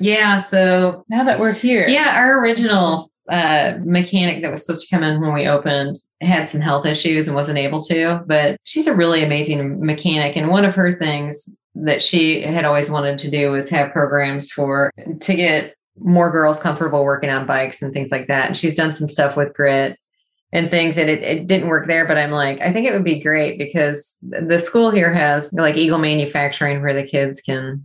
Yeah. 0.00 0.38
So 0.38 1.04
now 1.08 1.24
that 1.24 1.38
we're 1.38 1.52
here. 1.52 1.86
Yeah. 1.88 2.16
Our 2.16 2.38
original 2.40 3.10
uh, 3.28 3.78
mechanic 3.84 4.42
that 4.42 4.50
was 4.50 4.64
supposed 4.64 4.86
to 4.86 4.94
come 4.94 5.02
in 5.02 5.20
when 5.20 5.32
we 5.32 5.48
opened 5.48 5.96
had 6.20 6.48
some 6.48 6.60
health 6.60 6.86
issues 6.86 7.26
and 7.26 7.34
wasn't 7.34 7.58
able 7.58 7.82
to, 7.82 8.22
but 8.26 8.56
she's 8.64 8.86
a 8.86 8.94
really 8.94 9.22
amazing 9.22 9.84
mechanic. 9.84 10.36
And 10.36 10.48
one 10.48 10.64
of 10.64 10.74
her 10.74 10.92
things 10.92 11.48
that 11.74 12.02
she 12.02 12.42
had 12.42 12.64
always 12.64 12.90
wanted 12.90 13.18
to 13.18 13.30
do 13.30 13.50
was 13.50 13.68
have 13.70 13.92
programs 13.92 14.50
for 14.50 14.92
to 15.20 15.34
get 15.34 15.74
more 15.98 16.30
girls 16.30 16.60
comfortable 16.60 17.04
working 17.04 17.30
on 17.30 17.46
bikes 17.46 17.82
and 17.82 17.92
things 17.92 18.10
like 18.10 18.26
that. 18.28 18.48
And 18.48 18.56
she's 18.56 18.76
done 18.76 18.92
some 18.92 19.08
stuff 19.08 19.36
with 19.36 19.54
grit 19.54 19.98
and 20.54 20.70
things 20.70 20.96
and 20.96 21.10
it, 21.10 21.22
it 21.22 21.46
didn't 21.46 21.68
work 21.68 21.86
there 21.88 22.06
but 22.06 22.16
i'm 22.16 22.30
like 22.30 22.60
i 22.60 22.72
think 22.72 22.86
it 22.86 22.92
would 22.92 23.04
be 23.04 23.20
great 23.20 23.58
because 23.58 24.16
the 24.22 24.58
school 24.58 24.90
here 24.90 25.12
has 25.12 25.52
like 25.52 25.76
eagle 25.76 25.98
manufacturing 25.98 26.80
where 26.80 26.94
the 26.94 27.02
kids 27.02 27.40
can 27.40 27.84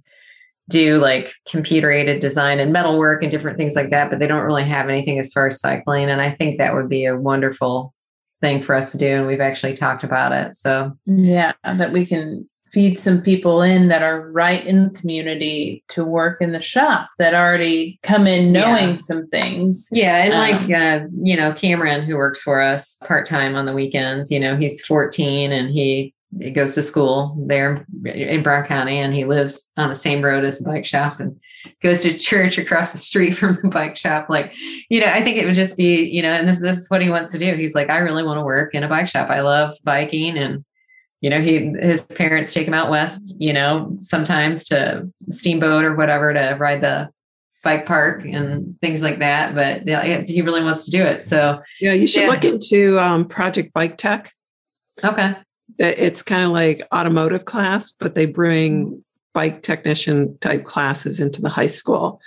do 0.70 1.00
like 1.00 1.34
computer 1.48 1.92
aided 1.92 2.22
design 2.22 2.60
and 2.60 2.72
metalwork 2.72 3.22
and 3.22 3.32
different 3.32 3.58
things 3.58 3.76
like 3.76 3.90
that 3.90 4.10
but 4.10 4.20
they 4.20 4.28
don't 4.28 4.46
really 4.46 4.64
have 4.64 4.88
anything 4.88 5.20
as 5.20 5.32
far 5.34 5.48
as 5.48 5.60
cycling 5.60 6.10
and 6.10 6.22
i 6.22 6.32
think 6.32 6.58
that 6.58 6.74
would 6.74 6.88
be 6.88 7.06
a 7.06 7.18
wonderful 7.18 7.94
thing 8.42 8.64
for 8.64 8.74
us 8.76 8.92
to 8.92 8.98
do 8.98 9.18
and 9.18 9.28
we've 9.28 9.42
actually 9.42 9.76
talked 9.76 10.04
about 10.04 10.32
it 10.32 10.56
so 10.56 10.92
yeah 11.06 11.52
that 11.64 11.92
we 11.92 12.06
can 12.06 12.48
feed 12.72 13.00
some 13.00 13.22
people 13.22 13.62
in 13.62 13.88
that 13.88 14.04
are 14.04 14.30
right 14.32 14.66
in 14.66 14.84
the 14.84 14.90
community 14.92 15.84
to 15.88 16.06
work 16.06 16.42
in 16.42 16.52
the 16.52 16.62
shop 16.62 17.10
that 17.18 17.34
already 17.34 18.00
come 18.04 18.28
in 18.28 18.52
knowing 18.52 18.92
yeah. 18.92 18.96
some 18.98 19.28
things. 19.28 19.90
Yeah. 19.92 20.24
And 20.24 20.34
um, 20.34 20.40
like, 20.40 20.72
uh, 20.72 21.06
you 21.24 21.36
know, 21.36 21.54
Cameron, 21.54 22.04
who 22.04 22.16
works 22.16 22.42
for 22.42 22.62
us 22.62 22.98
part 23.06 23.26
time 23.26 23.56
on 23.56 23.66
the 23.66 23.74
weekends, 23.74 24.30
you 24.30 24.40
know, 24.40 24.56
he's 24.56 24.86
14 24.86 25.52
and 25.52 25.70
he, 25.70 26.14
he 26.38 26.52
goes 26.52 26.76
to 26.76 26.84
school 26.84 27.36
there 27.48 27.86
in 28.06 28.44
Brown 28.44 28.66
County 28.66 29.00
and 29.00 29.14
he 29.14 29.26
lives 29.26 29.72
on 29.78 29.90
the 29.90 29.96
same 29.96 30.24
road 30.24 30.44
as 30.44 30.60
the 30.60 30.66
bike 30.66 30.86
shop 30.86 31.20
and 31.20 31.40
goes 31.82 32.04
to 32.04 32.18
church 32.18 32.58
across 32.58 32.92
the 32.92 32.98
street 32.98 33.34
from 33.38 33.58
the 33.62 33.70
bike 33.70 33.98
shop. 33.98 34.30
Like, 34.30 34.54
you 34.90 35.00
know, 35.00 35.08
I 35.08 35.24
think 35.24 35.38
it 35.38 35.46
would 35.46 35.56
just 35.56 35.76
be, 35.76 36.04
you 36.04 36.22
know, 36.22 36.32
and 36.32 36.48
this, 36.48 36.62
this 36.62 36.78
is 36.78 36.90
what 36.90 37.02
he 37.02 37.10
wants 37.10 37.32
to 37.32 37.40
do. 37.40 37.56
He's 37.56 37.76
like, 37.76 37.90
I 37.90 37.98
really 37.98 38.24
want 38.24 38.38
to 38.38 38.44
work 38.44 38.76
in 38.76 38.84
a 38.84 38.88
bike 38.88 39.10
shop. 39.10 39.30
I 39.30 39.42
love 39.42 39.76
biking 39.84 40.38
and 40.38 40.64
you 41.22 41.30
know 41.30 41.42
he 41.42 41.74
his 41.82 42.04
parents 42.04 42.54
take 42.54 42.68
him 42.68 42.74
out 42.74 42.90
west 42.90 43.36
you 43.40 43.52
know 43.52 43.98
sometimes 44.00 44.64
to 44.66 45.06
steamboat 45.30 45.84
or 45.84 45.96
whatever 45.96 46.34
to 46.34 46.56
ride 46.58 46.82
the 46.82 47.10
bike 47.62 47.86
park 47.86 48.24
and 48.24 48.80
things 48.80 49.02
like 49.02 49.20
that 49.20 49.54
but 49.54 49.86
yeah, 49.86 50.22
he 50.26 50.42
really 50.42 50.64
wants 50.64 50.86
to 50.86 50.92
do 50.92 51.04
it 51.04 51.22
so 51.22 51.62
yeah 51.82 51.92
you 51.92 52.08
should 52.08 52.24
yeah. 52.24 52.30
look 52.30 52.46
into 52.46 52.98
um, 53.00 53.28
project 53.28 53.74
bike 53.74 53.98
tech 53.98 54.32
okay 55.04 55.36
it's 55.80 56.22
kind 56.22 56.44
of 56.44 56.52
like 56.52 56.88
automotive 56.94 57.46
class 57.46 57.92
but 57.92 58.16
they 58.16 58.26
bring 58.26 59.04
bike 59.34 59.62
technician 59.64 60.38
type 60.40 60.66
classes 60.66 61.20
into 61.20 61.42
the 61.42 61.50
high 61.50 61.68
school 61.68 62.20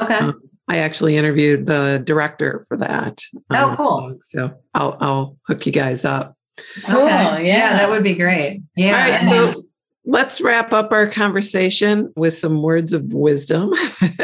okay 0.00 0.16
um, 0.16 0.40
I 0.68 0.78
actually 0.78 1.16
interviewed 1.16 1.66
the 1.66 2.00
director 2.04 2.66
for 2.68 2.76
that. 2.76 3.22
Oh, 3.50 3.70
um, 3.70 3.76
cool. 3.76 4.18
So 4.20 4.54
I'll, 4.74 4.98
I'll 5.00 5.36
hook 5.46 5.64
you 5.64 5.72
guys 5.72 6.04
up. 6.04 6.36
Cool. 6.84 7.02
Okay. 7.02 7.10
Yeah. 7.10 7.38
yeah, 7.38 7.72
that 7.78 7.88
would 7.88 8.02
be 8.02 8.14
great. 8.14 8.60
Yeah. 8.76 8.88
All 8.88 9.10
right. 9.10 9.22
So 9.22 9.64
let's 10.04 10.40
wrap 10.42 10.72
up 10.74 10.92
our 10.92 11.06
conversation 11.06 12.12
with 12.16 12.36
some 12.36 12.62
words 12.62 12.92
of 12.92 13.14
wisdom. 13.14 13.72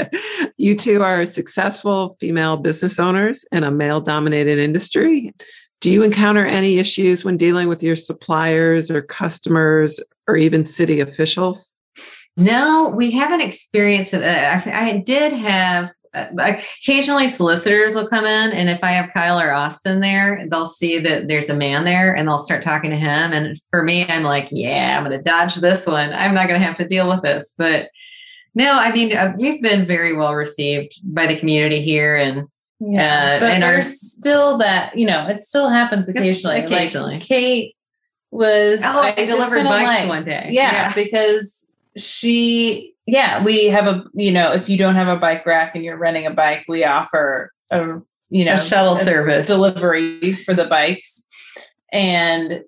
you 0.58 0.76
two 0.76 1.02
are 1.02 1.24
successful 1.24 2.16
female 2.20 2.58
business 2.58 2.98
owners 2.98 3.44
in 3.50 3.64
a 3.64 3.70
male 3.70 4.00
dominated 4.00 4.58
industry. 4.58 5.32
Do 5.84 5.92
you 5.92 6.02
encounter 6.02 6.46
any 6.46 6.78
issues 6.78 7.26
when 7.26 7.36
dealing 7.36 7.68
with 7.68 7.82
your 7.82 7.94
suppliers 7.94 8.90
or 8.90 9.02
customers 9.02 10.00
or 10.26 10.34
even 10.34 10.64
city 10.64 10.98
officials? 10.98 11.76
No, 12.38 12.88
we 12.96 13.10
haven't 13.10 13.42
experienced 13.42 14.14
it. 14.14 14.24
I, 14.24 14.62
I 14.88 14.96
did 15.04 15.34
have 15.34 15.90
uh, 16.14 16.28
occasionally 16.38 17.28
solicitors 17.28 17.94
will 17.94 18.08
come 18.08 18.24
in, 18.24 18.52
and 18.52 18.70
if 18.70 18.82
I 18.82 18.92
have 18.92 19.12
Kyle 19.12 19.38
or 19.38 19.52
Austin 19.52 20.00
there, 20.00 20.46
they'll 20.50 20.64
see 20.64 21.00
that 21.00 21.28
there's 21.28 21.50
a 21.50 21.54
man 21.54 21.84
there, 21.84 22.14
and 22.14 22.26
they'll 22.26 22.38
start 22.38 22.62
talking 22.62 22.90
to 22.90 22.96
him. 22.96 23.34
And 23.34 23.58
for 23.70 23.82
me, 23.82 24.06
I'm 24.08 24.22
like, 24.22 24.48
yeah, 24.50 24.96
I'm 24.96 25.04
going 25.04 25.14
to 25.14 25.22
dodge 25.22 25.56
this 25.56 25.86
one. 25.86 26.14
I'm 26.14 26.34
not 26.34 26.48
going 26.48 26.58
to 26.58 26.66
have 26.66 26.76
to 26.76 26.88
deal 26.88 27.10
with 27.10 27.20
this. 27.20 27.52
But 27.58 27.90
no, 28.54 28.72
I 28.72 28.90
mean, 28.90 29.14
uh, 29.14 29.34
we've 29.38 29.60
been 29.60 29.84
very 29.84 30.16
well 30.16 30.34
received 30.34 30.98
by 31.04 31.26
the 31.26 31.38
community 31.38 31.82
here, 31.82 32.16
and 32.16 32.48
yeah, 32.80 33.36
uh, 33.36 33.40
but 33.40 33.50
and 33.52 33.64
our- 33.64 33.72
there's 33.72 34.00
still 34.00 34.58
that 34.58 34.98
you 34.98 35.06
know 35.06 35.26
it 35.28 35.40
still 35.40 35.68
happens 35.68 36.08
occasionally. 36.08 36.56
Like, 36.56 36.64
occasionally. 36.66 37.18
Kate 37.18 37.74
was 38.30 38.80
oh, 38.82 39.00
I, 39.00 39.14
just 39.14 39.26
delivered 39.30 39.64
bikes 39.64 39.86
like- 40.00 40.08
one 40.08 40.24
day. 40.24 40.48
yeah, 40.50 40.92
because 40.94 41.66
she 41.96 42.94
yeah 43.06 43.42
we 43.44 43.66
have 43.66 43.86
a 43.86 44.04
you 44.14 44.30
know 44.32 44.50
if 44.52 44.68
you 44.68 44.76
don't 44.76 44.94
have 44.96 45.08
a 45.08 45.16
bike 45.20 45.44
rack 45.46 45.74
and 45.74 45.84
you're 45.84 45.96
renting 45.96 46.26
a 46.26 46.30
bike 46.32 46.64
we 46.68 46.82
offer 46.84 47.52
a 47.70 47.98
you 48.30 48.44
know 48.44 48.54
a 48.54 48.58
shuttle 48.58 48.96
service. 48.96 49.46
delivery 49.46 50.32
for 50.44 50.54
the 50.54 50.64
bikes 50.64 51.24
and 51.92 52.62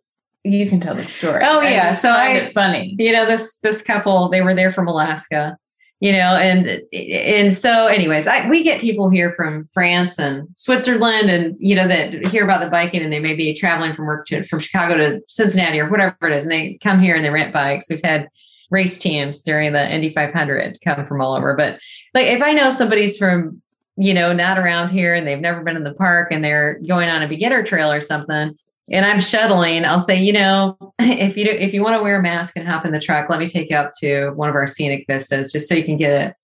you 0.44 0.68
can 0.68 0.78
tell 0.78 0.94
the 0.94 1.02
story 1.04 1.42
Oh, 1.44 1.60
yeah, 1.62 1.88
just 1.88 2.02
so 2.02 2.12
find 2.12 2.34
I- 2.34 2.40
it 2.42 2.54
funny 2.54 2.94
you 2.98 3.12
know 3.12 3.26
this 3.26 3.56
this 3.64 3.82
couple 3.82 4.28
they 4.28 4.42
were 4.42 4.54
there 4.54 4.70
from 4.70 4.86
alaska 4.86 5.56
you 6.00 6.12
know 6.12 6.36
and 6.36 6.82
and 6.92 7.56
so 7.56 7.86
anyways 7.86 8.26
I, 8.26 8.48
we 8.48 8.62
get 8.62 8.80
people 8.80 9.08
here 9.08 9.32
from 9.32 9.66
france 9.72 10.18
and 10.18 10.46
switzerland 10.54 11.30
and 11.30 11.56
you 11.58 11.74
know 11.74 11.88
that 11.88 12.12
hear 12.26 12.44
about 12.44 12.60
the 12.60 12.68
biking 12.68 13.02
and 13.02 13.12
they 13.12 13.20
may 13.20 13.34
be 13.34 13.54
traveling 13.54 13.94
from 13.94 14.06
work 14.06 14.26
to 14.26 14.44
from 14.44 14.60
chicago 14.60 14.96
to 14.96 15.22
cincinnati 15.28 15.80
or 15.80 15.88
whatever 15.88 16.16
it 16.22 16.32
is. 16.32 16.44
And 16.44 16.52
they 16.52 16.74
come 16.82 17.00
here 17.00 17.16
and 17.16 17.24
they 17.24 17.30
rent 17.30 17.52
bikes. 17.52 17.86
We've 17.88 18.00
had 18.04 18.28
race 18.70 18.98
teams 18.98 19.42
during 19.42 19.72
the 19.72 19.90
indy 19.90 20.12
500 20.12 20.78
come 20.84 21.04
from 21.04 21.20
all 21.20 21.34
over. 21.34 21.54
But 21.54 21.78
like 22.14 22.26
if 22.26 22.42
i 22.42 22.52
know 22.52 22.70
somebody's 22.70 23.16
from 23.16 23.62
you 23.96 24.12
know 24.12 24.32
not 24.32 24.58
around 24.58 24.90
here 24.90 25.14
and 25.14 25.26
they've 25.26 25.40
never 25.40 25.62
been 25.62 25.76
in 25.76 25.84
the 25.84 25.94
park 25.94 26.28
and 26.30 26.44
they're 26.44 26.80
going 26.86 27.08
on 27.08 27.22
a 27.22 27.28
beginner 27.28 27.62
trail 27.62 27.90
or 27.90 28.00
something 28.00 28.56
and 28.90 29.04
I'm 29.04 29.20
shuttling, 29.20 29.84
I'll 29.84 30.00
say, 30.00 30.22
you 30.22 30.32
know, 30.32 30.76
if 30.98 31.36
you 31.36 31.44
do, 31.44 31.50
if 31.50 31.74
you 31.74 31.82
want 31.82 31.96
to 31.96 32.02
wear 32.02 32.18
a 32.18 32.22
mask 32.22 32.56
and 32.56 32.66
hop 32.66 32.86
in 32.86 32.92
the 32.92 33.00
truck, 33.00 33.28
let 33.28 33.40
me 33.40 33.46
take 33.46 33.70
you 33.70 33.76
up 33.76 33.92
to 34.00 34.30
one 34.30 34.48
of 34.48 34.54
our 34.54 34.66
scenic 34.66 35.04
vistas, 35.08 35.52
just 35.52 35.68
so 35.68 35.74
you 35.74 35.84
can 35.84 35.96
get 35.96 36.12
a, 36.12 36.34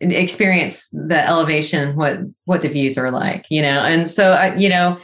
experience 0.00 0.88
the 0.90 1.24
elevation, 1.26 1.96
what 1.96 2.18
what 2.46 2.62
the 2.62 2.68
views 2.68 2.98
are 2.98 3.10
like, 3.10 3.46
you 3.48 3.62
know. 3.62 3.80
And 3.80 4.10
so, 4.10 4.32
I, 4.32 4.54
you 4.56 4.68
know, 4.68 4.98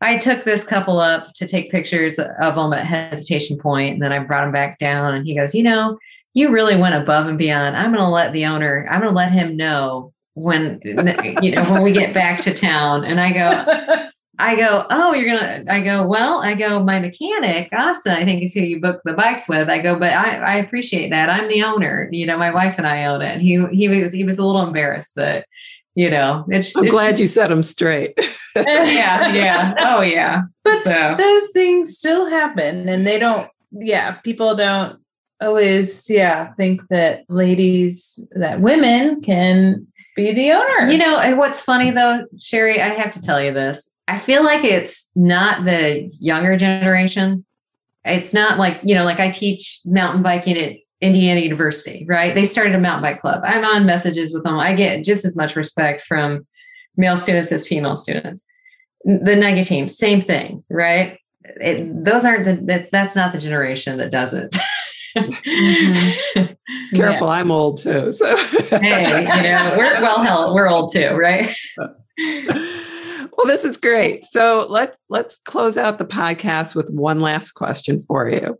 I 0.00 0.18
took 0.18 0.44
this 0.44 0.64
couple 0.64 1.00
up 1.00 1.32
to 1.34 1.48
take 1.48 1.70
pictures 1.70 2.18
of 2.18 2.54
them 2.54 2.72
at 2.72 2.86
Hesitation 2.86 3.58
Point, 3.58 3.94
and 3.94 4.02
then 4.02 4.12
I 4.12 4.20
brought 4.20 4.44
him 4.44 4.52
back 4.52 4.78
down, 4.78 5.14
and 5.14 5.26
he 5.26 5.34
goes, 5.34 5.54
you 5.54 5.64
know, 5.64 5.98
you 6.34 6.50
really 6.50 6.76
went 6.76 6.94
above 6.94 7.26
and 7.26 7.38
beyond. 7.38 7.76
I'm 7.76 7.90
going 7.90 8.04
to 8.04 8.08
let 8.08 8.32
the 8.32 8.46
owner, 8.46 8.86
I'm 8.90 9.00
going 9.00 9.10
to 9.10 9.16
let 9.16 9.32
him 9.32 9.56
know 9.56 10.12
when 10.34 10.80
you 10.84 11.50
know 11.50 11.64
when 11.64 11.82
we 11.82 11.92
get 11.92 12.14
back 12.14 12.44
to 12.44 12.54
town, 12.54 13.04
and 13.04 13.20
I 13.20 13.32
go. 13.32 14.08
I 14.38 14.54
go, 14.56 14.86
oh, 14.90 15.14
you're 15.14 15.34
gonna. 15.34 15.64
I 15.68 15.80
go, 15.80 16.06
well, 16.06 16.42
I 16.42 16.54
go, 16.54 16.82
my 16.82 17.00
mechanic, 17.00 17.68
Austin, 17.72 18.12
I 18.12 18.24
think 18.24 18.42
is 18.42 18.52
who 18.52 18.60
you 18.60 18.80
book 18.80 19.00
the 19.04 19.14
bikes 19.14 19.48
with. 19.48 19.68
I 19.70 19.78
go, 19.78 19.98
but 19.98 20.12
I, 20.12 20.36
I 20.36 20.54
appreciate 20.56 21.10
that. 21.10 21.30
I'm 21.30 21.48
the 21.48 21.62
owner. 21.62 22.08
You 22.12 22.26
know, 22.26 22.36
my 22.36 22.50
wife 22.50 22.74
and 22.78 22.86
I 22.86 23.06
own 23.06 23.22
it. 23.22 23.32
And 23.32 23.42
he 23.42 23.64
he 23.72 23.88
was 23.88 24.12
he 24.12 24.24
was 24.24 24.38
a 24.38 24.44
little 24.44 24.62
embarrassed, 24.66 25.14
but 25.16 25.44
you 25.94 26.10
know, 26.10 26.44
it's. 26.48 26.76
I'm 26.76 26.84
it's 26.84 26.90
glad 26.92 27.08
just- 27.10 27.20
you 27.20 27.26
set 27.28 27.50
him 27.50 27.62
straight. 27.62 28.18
Yeah, 28.56 29.34
yeah. 29.34 29.74
Oh, 29.78 30.00
yeah. 30.00 30.40
but 30.64 30.80
So- 30.82 31.14
those 31.18 31.48
things 31.50 31.98
still 31.98 32.24
happen 32.30 32.88
and 32.88 33.06
they 33.06 33.18
don't 33.18 33.50
yeah 33.70 34.12
people 34.12 34.54
don't 34.56 34.98
always 35.42 36.08
yeah 36.08 36.54
think 36.54 36.80
that 36.88 37.24
ladies 37.28 38.18
that 38.30 38.62
women 38.62 39.20
can 39.20 39.86
be 40.16 40.32
the 40.32 40.52
owners 40.52 40.90
You 40.90 40.96
know, 40.96 41.20
and 41.20 41.36
what's 41.36 41.60
funny 41.60 41.90
though, 41.90 42.24
Sherry, 42.40 42.80
I 42.80 42.88
have 42.88 43.10
to 43.12 43.20
tell 43.20 43.38
you 43.42 43.52
this. 43.52 43.94
I 44.08 44.18
feel 44.18 44.44
like 44.44 44.64
it's 44.64 45.10
not 45.14 45.64
the 45.64 46.10
younger 46.20 46.56
generation. 46.56 47.44
It's 48.04 48.32
not 48.32 48.58
like, 48.58 48.80
you 48.84 48.94
know, 48.94 49.04
like 49.04 49.18
I 49.18 49.30
teach 49.30 49.80
mountain 49.84 50.22
biking 50.22 50.56
at 50.56 50.76
Indiana 51.00 51.40
University, 51.40 52.06
right? 52.08 52.34
They 52.34 52.44
started 52.44 52.74
a 52.74 52.80
mountain 52.80 53.02
bike 53.02 53.20
club. 53.20 53.42
I'm 53.44 53.64
on 53.64 53.84
messages 53.84 54.32
with 54.32 54.44
them. 54.44 54.58
I 54.58 54.74
get 54.74 55.04
just 55.04 55.24
as 55.24 55.36
much 55.36 55.56
respect 55.56 56.04
from 56.04 56.46
male 56.96 57.16
students 57.16 57.52
as 57.52 57.66
female 57.66 57.96
students. 57.96 58.44
The 59.04 59.36
Nugget 59.36 59.66
team, 59.66 59.88
same 59.88 60.22
thing, 60.22 60.64
right? 60.70 61.18
It, 61.44 62.04
those 62.04 62.24
aren't 62.24 62.44
the 62.44 62.58
that's 62.62 62.90
that's 62.90 63.14
not 63.14 63.32
the 63.32 63.38
generation 63.38 63.98
that 63.98 64.10
does 64.10 64.34
it. 64.34 64.56
Mm-hmm. 65.16 66.96
Careful, 66.96 67.28
I'm 67.28 67.52
old 67.52 67.78
too. 67.78 68.10
So 68.10 68.36
hey, 68.78 69.20
you 69.20 69.50
know, 69.50 69.74
we're 69.76 70.00
well 70.00 70.22
hell, 70.22 70.54
we're 70.54 70.68
old 70.68 70.92
too, 70.92 71.10
right? 71.10 71.54
well, 73.38 73.46
this 73.46 73.64
is 73.64 73.76
great. 73.76 74.24
So 74.26 74.66
let's 74.68 74.96
let's 75.08 75.38
close 75.40 75.76
out 75.76 75.98
the 75.98 76.06
podcast 76.06 76.74
with 76.74 76.90
one 76.90 77.20
last 77.20 77.52
question 77.52 78.02
for 78.02 78.28
you. 78.28 78.58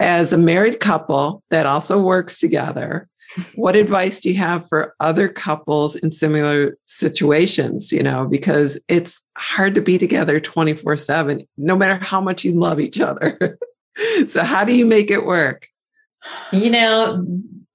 As 0.00 0.32
a 0.32 0.38
married 0.38 0.80
couple 0.80 1.42
that 1.50 1.66
also 1.66 2.00
works 2.00 2.38
together, 2.38 3.08
what 3.54 3.76
advice 3.76 4.20
do 4.20 4.30
you 4.30 4.36
have 4.36 4.66
for 4.68 4.94
other 5.00 5.28
couples 5.28 5.96
in 5.96 6.12
similar 6.12 6.78
situations? 6.86 7.92
You 7.92 8.02
know, 8.02 8.26
because 8.26 8.80
it's 8.88 9.22
hard 9.36 9.74
to 9.74 9.82
be 9.82 9.98
together 9.98 10.40
24 10.40 10.96
7, 10.96 11.46
no 11.56 11.76
matter 11.76 12.02
how 12.02 12.20
much 12.20 12.44
you 12.44 12.58
love 12.58 12.80
each 12.80 13.00
other. 13.00 13.56
so, 14.28 14.42
how 14.42 14.64
do 14.64 14.74
you 14.74 14.86
make 14.86 15.10
it 15.10 15.26
work? 15.26 15.68
You 16.52 16.70
know, 16.70 17.26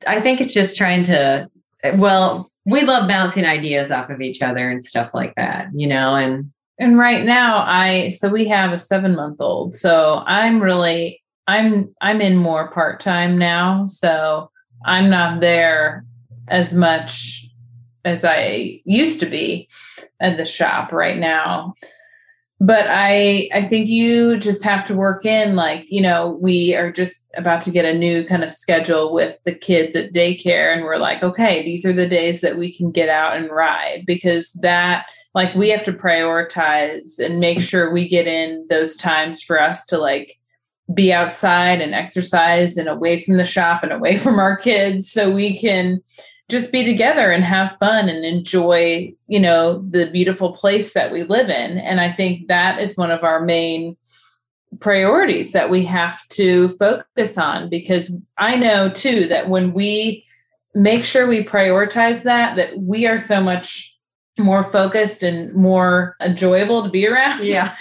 I 0.08 0.20
think 0.20 0.42
it's 0.42 0.54
just 0.54 0.76
trying 0.76 1.04
to, 1.04 1.50
well, 1.96 2.50
we 2.66 2.82
love 2.84 3.08
bouncing 3.08 3.46
ideas 3.46 3.92
off 3.92 4.10
of 4.10 4.22
each 4.22 4.42
other 4.42 4.70
and 4.70 4.84
stuff 4.84 5.14
like 5.14 5.36
that, 5.36 5.68
you 5.74 5.88
know, 5.88 6.16
and 6.16 6.52
and 6.80 6.98
right 6.98 7.24
now 7.24 7.64
i 7.68 8.10
so 8.10 8.30
we 8.30 8.46
have 8.46 8.72
a 8.72 8.78
seven 8.78 9.16
month 9.16 9.40
old 9.40 9.74
so 9.74 10.24
i'm 10.26 10.62
really 10.62 11.22
i'm 11.48 11.94
i'm 12.02 12.22
in 12.22 12.36
more 12.36 12.72
part-time 12.72 13.38
now 13.38 13.86
so 13.86 14.50
i'm 14.86 15.10
not 15.10 15.40
there 15.40 16.06
as 16.48 16.74
much 16.74 17.46
as 18.06 18.26
i 18.26 18.82
used 18.86 19.20
to 19.20 19.26
be 19.26 19.68
at 20.20 20.38
the 20.38 20.46
shop 20.46 20.92
right 20.92 21.18
now 21.18 21.74
but 22.64 22.86
i 22.90 23.50
i 23.54 23.62
think 23.62 23.90
you 23.90 24.38
just 24.38 24.64
have 24.64 24.86
to 24.86 24.96
work 24.96 25.26
in 25.26 25.56
like 25.56 25.86
you 25.90 26.02
know 26.02 26.38
we 26.42 26.74
are 26.74 26.92
just 26.92 27.26
about 27.36 27.60
to 27.60 27.70
get 27.70 27.84
a 27.84 27.94
new 27.94 28.24
kind 28.24 28.44
of 28.44 28.50
schedule 28.50 29.14
with 29.14 29.38
the 29.44 29.54
kids 29.54 29.98
at 29.98 30.14
daycare 30.14 30.74
and 30.74 30.84
we're 30.84 30.98
like 30.98 31.22
okay 31.22 31.62
these 31.64 31.86
are 31.86 31.92
the 31.92 32.08
days 32.08 32.40
that 32.40 32.58
we 32.58 32.74
can 32.74 32.90
get 32.90 33.10
out 33.10 33.36
and 33.36 33.52
ride 33.52 34.04
because 34.08 34.54
that 34.54 35.06
like 35.36 35.54
we 35.56 35.70
have 35.70 35.84
to 35.84 35.92
prioritize 35.92 37.20
and 37.20 37.42
make 37.42 37.62
sure 37.62 37.92
we 37.92 38.08
get 38.08 38.28
in 38.28 38.66
those 38.70 38.96
times 38.96 39.42
for 39.42 39.62
us 39.62 39.86
to 39.86 39.98
like 39.98 40.40
be 40.94 41.12
outside 41.12 41.82
and 41.82 41.94
exercise 41.94 42.78
and 42.78 42.88
away 42.88 43.22
from 43.22 43.36
the 43.36 43.46
shop 43.46 43.84
and 43.84 43.92
away 43.92 44.16
from 44.24 44.40
our 44.40 44.56
kids 44.56 45.12
so 45.12 45.30
we 45.30 45.60
can 45.60 46.00
just 46.50 46.72
be 46.72 46.84
together 46.84 47.32
and 47.32 47.44
have 47.44 47.78
fun 47.78 48.10
and 48.10 48.26
enjoy 48.26 49.14
you 49.28 49.40
know 49.40 49.84
the 49.90 50.10
beautiful 50.12 50.52
place 50.54 50.94
that 50.94 51.12
we 51.12 51.24
live 51.24 51.50
in. 51.50 51.78
And 51.78 52.00
i 52.00 52.12
think 52.12 52.48
that 52.48 52.80
is 52.80 52.98
one 52.98 53.12
of 53.12 53.24
our 53.24 53.42
main 53.42 53.98
priorities 54.80 55.52
that 55.52 55.70
we 55.70 55.84
have 55.86 56.28
to 56.30 56.70
focus 56.80 57.38
on 57.38 57.70
because 57.70 58.12
i 58.40 58.56
know 58.56 58.90
too 58.90 59.28
that 59.28 59.48
when 59.48 59.72
we 59.72 60.26
make 60.74 61.06
sure 61.06 61.28
we 61.28 61.44
prioritize 61.44 62.24
that 62.24 62.56
that 62.56 62.80
we 62.80 63.06
are 63.06 63.20
so 63.20 63.40
much 63.40 63.94
more 64.40 64.64
focused 64.64 65.22
and 65.22 65.54
more 65.54 66.16
enjoyable 66.20 66.82
to 66.82 66.90
be 66.90 67.08
around. 67.08 67.44
Yeah. 67.44 67.76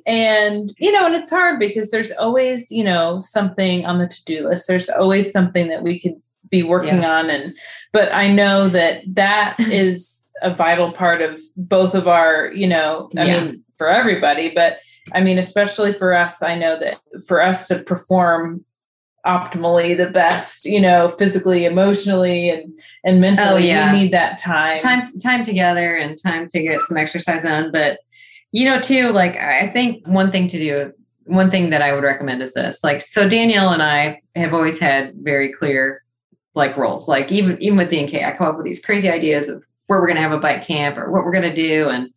and 0.06 0.70
you 0.78 0.92
know 0.92 1.06
and 1.06 1.14
it's 1.14 1.30
hard 1.30 1.58
because 1.58 1.90
there's 1.90 2.10
always 2.12 2.70
you 2.70 2.84
know 2.84 3.18
something 3.20 3.86
on 3.86 3.98
the 3.98 4.08
to-do 4.08 4.48
list. 4.48 4.66
There's 4.68 4.88
always 4.90 5.32
something 5.32 5.68
that 5.68 5.82
we 5.82 5.98
could 5.98 6.20
be 6.56 6.62
working 6.62 7.04
on 7.04 7.24
and 7.34 7.46
but 7.92 8.08
i 8.14 8.26
know 8.40 8.68
that 8.68 9.02
that 9.22 9.56
is 9.82 10.22
a 10.42 10.54
vital 10.54 10.92
part 10.92 11.20
of 11.22 11.40
both 11.56 11.94
of 11.94 12.06
our 12.06 12.52
you 12.52 12.68
know 12.74 13.08
i 13.18 13.24
Yeah. 13.24 13.40
mean 13.40 13.64
for 13.78 13.88
everybody 13.88 14.46
but 14.54 14.78
i 15.12 15.20
mean 15.20 15.38
especially 15.38 15.92
for 15.92 16.10
us 16.24 16.42
i 16.42 16.54
know 16.62 16.78
that 16.78 16.96
for 17.28 17.38
us 17.50 17.66
to 17.68 17.78
perform 17.92 18.64
optimally 19.26 19.96
the 19.96 20.10
best 20.10 20.64
you 20.66 20.80
know 20.80 21.08
physically 21.20 21.64
emotionally 21.64 22.50
and 22.50 22.64
and 23.04 23.20
mentally 23.20 23.64
Oh, 23.64 23.74
yeah. 23.74 23.90
we 23.92 23.98
need 24.00 24.12
that 24.12 24.36
time 24.38 24.80
time 24.80 25.10
time 25.20 25.44
together 25.44 25.88
and 25.96 26.10
time 26.22 26.46
to 26.48 26.62
get 26.62 26.82
some 26.82 26.98
exercise 26.98 27.44
on. 27.44 27.72
But 27.72 27.98
you 28.52 28.64
know, 28.66 28.78
too, 28.80 29.10
like 29.12 29.34
I 29.36 29.66
think 29.66 30.06
one 30.06 30.30
thing 30.30 30.46
to 30.48 30.58
do, 30.58 30.92
one 31.24 31.50
thing 31.50 31.70
that 31.70 31.82
I 31.82 31.92
would 31.92 32.04
recommend 32.04 32.40
is 32.42 32.52
this. 32.54 32.84
Like, 32.84 33.00
so 33.02 33.28
Danielle 33.28 33.70
and 33.70 33.82
I 33.82 34.20
have 34.36 34.52
always 34.54 34.78
had 34.78 35.12
very 35.16 35.50
clear 35.52 36.04
like 36.54 36.76
roles. 36.76 37.08
Like 37.08 37.30
even 37.30 37.60
even 37.60 37.78
with 37.78 37.90
DNK, 37.90 38.24
I 38.24 38.36
come 38.36 38.46
up 38.46 38.56
with 38.56 38.66
these 38.66 38.84
crazy 38.84 39.08
ideas 39.10 39.48
of 39.48 39.62
where 39.86 40.00
we're 40.00 40.08
gonna 40.08 40.20
have 40.20 40.32
a 40.32 40.38
bike 40.38 40.64
camp 40.64 40.96
or 40.96 41.10
what 41.10 41.24
we're 41.24 41.32
gonna 41.32 41.54
do, 41.54 41.88
and 41.88 42.10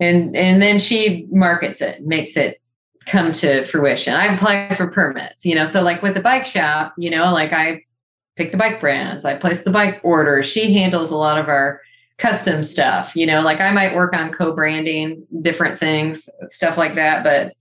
and 0.00 0.34
and 0.36 0.60
then 0.60 0.78
she 0.78 1.26
markets 1.30 1.80
it, 1.80 2.04
makes 2.04 2.36
it 2.36 2.60
come 3.06 3.32
to 3.32 3.64
fruition. 3.64 4.14
I 4.14 4.26
apply 4.34 4.74
for 4.74 4.88
permits, 4.88 5.44
you 5.44 5.54
know. 5.54 5.66
So 5.66 5.82
like 5.82 6.02
with 6.02 6.14
the 6.14 6.20
bike 6.20 6.46
shop, 6.46 6.94
you 6.98 7.10
know, 7.10 7.32
like 7.32 7.52
I 7.52 7.82
pick 8.36 8.52
the 8.52 8.58
bike 8.58 8.80
brands, 8.80 9.24
I 9.24 9.34
place 9.34 9.62
the 9.62 9.70
bike 9.70 10.00
order. 10.02 10.42
She 10.42 10.72
handles 10.74 11.10
a 11.10 11.16
lot 11.16 11.38
of 11.38 11.48
our 11.48 11.80
custom 12.18 12.64
stuff, 12.64 13.14
you 13.14 13.26
know, 13.26 13.40
like 13.40 13.60
I 13.60 13.70
might 13.70 13.94
work 13.94 14.12
on 14.14 14.32
co-branding 14.32 15.24
different 15.40 15.78
things, 15.78 16.28
stuff 16.48 16.76
like 16.76 16.96
that, 16.96 17.22
but 17.22 17.54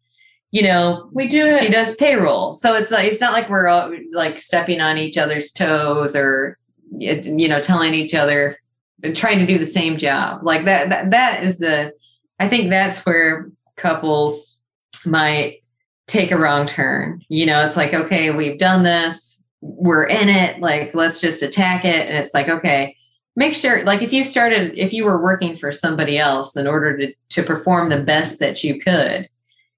you 0.52 0.62
know, 0.62 1.10
we 1.12 1.28
do 1.28 1.46
it. 1.46 1.60
She 1.60 1.70
does 1.70 1.96
payroll. 1.96 2.54
So 2.54 2.74
it's 2.74 2.92
like 2.92 3.12
it's 3.12 3.22
not 3.22 3.34
like 3.34 3.50
we're 3.50 3.68
all, 3.68 3.94
like 4.14 4.40
stepping 4.40 4.82
on 4.82 4.98
each 4.98 5.18
other's 5.18 5.52
toes 5.52 6.16
or 6.16 6.58
you 6.92 7.48
know, 7.48 7.62
telling 7.62 7.94
each 7.94 8.14
other 8.14 8.58
and 9.04 9.16
trying 9.16 9.40
to 9.40 9.46
do 9.46 9.58
the 9.58 9.66
same 9.66 9.98
job. 9.98 10.42
Like 10.44 10.66
that 10.66 10.90
that 10.90 11.12
that 11.12 11.44
is 11.44 11.60
the 11.60 11.92
I 12.40 12.48
think 12.48 12.70
that's 12.70 13.06
where 13.06 13.50
couples 13.76 14.62
might 15.06 15.64
take 16.08 16.32
a 16.32 16.38
wrong 16.38 16.66
turn. 16.66 17.22
You 17.28 17.46
know, 17.46 17.66
it's 17.66 17.76
like, 17.78 17.94
okay, 17.94 18.32
we've 18.32 18.58
done 18.58 18.84
this, 18.84 19.44
we're 19.62 20.06
in 20.06 20.30
it, 20.30 20.62
like 20.62 20.96
let's 20.96 21.20
just 21.20 21.44
attack 21.44 21.84
it. 21.84 22.08
And 22.08 22.18
it's 22.18 22.34
like, 22.34 22.48
okay, 22.48 22.96
make 23.36 23.54
sure 23.54 23.84
like 23.84 24.02
if 24.02 24.14
you 24.14 24.24
started 24.24 24.78
if 24.78 24.94
you 24.94 25.04
were 25.04 25.22
working 25.22 25.58
for 25.58 25.72
somebody 25.72 26.18
else 26.18 26.56
in 26.56 26.68
order 26.68 26.98
to 26.98 27.14
to 27.30 27.44
perform 27.44 27.90
the 27.90 28.02
best 28.02 28.40
that 28.40 28.64
you 28.64 28.80
could 28.80 29.28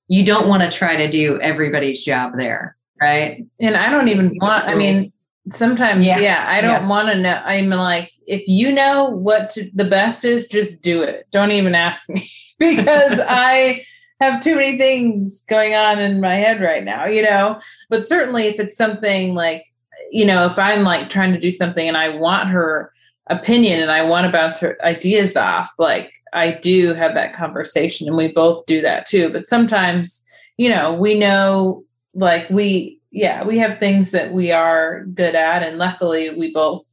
you 0.09 0.25
don't 0.25 0.47
want 0.47 0.61
to 0.63 0.69
try 0.69 0.95
to 0.95 1.09
do 1.09 1.39
everybody's 1.39 2.03
job 2.03 2.33
there 2.37 2.75
right? 3.01 3.45
And 3.61 3.77
i 3.77 3.89
don't 3.89 4.09
even 4.09 4.31
want 4.41 4.65
i 4.65 4.75
mean 4.75 5.13
sometimes 5.51 6.05
yeah, 6.05 6.19
yeah 6.19 6.45
i 6.47 6.59
don't 6.61 6.83
yeah. 6.83 6.89
want 6.89 7.07
to 7.07 7.15
know 7.15 7.41
i'm 7.45 7.69
like 7.69 8.11
if 8.27 8.47
you 8.47 8.71
know 8.71 9.09
what 9.09 9.49
to, 9.51 9.71
the 9.73 9.85
best 9.85 10.23
is 10.23 10.45
just 10.45 10.83
do 10.83 11.01
it. 11.01 11.25
Don't 11.31 11.49
even 11.49 11.73
ask 11.73 12.07
me 12.09 12.29
because 12.59 13.19
i 13.27 13.83
have 14.19 14.41
too 14.41 14.55
many 14.55 14.77
things 14.77 15.43
going 15.47 15.73
on 15.73 15.97
in 15.99 16.19
my 16.19 16.35
head 16.35 16.61
right 16.61 16.83
now 16.83 17.05
you 17.05 17.21
know? 17.21 17.59
But 17.89 18.05
certainly 18.05 18.47
if 18.47 18.59
it's 18.59 18.75
something 18.75 19.33
like 19.33 19.63
you 20.11 20.25
know 20.25 20.45
if 20.45 20.59
i'm 20.59 20.83
like 20.83 21.07
trying 21.09 21.31
to 21.33 21.39
do 21.39 21.51
something 21.51 21.87
and 21.87 21.95
i 21.95 22.09
want 22.09 22.49
her 22.49 22.91
opinion 23.29 23.79
and 23.79 23.91
I 23.91 24.03
want 24.03 24.25
to 24.25 24.31
bounce 24.31 24.59
her 24.59 24.77
ideas 24.83 25.37
off, 25.37 25.71
like 25.77 26.11
I 26.33 26.51
do 26.51 26.93
have 26.93 27.13
that 27.13 27.33
conversation 27.33 28.07
and 28.07 28.17
we 28.17 28.27
both 28.27 28.65
do 28.65 28.81
that 28.81 29.05
too. 29.05 29.29
But 29.29 29.47
sometimes, 29.47 30.21
you 30.57 30.69
know, 30.69 30.93
we 30.93 31.17
know 31.17 31.83
like 32.13 32.49
we, 32.49 32.99
yeah, 33.11 33.43
we 33.43 33.57
have 33.57 33.79
things 33.79 34.11
that 34.11 34.31
we 34.31 34.51
are 34.51 35.05
good 35.05 35.35
at. 35.35 35.63
And 35.63 35.77
luckily 35.77 36.29
we 36.29 36.51
both 36.51 36.85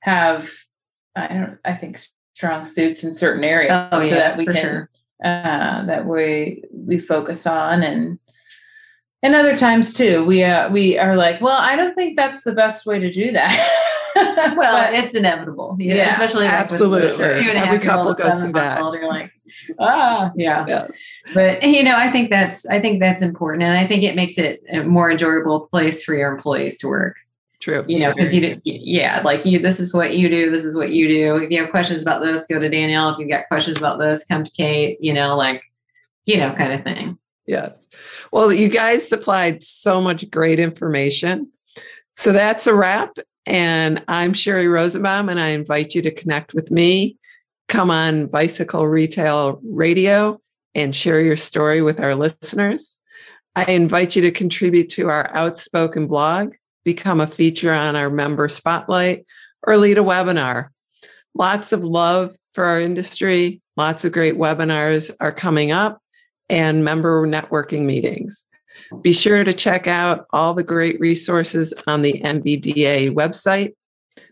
have, 0.00 0.50
I 1.14 1.28
don't, 1.28 1.58
I 1.64 1.74
think 1.74 1.98
strong 2.34 2.64
suits 2.64 3.04
in 3.04 3.12
certain 3.12 3.44
areas 3.44 3.88
oh, 3.92 4.00
so 4.00 4.06
yeah, 4.06 4.14
that 4.14 4.36
we 4.36 4.46
can, 4.46 4.54
sure. 4.54 4.90
uh, 5.24 5.86
that 5.86 6.06
we, 6.06 6.62
we 6.70 6.98
focus 6.98 7.46
on 7.46 7.82
and, 7.82 8.18
and 9.26 9.34
other 9.34 9.54
times 9.54 9.92
too, 9.92 10.24
we, 10.24 10.44
uh, 10.44 10.70
we 10.70 10.96
are 10.96 11.16
like, 11.16 11.40
well, 11.40 11.60
I 11.60 11.74
don't 11.74 11.94
think 11.94 12.16
that's 12.16 12.42
the 12.44 12.52
best 12.52 12.86
way 12.86 12.98
to 13.00 13.10
do 13.10 13.32
that. 13.32 13.94
well, 14.56 14.94
it's 14.94 15.14
inevitable. 15.14 15.76
You 15.78 15.90
know, 15.90 15.96
yeah, 15.96 16.10
especially 16.10 16.46
absolutely. 16.46 17.24
Every 17.24 17.78
couple 17.80 18.14
goes 18.14 18.40
through 18.40 18.52
that. 18.52 18.78
You're 18.78 19.08
like, 19.08 19.32
ah, 19.78 20.30
yeah. 20.36 20.64
yeah. 20.66 20.86
But 21.34 21.62
you 21.62 21.82
know, 21.82 21.96
I 21.96 22.10
think 22.10 22.30
that's 22.30 22.64
I 22.66 22.80
think 22.80 23.00
that's 23.00 23.20
important, 23.20 23.64
and 23.64 23.76
I 23.76 23.86
think 23.86 24.04
it 24.04 24.16
makes 24.16 24.38
it 24.38 24.62
a 24.70 24.82
more 24.84 25.10
enjoyable 25.10 25.66
place 25.66 26.02
for 26.02 26.14
your 26.14 26.32
employees 26.32 26.78
to 26.78 26.88
work. 26.88 27.16
True. 27.60 27.84
You 27.88 27.98
know, 27.98 28.12
because 28.14 28.32
you, 28.32 28.40
didn't 28.40 28.62
yeah, 28.64 29.22
like 29.24 29.44
you, 29.44 29.58
this 29.58 29.80
is 29.80 29.92
what 29.92 30.16
you 30.16 30.28
do. 30.28 30.50
This 30.50 30.64
is 30.64 30.74
what 30.76 30.90
you 30.90 31.08
do. 31.08 31.36
If 31.36 31.50
you 31.50 31.60
have 31.60 31.70
questions 31.70 32.00
about 32.00 32.22
this, 32.22 32.46
go 32.46 32.58
to 32.58 32.68
Danielle. 32.68 33.10
If 33.10 33.18
you've 33.18 33.30
got 33.30 33.48
questions 33.48 33.76
about 33.76 33.98
this, 33.98 34.24
come 34.24 34.44
to 34.44 34.50
Kate. 34.50 34.98
You 35.00 35.12
know, 35.12 35.36
like, 35.36 35.62
you 36.26 36.36
know, 36.36 36.52
kind 36.54 36.72
of 36.72 36.82
thing. 36.84 37.18
Yes. 37.46 37.86
Well, 38.32 38.52
you 38.52 38.68
guys 38.68 39.08
supplied 39.08 39.62
so 39.62 40.00
much 40.00 40.28
great 40.30 40.58
information. 40.58 41.50
So 42.14 42.32
that's 42.32 42.66
a 42.66 42.74
wrap. 42.74 43.16
And 43.46 44.02
I'm 44.08 44.32
Sherry 44.32 44.66
Rosenbaum, 44.66 45.28
and 45.28 45.38
I 45.38 45.48
invite 45.48 45.94
you 45.94 46.02
to 46.02 46.10
connect 46.10 46.54
with 46.54 46.72
me. 46.72 47.16
Come 47.68 47.90
on 47.90 48.26
Bicycle 48.26 48.88
Retail 48.88 49.60
Radio 49.64 50.40
and 50.74 50.94
share 50.94 51.20
your 51.20 51.36
story 51.36 51.82
with 51.82 52.00
our 52.00 52.16
listeners. 52.16 53.00
I 53.54 53.64
invite 53.64 54.16
you 54.16 54.22
to 54.22 54.32
contribute 54.32 54.88
to 54.90 55.08
our 55.08 55.34
Outspoken 55.34 56.08
blog, 56.08 56.54
become 56.84 57.20
a 57.20 57.26
feature 57.26 57.72
on 57.72 57.94
our 57.94 58.10
member 58.10 58.48
spotlight, 58.48 59.24
or 59.62 59.76
lead 59.76 59.98
a 59.98 60.02
webinar. 60.02 60.68
Lots 61.34 61.72
of 61.72 61.84
love 61.84 62.34
for 62.52 62.64
our 62.64 62.80
industry. 62.80 63.60
Lots 63.76 64.04
of 64.04 64.12
great 64.12 64.34
webinars 64.34 65.14
are 65.20 65.32
coming 65.32 65.70
up 65.70 66.00
and 66.48 66.84
member 66.84 67.26
networking 67.26 67.84
meetings. 67.84 68.46
Be 69.00 69.12
sure 69.12 69.42
to 69.44 69.52
check 69.52 69.86
out 69.86 70.26
all 70.30 70.54
the 70.54 70.62
great 70.62 71.00
resources 71.00 71.72
on 71.86 72.02
the 72.02 72.20
NBDA 72.24 73.10
website. 73.10 73.74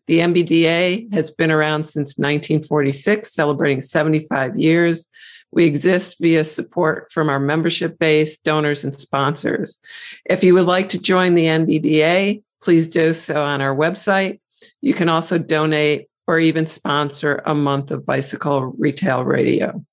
The 0.06 0.20
NBDA 0.20 1.12
has 1.14 1.30
been 1.30 1.50
around 1.50 1.84
since 1.84 2.18
1946, 2.18 3.32
celebrating 3.32 3.80
75 3.80 4.56
years. 4.56 5.08
We 5.50 5.64
exist 5.64 6.16
via 6.20 6.44
support 6.44 7.10
from 7.10 7.28
our 7.28 7.40
membership 7.40 7.98
base, 7.98 8.36
donors, 8.38 8.84
and 8.84 8.94
sponsors. 8.94 9.78
If 10.26 10.44
you 10.44 10.54
would 10.54 10.66
like 10.66 10.88
to 10.90 11.00
join 11.00 11.34
the 11.34 11.46
NBDA, 11.46 12.42
please 12.60 12.88
do 12.88 13.14
so 13.14 13.42
on 13.42 13.62
our 13.62 13.74
website. 13.74 14.40
You 14.80 14.94
can 14.94 15.08
also 15.08 15.38
donate 15.38 16.08
or 16.26 16.38
even 16.38 16.66
sponsor 16.66 17.42
a 17.46 17.54
month 17.54 17.90
of 17.90 18.04
bicycle 18.04 18.74
retail 18.78 19.24
radio. 19.24 19.84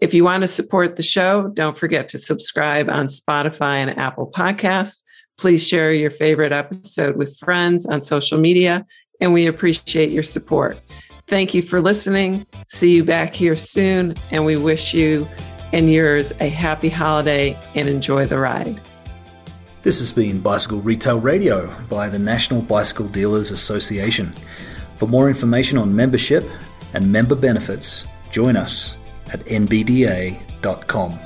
If 0.00 0.14
you 0.14 0.22
want 0.22 0.42
to 0.42 0.48
support 0.48 0.94
the 0.94 1.02
show, 1.02 1.48
don't 1.54 1.76
forget 1.76 2.06
to 2.08 2.20
subscribe 2.20 2.88
on 2.88 3.08
Spotify 3.08 3.78
and 3.78 3.98
Apple 3.98 4.30
Podcasts. 4.30 5.02
Please 5.38 5.66
share 5.66 5.92
your 5.92 6.12
favorite 6.12 6.52
episode 6.52 7.16
with 7.16 7.36
friends 7.38 7.84
on 7.84 8.00
social 8.02 8.38
media, 8.38 8.86
and 9.20 9.32
we 9.32 9.48
appreciate 9.48 10.10
your 10.10 10.22
support. 10.22 10.78
Thank 11.26 11.52
you 11.52 11.62
for 11.62 11.80
listening. 11.80 12.46
See 12.68 12.94
you 12.94 13.02
back 13.02 13.34
here 13.34 13.56
soon, 13.56 14.14
and 14.30 14.44
we 14.44 14.54
wish 14.54 14.94
you 14.94 15.26
and 15.72 15.90
yours 15.90 16.32
a 16.38 16.48
happy 16.48 16.88
holiday 16.88 17.58
and 17.74 17.88
enjoy 17.88 18.24
the 18.26 18.38
ride. 18.38 18.80
This 19.82 19.98
has 19.98 20.12
been 20.12 20.40
Bicycle 20.40 20.80
Retail 20.80 21.18
Radio 21.18 21.74
by 21.88 22.08
the 22.08 22.20
National 22.20 22.62
Bicycle 22.62 23.08
Dealers 23.08 23.50
Association. 23.50 24.32
For 24.96 25.08
more 25.08 25.26
information 25.26 25.76
on 25.76 25.94
membership 25.94 26.48
and 26.94 27.10
member 27.10 27.34
benefits, 27.34 28.06
join 28.30 28.56
us 28.56 28.97
at 29.32 29.44
nbda.com. 29.46 31.18